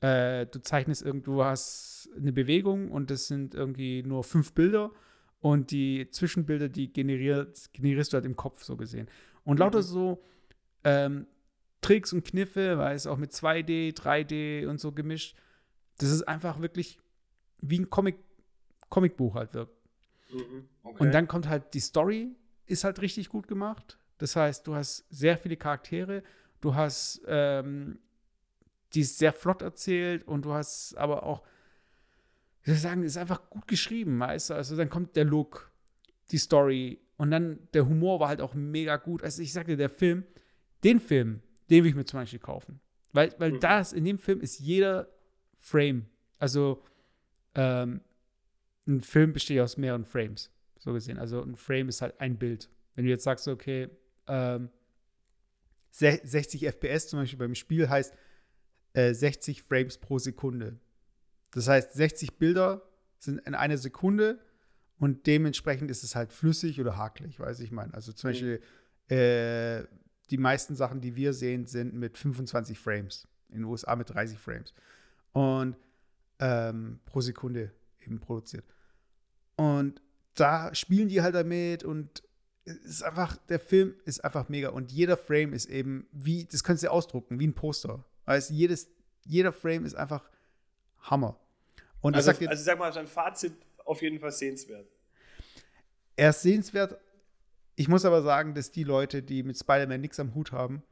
äh, 0.00 0.46
du 0.46 0.60
zeichnest 0.60 1.02
irgendwo, 1.02 1.44
hast 1.44 2.08
eine 2.16 2.32
Bewegung 2.32 2.90
und 2.90 3.10
das 3.10 3.26
sind 3.26 3.54
irgendwie 3.54 4.02
nur 4.02 4.22
fünf 4.24 4.52
Bilder 4.52 4.92
und 5.40 5.70
die 5.70 6.08
Zwischenbilder, 6.10 6.68
die 6.68 6.92
generiert, 6.92 7.70
generierst 7.72 8.12
du 8.12 8.16
halt 8.16 8.24
im 8.26 8.36
Kopf 8.36 8.62
so 8.62 8.76
gesehen. 8.76 9.08
Und 9.44 9.58
lauter 9.58 9.78
Mhm. 9.78 9.82
so 9.82 10.24
ähm, 10.84 11.26
Tricks 11.80 12.12
und 12.12 12.24
Kniffe, 12.24 12.78
weil 12.78 12.96
es 12.96 13.06
auch 13.06 13.16
mit 13.16 13.32
2D, 13.32 13.94
3D 13.94 14.66
und 14.66 14.80
so 14.80 14.92
gemischt, 14.92 15.36
das 15.98 16.10
ist 16.10 16.22
einfach 16.22 16.60
wirklich 16.60 16.98
wie 17.60 17.78
ein 17.78 17.90
Comic, 17.90 18.16
Comicbuch 18.88 19.34
halt 19.34 19.54
wirkt. 19.54 19.74
Mhm, 20.30 20.68
okay. 20.82 21.02
Und 21.02 21.12
dann 21.12 21.28
kommt 21.28 21.48
halt 21.48 21.74
die 21.74 21.80
Story, 21.80 22.34
ist 22.66 22.84
halt 22.84 23.00
richtig 23.00 23.28
gut 23.28 23.48
gemacht. 23.48 23.98
Das 24.18 24.36
heißt, 24.36 24.66
du 24.66 24.74
hast 24.74 25.06
sehr 25.10 25.38
viele 25.38 25.56
Charaktere, 25.56 26.22
du 26.60 26.74
hast, 26.74 27.22
ähm, 27.26 27.98
die 28.94 29.00
ist 29.00 29.18
sehr 29.18 29.32
flott 29.32 29.62
erzählt 29.62 30.26
und 30.26 30.44
du 30.44 30.52
hast 30.52 30.96
aber 30.96 31.22
auch, 31.22 31.42
ich 32.64 32.80
sagen, 32.80 33.02
ist 33.02 33.16
einfach 33.16 33.48
gut 33.50 33.66
geschrieben, 33.68 34.18
weißt 34.20 34.50
du? 34.50 34.54
Also 34.54 34.76
dann 34.76 34.90
kommt 34.90 35.16
der 35.16 35.24
Look, 35.24 35.70
die 36.30 36.38
Story 36.38 37.00
und 37.16 37.30
dann 37.30 37.58
der 37.72 37.86
Humor 37.88 38.20
war 38.20 38.28
halt 38.28 38.40
auch 38.40 38.54
mega 38.54 38.96
gut. 38.96 39.22
Also 39.22 39.42
ich 39.42 39.52
sagte, 39.52 39.76
der 39.76 39.88
Film, 39.90 40.24
den 40.84 41.00
Film, 41.00 41.40
den 41.70 41.84
will 41.84 41.90
ich 41.90 41.96
mir 41.96 42.04
zum 42.04 42.20
Beispiel 42.20 42.38
kaufen. 42.38 42.80
Weil, 43.12 43.34
weil 43.38 43.52
Mhm. 43.52 43.60
das, 43.60 43.92
in 43.92 44.04
dem 44.04 44.18
Film 44.18 44.40
ist 44.40 44.58
jeder 44.58 45.08
Frame, 45.58 46.06
also 46.38 46.82
ähm, 47.54 48.00
ein 48.86 49.00
Film 49.00 49.32
besteht 49.32 49.60
aus 49.60 49.76
mehreren 49.76 50.04
Frames, 50.04 50.50
so 50.78 50.92
gesehen. 50.92 51.18
Also 51.18 51.42
ein 51.42 51.56
Frame 51.56 51.88
ist 51.88 52.02
halt 52.02 52.20
ein 52.20 52.38
Bild. 52.38 52.68
Wenn 52.94 53.04
du 53.04 53.10
jetzt 53.10 53.24
sagst, 53.24 53.48
okay, 53.48 53.88
ähm, 54.26 54.68
se- 55.90 56.20
60 56.22 56.64
FPS 56.66 57.08
zum 57.08 57.20
Beispiel 57.20 57.38
beim 57.38 57.54
Spiel 57.54 57.88
heißt 57.88 58.14
äh, 58.94 59.12
60 59.14 59.62
Frames 59.62 59.98
pro 59.98 60.18
Sekunde. 60.18 60.78
Das 61.52 61.68
heißt, 61.68 61.92
60 61.94 62.38
Bilder 62.38 62.82
sind 63.18 63.40
in 63.46 63.54
einer 63.54 63.78
Sekunde 63.78 64.38
und 64.98 65.26
dementsprechend 65.26 65.90
ist 65.90 66.02
es 66.04 66.14
halt 66.14 66.32
flüssig 66.32 66.80
oder 66.80 66.96
hakelig, 66.96 67.38
weiß 67.40 67.60
ich 67.60 67.70
meine. 67.72 67.94
Also 67.94 68.12
zum 68.12 68.28
Mhm. 68.28 68.32
Beispiel 68.32 68.62
äh, 69.16 69.84
die 70.30 70.38
meisten 70.38 70.76
Sachen, 70.76 71.00
die 71.00 71.16
wir 71.16 71.32
sehen, 71.32 71.66
sind 71.66 71.94
mit 71.94 72.18
25 72.18 72.78
Frames. 72.78 73.26
In 73.48 73.56
den 73.56 73.64
USA 73.64 73.96
mit 73.96 74.10
30 74.10 74.38
Frames. 74.38 74.74
Und 75.32 75.76
ähm, 76.38 77.00
pro 77.06 77.20
Sekunde 77.20 77.72
eben 78.04 78.20
produziert. 78.20 78.64
Und 79.56 80.02
da 80.34 80.74
spielen 80.74 81.08
die 81.08 81.22
halt 81.22 81.34
damit 81.34 81.82
und 81.82 82.22
es 82.64 82.76
ist 82.76 83.02
einfach, 83.02 83.36
der 83.48 83.58
Film 83.58 83.94
ist 84.04 84.22
einfach 84.22 84.48
mega. 84.50 84.68
Und 84.68 84.92
jeder 84.92 85.16
Frame 85.16 85.54
ist 85.54 85.66
eben 85.66 86.06
wie, 86.12 86.44
das 86.44 86.62
könntest 86.62 86.84
du 86.84 86.92
ausdrucken, 86.92 87.40
wie 87.40 87.46
ein 87.46 87.54
Poster. 87.54 88.04
Weißt 88.26 88.50
jedes, 88.50 88.90
jeder 89.24 89.52
Frame 89.52 89.86
ist 89.86 89.94
einfach 89.94 90.28
Hammer. 91.00 91.38
Und 92.00 92.14
also, 92.14 92.30
ich 92.30 92.38
sag 92.38 92.48
also 92.48 92.62
sag 92.64 92.78
mal, 92.78 92.92
dein 92.92 93.06
Fazit 93.06 93.54
auf 93.84 94.02
jeden 94.02 94.18
Fall 94.20 94.32
sehenswert. 94.32 94.86
er 96.16 96.30
ist 96.30 96.42
sehenswert. 96.42 96.98
Ich 97.76 97.88
muss 97.88 98.04
aber 98.04 98.22
sagen, 98.22 98.54
dass 98.54 98.70
die 98.70 98.84
Leute, 98.84 99.22
die 99.22 99.42
mit 99.42 99.56
Spider-Man 99.58 100.00
nichts 100.00 100.18
am 100.20 100.34
Hut 100.34 100.52
haben, 100.52 100.82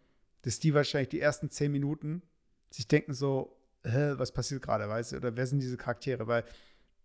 dass 0.43 0.61
die 0.61 0.73
wahrscheinlich 0.75 1.09
die 1.09 1.21
ersten 1.21 1.51
zehn 1.51 1.73
Minuten 1.73 2.23
sich 2.71 2.87
denken 2.89 3.13
so, 3.15 3.53
Hä, 3.85 4.15
was 4.17 4.33
passiert 4.33 4.63
gerade, 4.63 4.89
weißt 4.89 5.13
du? 5.13 5.17
Oder 5.19 5.37
wer 5.37 5.47
sind 5.47 5.61
diese 5.61 5.77
Charaktere? 5.77 6.27
Weil 6.27 6.45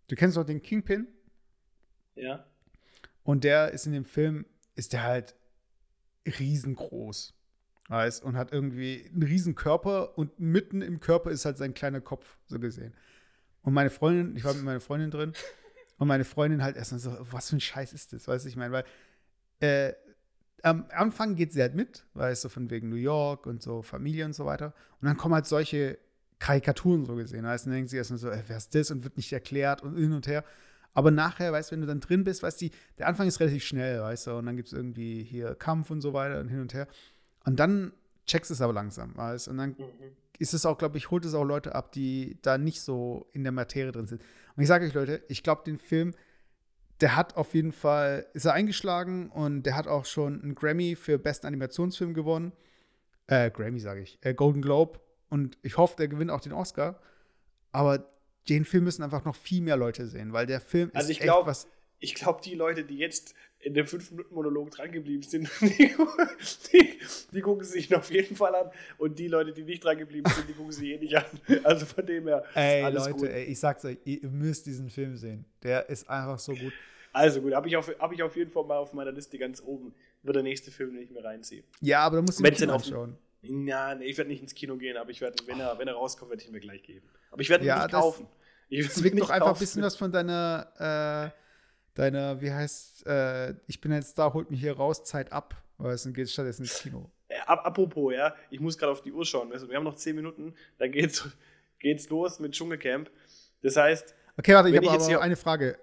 du 0.08 0.16
kennst 0.16 0.36
doch 0.36 0.44
den 0.44 0.62
Kingpin 0.64 1.08
Ja. 2.16 2.44
und 3.24 3.44
der 3.44 3.72
ist 3.72 3.86
in 3.86 3.92
dem 3.94 4.06
Film, 4.06 4.46
ist 4.76 4.94
der 4.94 5.04
halt 5.04 5.36
riesengroß. 6.26 7.34
Weißt, 7.92 8.24
und 8.24 8.38
hat 8.38 8.54
irgendwie 8.54 9.06
einen 9.12 9.24
riesen 9.24 9.54
Körper 9.54 10.18
und 10.18 10.40
mitten 10.40 10.82
im 10.82 11.02
Körper 11.02 11.30
ist 11.30 11.44
halt 11.44 11.58
sein 11.58 11.74
kleiner 11.74 12.00
Kopf, 12.00 12.38
so 12.46 12.58
gesehen. 12.58 12.94
Und 13.64 13.74
meine 13.74 13.90
Freundin, 13.90 14.34
ich 14.38 14.46
war 14.46 14.54
mit 14.54 14.64
meiner 14.64 14.80
Freundin 14.80 15.12
drin 15.12 15.34
und 15.98 16.08
meine 16.08 16.24
Freundin 16.24 16.64
halt 16.64 16.78
erstmal 16.78 17.02
so, 17.02 17.18
was 17.20 17.50
für 17.50 17.58
ein 17.58 17.60
Scheiß 17.60 17.92
ist 17.92 18.14
das, 18.14 18.30
weißt 18.30 18.46
du, 18.46 18.50
ich 18.50 18.56
meine, 18.56 18.72
weil 18.72 18.86
äh, 19.60 19.94
am 20.64 20.86
Anfang 20.92 21.36
geht 21.36 21.52
sie 21.52 21.62
halt 21.62 21.76
mit, 21.76 22.06
weißt 22.14 22.46
du, 22.46 22.50
von 22.50 22.70
wegen 22.70 22.88
New 22.88 22.96
York 22.96 23.46
und 23.46 23.62
so 23.62 23.82
Familie 23.82 24.24
und 24.24 24.36
so 24.36 24.46
weiter. 24.46 24.74
Und 25.02 25.10
dann 25.10 25.18
kommen 25.18 25.36
halt 25.36 25.48
solche 25.48 25.98
Karikaturen 26.40 27.04
so 27.04 27.16
gesehen. 27.16 27.44
Weißt, 27.44 27.66
dann 27.66 27.74
denkt 27.74 27.90
sie 27.90 27.98
erstmal 27.98 28.20
so, 28.20 28.30
ey, 28.30 28.42
wer 28.48 28.56
ist 28.56 28.74
das 28.74 28.92
und 28.92 29.04
wird 29.04 29.18
nicht 29.18 29.34
erklärt 29.34 29.84
und 29.84 29.98
hin 29.98 30.14
und 30.14 30.28
her. 30.28 30.46
Aber 30.94 31.12
nachher, 31.12 31.52
weißt 31.52 31.72
du, 31.72 31.74
wenn 31.74 31.82
du 31.82 31.88
dann 31.88 32.00
drin 32.00 32.24
bist, 32.24 32.42
weißt 32.42 32.62
du, 32.62 32.70
der 33.00 33.08
Anfang 33.08 33.28
ist 33.28 33.42
relativ 33.42 33.66
schnell, 33.66 34.02
weißt 34.02 34.28
du, 34.28 34.38
und 34.38 34.46
dann 34.46 34.56
gibt 34.56 34.68
es 34.68 34.74
irgendwie 34.74 35.24
hier 35.24 35.56
Kampf 35.56 35.92
und 35.92 36.00
so 36.00 36.14
weiter 36.14 36.40
und 36.40 36.48
hin 36.48 36.62
und 36.62 36.74
her. 36.74 36.88
Und 37.46 37.60
dann 37.60 37.94
checkst 38.28 38.50
du 38.50 38.54
es 38.54 38.62
aber 38.62 38.74
langsam, 38.74 39.16
weißt 39.16 39.48
Und 39.48 39.58
dann 39.58 39.70
mhm. 39.72 40.16
ist 40.40 40.54
es 40.54 40.66
auch, 40.66 40.78
glaube 40.78 40.98
ich, 40.98 41.12
holt 41.12 41.26
es 41.26 41.34
auch 41.34 41.44
Leute 41.44 41.76
ab, 41.76 41.92
die 41.92 42.38
da 42.42 42.58
nicht 42.58 42.82
so 42.82 43.28
in 43.34 43.44
der 43.44 43.52
Materie 43.52 43.92
drin 43.92 44.08
sind. 44.08 44.22
Und 44.56 44.64
ich 44.64 44.68
sage 44.68 44.86
euch, 44.86 44.94
Leute, 44.94 45.24
ich 45.28 45.44
glaube, 45.44 45.64
den 45.66 45.78
Film, 45.78 46.14
der 47.00 47.16
hat 47.16 47.36
auf 47.36 47.54
jeden 47.54 47.72
Fall, 47.72 48.28
ist 48.34 48.46
er 48.46 48.54
eingeschlagen 48.54 49.30
und 49.30 49.64
der 49.64 49.76
hat 49.76 49.88
auch 49.88 50.06
schon 50.06 50.42
einen 50.42 50.56
Grammy 50.56 50.96
für 50.96 51.18
besten 51.18 51.48
Animationsfilm 51.48 52.14
gewonnen. 52.14 52.52
Äh, 53.28 53.50
Grammy 53.50 53.80
sage 53.80 54.02
ich, 54.02 54.20
äh, 54.22 54.34
Golden 54.34 54.62
Globe. 54.62 55.00
Und 55.30 55.58
ich 55.64 55.78
hoffe, 55.78 55.96
der 55.98 56.10
gewinnt 56.10 56.30
auch 56.30 56.42
den 56.42 56.54
Oscar. 56.54 57.00
Aber 57.72 58.06
den 58.50 58.66
Film 58.66 58.84
müssen 58.84 59.04
einfach 59.04 59.26
noch 59.26 59.36
viel 59.36 59.62
mehr 59.62 59.78
Leute 59.78 60.06
sehen, 60.08 60.34
weil 60.34 60.46
der 60.46 60.60
Film 60.60 60.92
also 60.94 61.10
ist 61.10 61.18
ich 61.18 61.20
glaub, 61.22 61.42
echt 61.42 61.48
was. 61.48 61.68
Ich 62.02 62.16
glaube, 62.16 62.42
die 62.44 62.56
Leute, 62.56 62.84
die 62.84 62.98
jetzt 62.98 63.34
in 63.60 63.74
dem 63.74 63.86
5-Minuten-Monolog 63.86 64.72
drangeblieben 64.72 65.22
sind, 65.22 65.50
die, 65.62 65.96
die, 66.74 67.00
die, 67.32 67.42
gucken 67.42 67.64
sich 67.64 67.94
auf 67.96 68.12
jeden 68.12 68.36
Fall 68.36 68.56
an. 68.56 68.72
Und 68.98 69.20
die 69.20 69.28
Leute, 69.28 69.54
die 69.54 69.64
nicht 69.64 69.84
drangeblieben 69.84 70.30
sind, 70.32 70.50
die 70.50 70.54
gucken 70.54 70.72
sich 70.72 70.90
eh 70.90 70.98
nicht 70.98 71.16
an. 71.16 71.26
Also 71.64 71.86
von 71.86 72.06
dem 72.06 72.28
her. 72.28 72.44
Ey, 72.56 72.92
Leute, 72.92 73.32
ey, 73.32 73.44
ich 73.46 73.60
sag's 73.60 73.86
euch, 73.86 73.98
ihr 74.04 74.28
müsst 74.30 74.66
diesen 74.66 74.90
Film 74.90 75.16
sehen. 75.16 75.46
Der 75.64 75.88
ist 75.90 76.10
einfach 76.10 76.40
so 76.40 76.54
gut. 76.54 76.74
Also 77.14 77.42
gut, 77.42 77.54
habe 77.54 77.68
ich, 77.68 77.78
auf, 77.78 77.92
hab 78.00 78.12
ich 78.14 78.24
auf 78.24 78.36
jeden 78.36 78.52
Fall 78.52 78.64
mal 78.64 78.78
auf 78.78 78.94
meiner 78.94 79.12
Liste 79.12 79.38
ganz 79.38 79.62
oben. 79.64 79.94
Wird 80.24 80.36
der 80.36 80.44
nächste 80.44 80.72
Film, 80.72 80.94
den 80.94 81.04
ich 81.04 81.12
mir 81.12 81.24
reinziehe. 81.24 81.64
Ja, 81.82 82.00
aber 82.00 82.18
da 82.18 82.22
musst 82.22 82.40
du 82.40 82.46
ihn 82.46 82.70
anschauen. 82.70 83.18
Ja, 83.42 83.96
nee, 83.96 84.06
ich 84.06 84.18
werde 84.18 84.30
nicht 84.30 84.42
ins 84.42 84.54
Kino 84.54 84.78
gehen, 84.78 84.98
aber 84.98 85.10
ich 85.10 85.20
werde, 85.20 85.44
wenn 85.48 85.60
er, 85.60 85.78
wenn 85.80 85.88
er 85.88 85.96
rauskommt, 85.96 86.30
werde 86.30 86.42
ich 86.42 86.48
ihn 86.48 86.54
mir 86.54 86.60
gleich 86.60 86.84
geben. 86.84 87.08
Aber 87.32 87.42
ich 87.42 87.50
werde 87.50 87.66
ihn 87.66 87.70
ja, 87.70 87.84
nicht 87.84 87.92
kaufen. 87.92 88.28
Zwingt 88.90 89.20
doch 89.20 89.30
einfach 89.30 89.54
ein 89.54 89.60
bisschen 89.60 89.82
was 89.82 89.96
von 89.96 90.12
deiner, 90.12 91.34
äh, 91.34 91.42
deiner, 91.94 92.42
wie 92.42 92.52
heißt, 92.52 93.06
äh, 93.08 93.54
ich 93.68 93.82
bin 93.82 93.92
jetzt 93.92 94.18
da, 94.18 94.34
holt 94.34 94.52
mich 94.52 94.60
hier 94.60 94.76
raus, 94.78 95.04
Zeit 95.04 95.32
ab. 95.32 95.56
Weißt 95.78 96.06
du, 96.06 96.14
geht 96.14 96.30
stattdessen 96.30 96.64
ins 96.64 96.80
Kino. 96.80 97.10
Ja, 97.30 97.44
apropos, 97.48 98.14
ja, 98.14 98.36
ich 98.50 98.60
muss 98.60 98.78
gerade 98.78 98.92
auf 98.92 99.02
die 99.02 99.12
Uhr 99.12 99.26
schauen. 99.26 99.52
Weißt 99.52 99.64
du, 99.64 99.70
wir 99.70 99.78
haben 99.78 99.84
noch 99.84 99.96
zehn 99.96 100.16
Minuten, 100.16 100.54
dann 100.78 100.92
geht's, 100.92 101.28
geht's 101.80 102.10
los 102.10 102.40
mit 102.40 102.54
Dschungelcamp. 102.54 103.10
Das 103.62 103.76
heißt. 103.78 104.14
Okay, 104.38 104.54
warte, 104.54 104.70
ich 104.70 104.78
habe 104.78 104.88
aber 104.90 105.22
eine 105.22 105.36
Frage. 105.36 105.78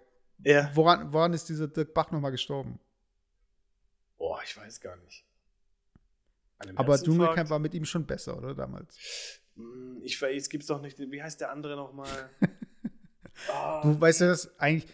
Ja. 0.45 0.71
Woran, 0.75 1.13
woran 1.13 1.33
ist 1.33 1.49
dieser 1.49 1.67
Dirk 1.67 1.95
Bach 1.95 2.11
nochmal 2.11 2.31
gestorben? 2.31 2.79
Boah, 4.19 4.41
ich 4.45 4.57
weiß 4.57 4.81
gar 4.81 4.97
nicht. 4.97 5.25
Aber 6.77 6.99
Dschungelcamp 6.99 7.51
war 7.51 7.59
mit 7.59 7.75
ihm 7.75 7.85
schon 7.85 8.07
besser, 8.07 8.37
oder 8.37 8.55
damals? 8.55 9.41
Hm, 9.57 10.01
ich 10.03 10.21
weiß, 10.21 10.43
es 10.43 10.49
gibt's 10.49 10.67
doch 10.67 10.81
nicht. 10.81 10.99
Wie 10.99 11.23
heißt 11.23 11.41
der 11.41 11.51
andere 11.51 11.77
nochmal? 11.77 12.31
oh, 13.51 13.81
du 13.83 14.01
weißt 14.01 14.21
ja, 14.23 14.29
das 14.29 14.59
eigentlich 14.59 14.89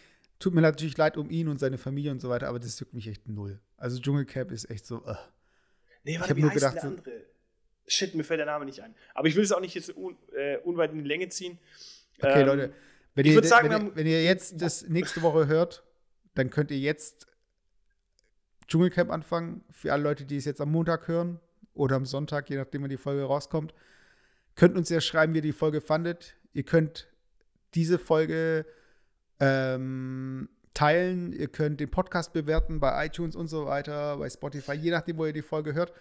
tut 0.45 0.53
mir 0.53 0.61
natürlich 0.61 0.95
leid 0.95 1.17
um 1.17 1.31
ihn 1.31 1.47
und 1.47 1.59
seine 1.59 1.79
Familie 1.79 2.11
und 2.11 2.21
so 2.21 2.29
weiter, 2.29 2.49
aber 2.49 2.59
das 2.59 2.79
juckt 2.79 2.93
mich 2.93 3.07
echt 3.07 3.27
null. 3.27 3.59
Also 3.77 3.99
Dschungelcamp 3.99 4.51
ist 4.51 4.69
echt 4.69 4.85
so. 4.85 4.97
Uh. 4.97 5.15
Nee, 6.03 6.19
warte, 6.19 6.33
ich 6.33 6.37
wie 6.37 6.41
nur 6.41 6.51
heißt 6.51 6.59
gedacht, 6.59 6.75
der 6.75 6.83
andere? 6.83 7.25
Shit, 7.87 8.13
mir 8.13 8.23
fällt 8.23 8.37
der 8.37 8.45
Name 8.45 8.65
nicht 8.65 8.79
ein. 8.81 8.93
Aber 9.15 9.27
ich 9.27 9.35
will 9.35 9.43
es 9.43 9.51
auch 9.51 9.59
nicht 9.59 9.73
jetzt 9.73 9.97
un, 9.97 10.15
äh, 10.37 10.57
unweit 10.57 10.91
in 10.91 10.99
die 10.99 11.07
Länge 11.07 11.29
ziehen. 11.29 11.57
Okay, 12.19 12.41
ähm, 12.41 12.45
Leute, 12.45 12.73
wenn 13.15 13.25
ihr, 13.25 13.43
sagen, 13.43 13.71
wenn, 13.71 13.87
ihr, 13.87 13.95
wenn 13.95 14.05
ihr 14.05 14.23
jetzt 14.23 14.61
das 14.61 14.87
nächste 14.87 15.23
Woche 15.23 15.47
hört, 15.47 15.83
dann 16.35 16.51
könnt 16.51 16.69
ihr 16.69 16.77
jetzt 16.77 17.25
Dschungelcamp 18.67 19.09
anfangen. 19.09 19.63
Für 19.71 19.93
alle 19.93 20.03
Leute, 20.03 20.25
die 20.25 20.37
es 20.37 20.45
jetzt 20.45 20.61
am 20.61 20.71
Montag 20.71 21.07
hören, 21.07 21.39
oder 21.73 21.95
am 21.95 22.05
Sonntag, 22.05 22.51
je 22.51 22.57
nachdem, 22.57 22.83
wann 22.83 22.91
die 22.91 22.97
Folge 22.97 23.23
rauskommt. 23.23 23.73
Könnt 24.53 24.77
uns 24.77 24.89
ja 24.89 25.01
schreiben, 25.01 25.33
wie 25.33 25.39
ihr 25.39 25.41
die 25.41 25.53
Folge 25.53 25.81
fandet. 25.81 26.35
Ihr 26.53 26.63
könnt 26.63 27.11
diese 27.73 27.97
Folge 27.97 28.67
ähm, 29.39 30.49
teilen. 30.73 31.33
Ihr 31.33 31.47
könnt 31.47 31.79
den 31.79 31.89
Podcast 31.89 32.33
bewerten 32.33 32.79
bei 32.79 33.05
iTunes 33.05 33.35
und 33.35 33.47
so 33.47 33.65
weiter, 33.65 34.17
bei 34.17 34.29
Spotify, 34.29 34.73
je 34.73 34.91
nachdem, 34.91 35.17
wo 35.17 35.25
ihr 35.25 35.33
die 35.33 35.41
Folge 35.41 35.73
hört. 35.73 35.93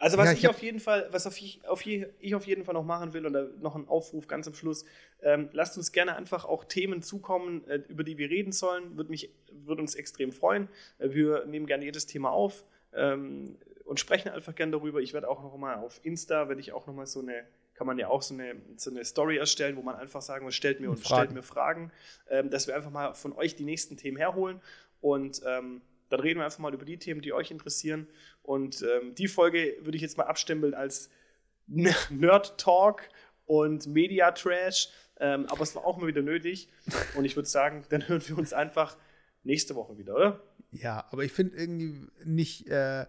Also 0.00 0.16
was 0.16 0.26
ja, 0.26 0.32
ich, 0.32 0.38
ich 0.40 0.48
auf 0.48 0.62
jeden 0.62 0.78
Fall, 0.78 1.08
was 1.10 1.26
auf 1.26 1.36
ich, 1.40 1.60
auf 1.66 1.82
je, 1.82 2.06
ich 2.20 2.34
auf 2.36 2.46
jeden 2.46 2.64
Fall 2.64 2.74
noch 2.74 2.84
machen 2.84 3.12
will, 3.14 3.26
und 3.26 3.60
noch 3.60 3.74
ein 3.74 3.88
Aufruf 3.88 4.28
ganz 4.28 4.46
am 4.46 4.54
Schluss, 4.54 4.84
ähm, 5.22 5.48
lasst 5.52 5.76
uns 5.76 5.90
gerne 5.90 6.14
einfach 6.14 6.44
auch 6.44 6.64
Themen 6.64 7.02
zukommen, 7.02 7.66
äh, 7.66 7.80
über 7.88 8.04
die 8.04 8.16
wir 8.16 8.30
reden 8.30 8.52
sollen. 8.52 8.96
Würde 8.96 9.10
mich, 9.10 9.30
würde 9.50 9.82
uns 9.82 9.96
extrem 9.96 10.30
freuen. 10.30 10.68
Äh, 10.98 11.10
wir 11.10 11.46
nehmen 11.46 11.66
gerne 11.66 11.84
jedes 11.84 12.06
Thema 12.06 12.30
auf. 12.30 12.64
Ähm, 12.94 13.56
und 13.88 13.98
sprechen 13.98 14.28
einfach 14.28 14.54
gerne 14.54 14.72
darüber. 14.72 15.00
Ich 15.00 15.14
werde 15.14 15.28
auch 15.28 15.42
noch 15.42 15.56
mal 15.56 15.76
auf 15.76 16.00
Insta, 16.04 16.48
werde 16.48 16.60
ich 16.60 16.72
auch 16.72 16.86
noch 16.86 16.94
mal 16.94 17.06
so 17.06 17.20
eine, 17.20 17.44
kann 17.78 17.86
man 17.86 17.96
ja 17.96 18.08
auch 18.08 18.22
so 18.22 18.34
eine, 18.34 18.56
so 18.76 18.90
eine 18.90 19.04
Story 19.04 19.36
erstellen, 19.36 19.76
wo 19.76 19.82
man 19.82 19.94
einfach 19.94 20.20
sagen 20.20 20.44
muss, 20.44 20.56
stellt 20.56 20.80
mir 20.80 20.90
und 20.90 20.98
Fragen. 20.98 21.22
stellt 21.22 21.32
mir 21.32 21.44
Fragen, 21.44 21.92
ähm, 22.28 22.50
dass 22.50 22.66
wir 22.66 22.74
einfach 22.74 22.90
mal 22.90 23.14
von 23.14 23.32
euch 23.32 23.54
die 23.54 23.64
nächsten 23.64 23.96
Themen 23.96 24.16
herholen 24.16 24.60
und 25.00 25.40
ähm, 25.46 25.80
dann 26.08 26.18
reden 26.18 26.40
wir 26.40 26.44
einfach 26.44 26.58
mal 26.58 26.74
über 26.74 26.84
die 26.84 26.98
Themen, 26.98 27.20
die 27.20 27.32
euch 27.32 27.52
interessieren. 27.52 28.08
Und 28.42 28.82
ähm, 28.82 29.14
die 29.14 29.28
Folge 29.28 29.76
würde 29.80 29.94
ich 29.94 30.02
jetzt 30.02 30.16
mal 30.16 30.24
abstempeln 30.24 30.74
als 30.74 31.08
Nerd 31.66 32.58
Talk 32.58 33.02
und 33.46 33.86
Media 33.86 34.32
Trash. 34.32 34.88
Ähm, 35.20 35.46
aber 35.46 35.62
es 35.62 35.76
war 35.76 35.84
auch 35.84 35.98
mal 35.98 36.06
wieder 36.06 36.22
nötig. 36.22 36.68
Und 37.14 37.26
ich 37.26 37.36
würde 37.36 37.48
sagen, 37.48 37.84
dann 37.90 38.08
hören 38.08 38.26
wir 38.26 38.38
uns 38.38 38.52
einfach 38.52 38.96
nächste 39.44 39.76
Woche 39.76 39.98
wieder, 39.98 40.16
oder? 40.16 40.42
Ja, 40.72 41.06
aber 41.10 41.22
ich 41.24 41.32
finde 41.32 41.56
irgendwie 41.56 42.08
nicht. 42.24 42.68
Äh 42.68 43.06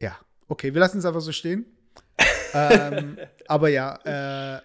ja, 0.00 0.18
okay, 0.48 0.74
wir 0.74 0.80
lassen 0.80 0.98
es 0.98 1.06
einfach 1.06 1.20
so 1.22 1.32
stehen. 1.32 1.64
Ähm, 2.54 3.18
aber 3.46 3.68
ja, 3.68 4.56
äh, 4.56 4.60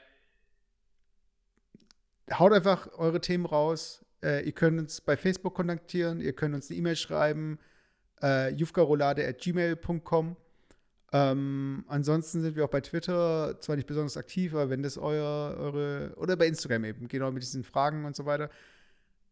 haut 2.34 2.54
einfach 2.54 2.88
eure 2.98 3.22
Themen 3.22 3.46
raus. 3.46 4.06
Äh, 4.24 4.46
ihr 4.46 4.52
könnt 4.52 4.80
uns 4.80 5.02
bei 5.02 5.18
Facebook 5.18 5.56
kontaktieren, 5.56 6.22
ihr 6.22 6.34
könnt 6.34 6.54
uns 6.54 6.70
eine 6.70 6.78
E-Mail 6.80 6.96
schreiben, 6.96 7.60
äh, 8.22 8.50
jufkarolade.gmail.com. 8.54 10.36
Ähm, 11.12 11.86
ansonsten 11.88 12.42
sind 12.42 12.56
wir 12.56 12.66
auch 12.66 12.70
bei 12.70 12.82
Twitter, 12.82 13.60
zwar 13.62 13.76
nicht 13.76 13.88
besonders 13.88 14.18
aktiv, 14.18 14.54
aber 14.54 14.70
wenn 14.70 14.84
das 14.84 14.98
euer, 14.98 15.56
eure, 15.58 16.14
oder 16.18 16.36
bei 16.36 16.48
Instagram 16.48 16.84
eben, 16.84 17.08
genau 17.08 17.32
mit 17.32 17.42
diesen 17.42 17.64
Fragen 17.64 18.06
und 18.06 18.16
so 18.16 18.26
weiter. 18.26 18.50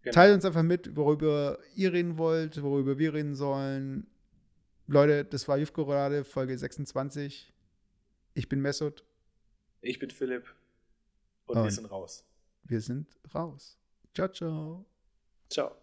Genau. 0.02 0.14
Teilt 0.14 0.34
uns 0.34 0.46
einfach 0.46 0.64
mit, 0.64 0.96
worüber 0.96 1.60
ihr 1.76 1.94
reden 1.94 2.18
wollt, 2.18 2.62
worüber 2.64 2.98
wir 2.98 3.14
reden 3.14 3.36
sollen. 3.36 4.08
Leute, 4.88 5.26
das 5.26 5.48
war 5.48 5.58
Jufko 5.58 5.84
Rade, 5.84 6.24
Folge 6.24 6.58
26. 6.58 7.54
Ich 8.38 8.48
bin 8.48 8.62
Mesut. 8.62 9.04
Ich 9.82 9.98
bin 9.98 10.12
Philipp. 10.12 10.46
Und, 11.48 11.58
und 11.58 11.64
wir 11.64 11.72
sind 11.72 11.86
raus. 11.90 12.24
Wir 12.66 12.82
sind 12.82 13.18
raus. 13.34 13.80
Ciao, 14.14 14.28
ciao. 14.28 14.86
Ciao. 15.50 15.76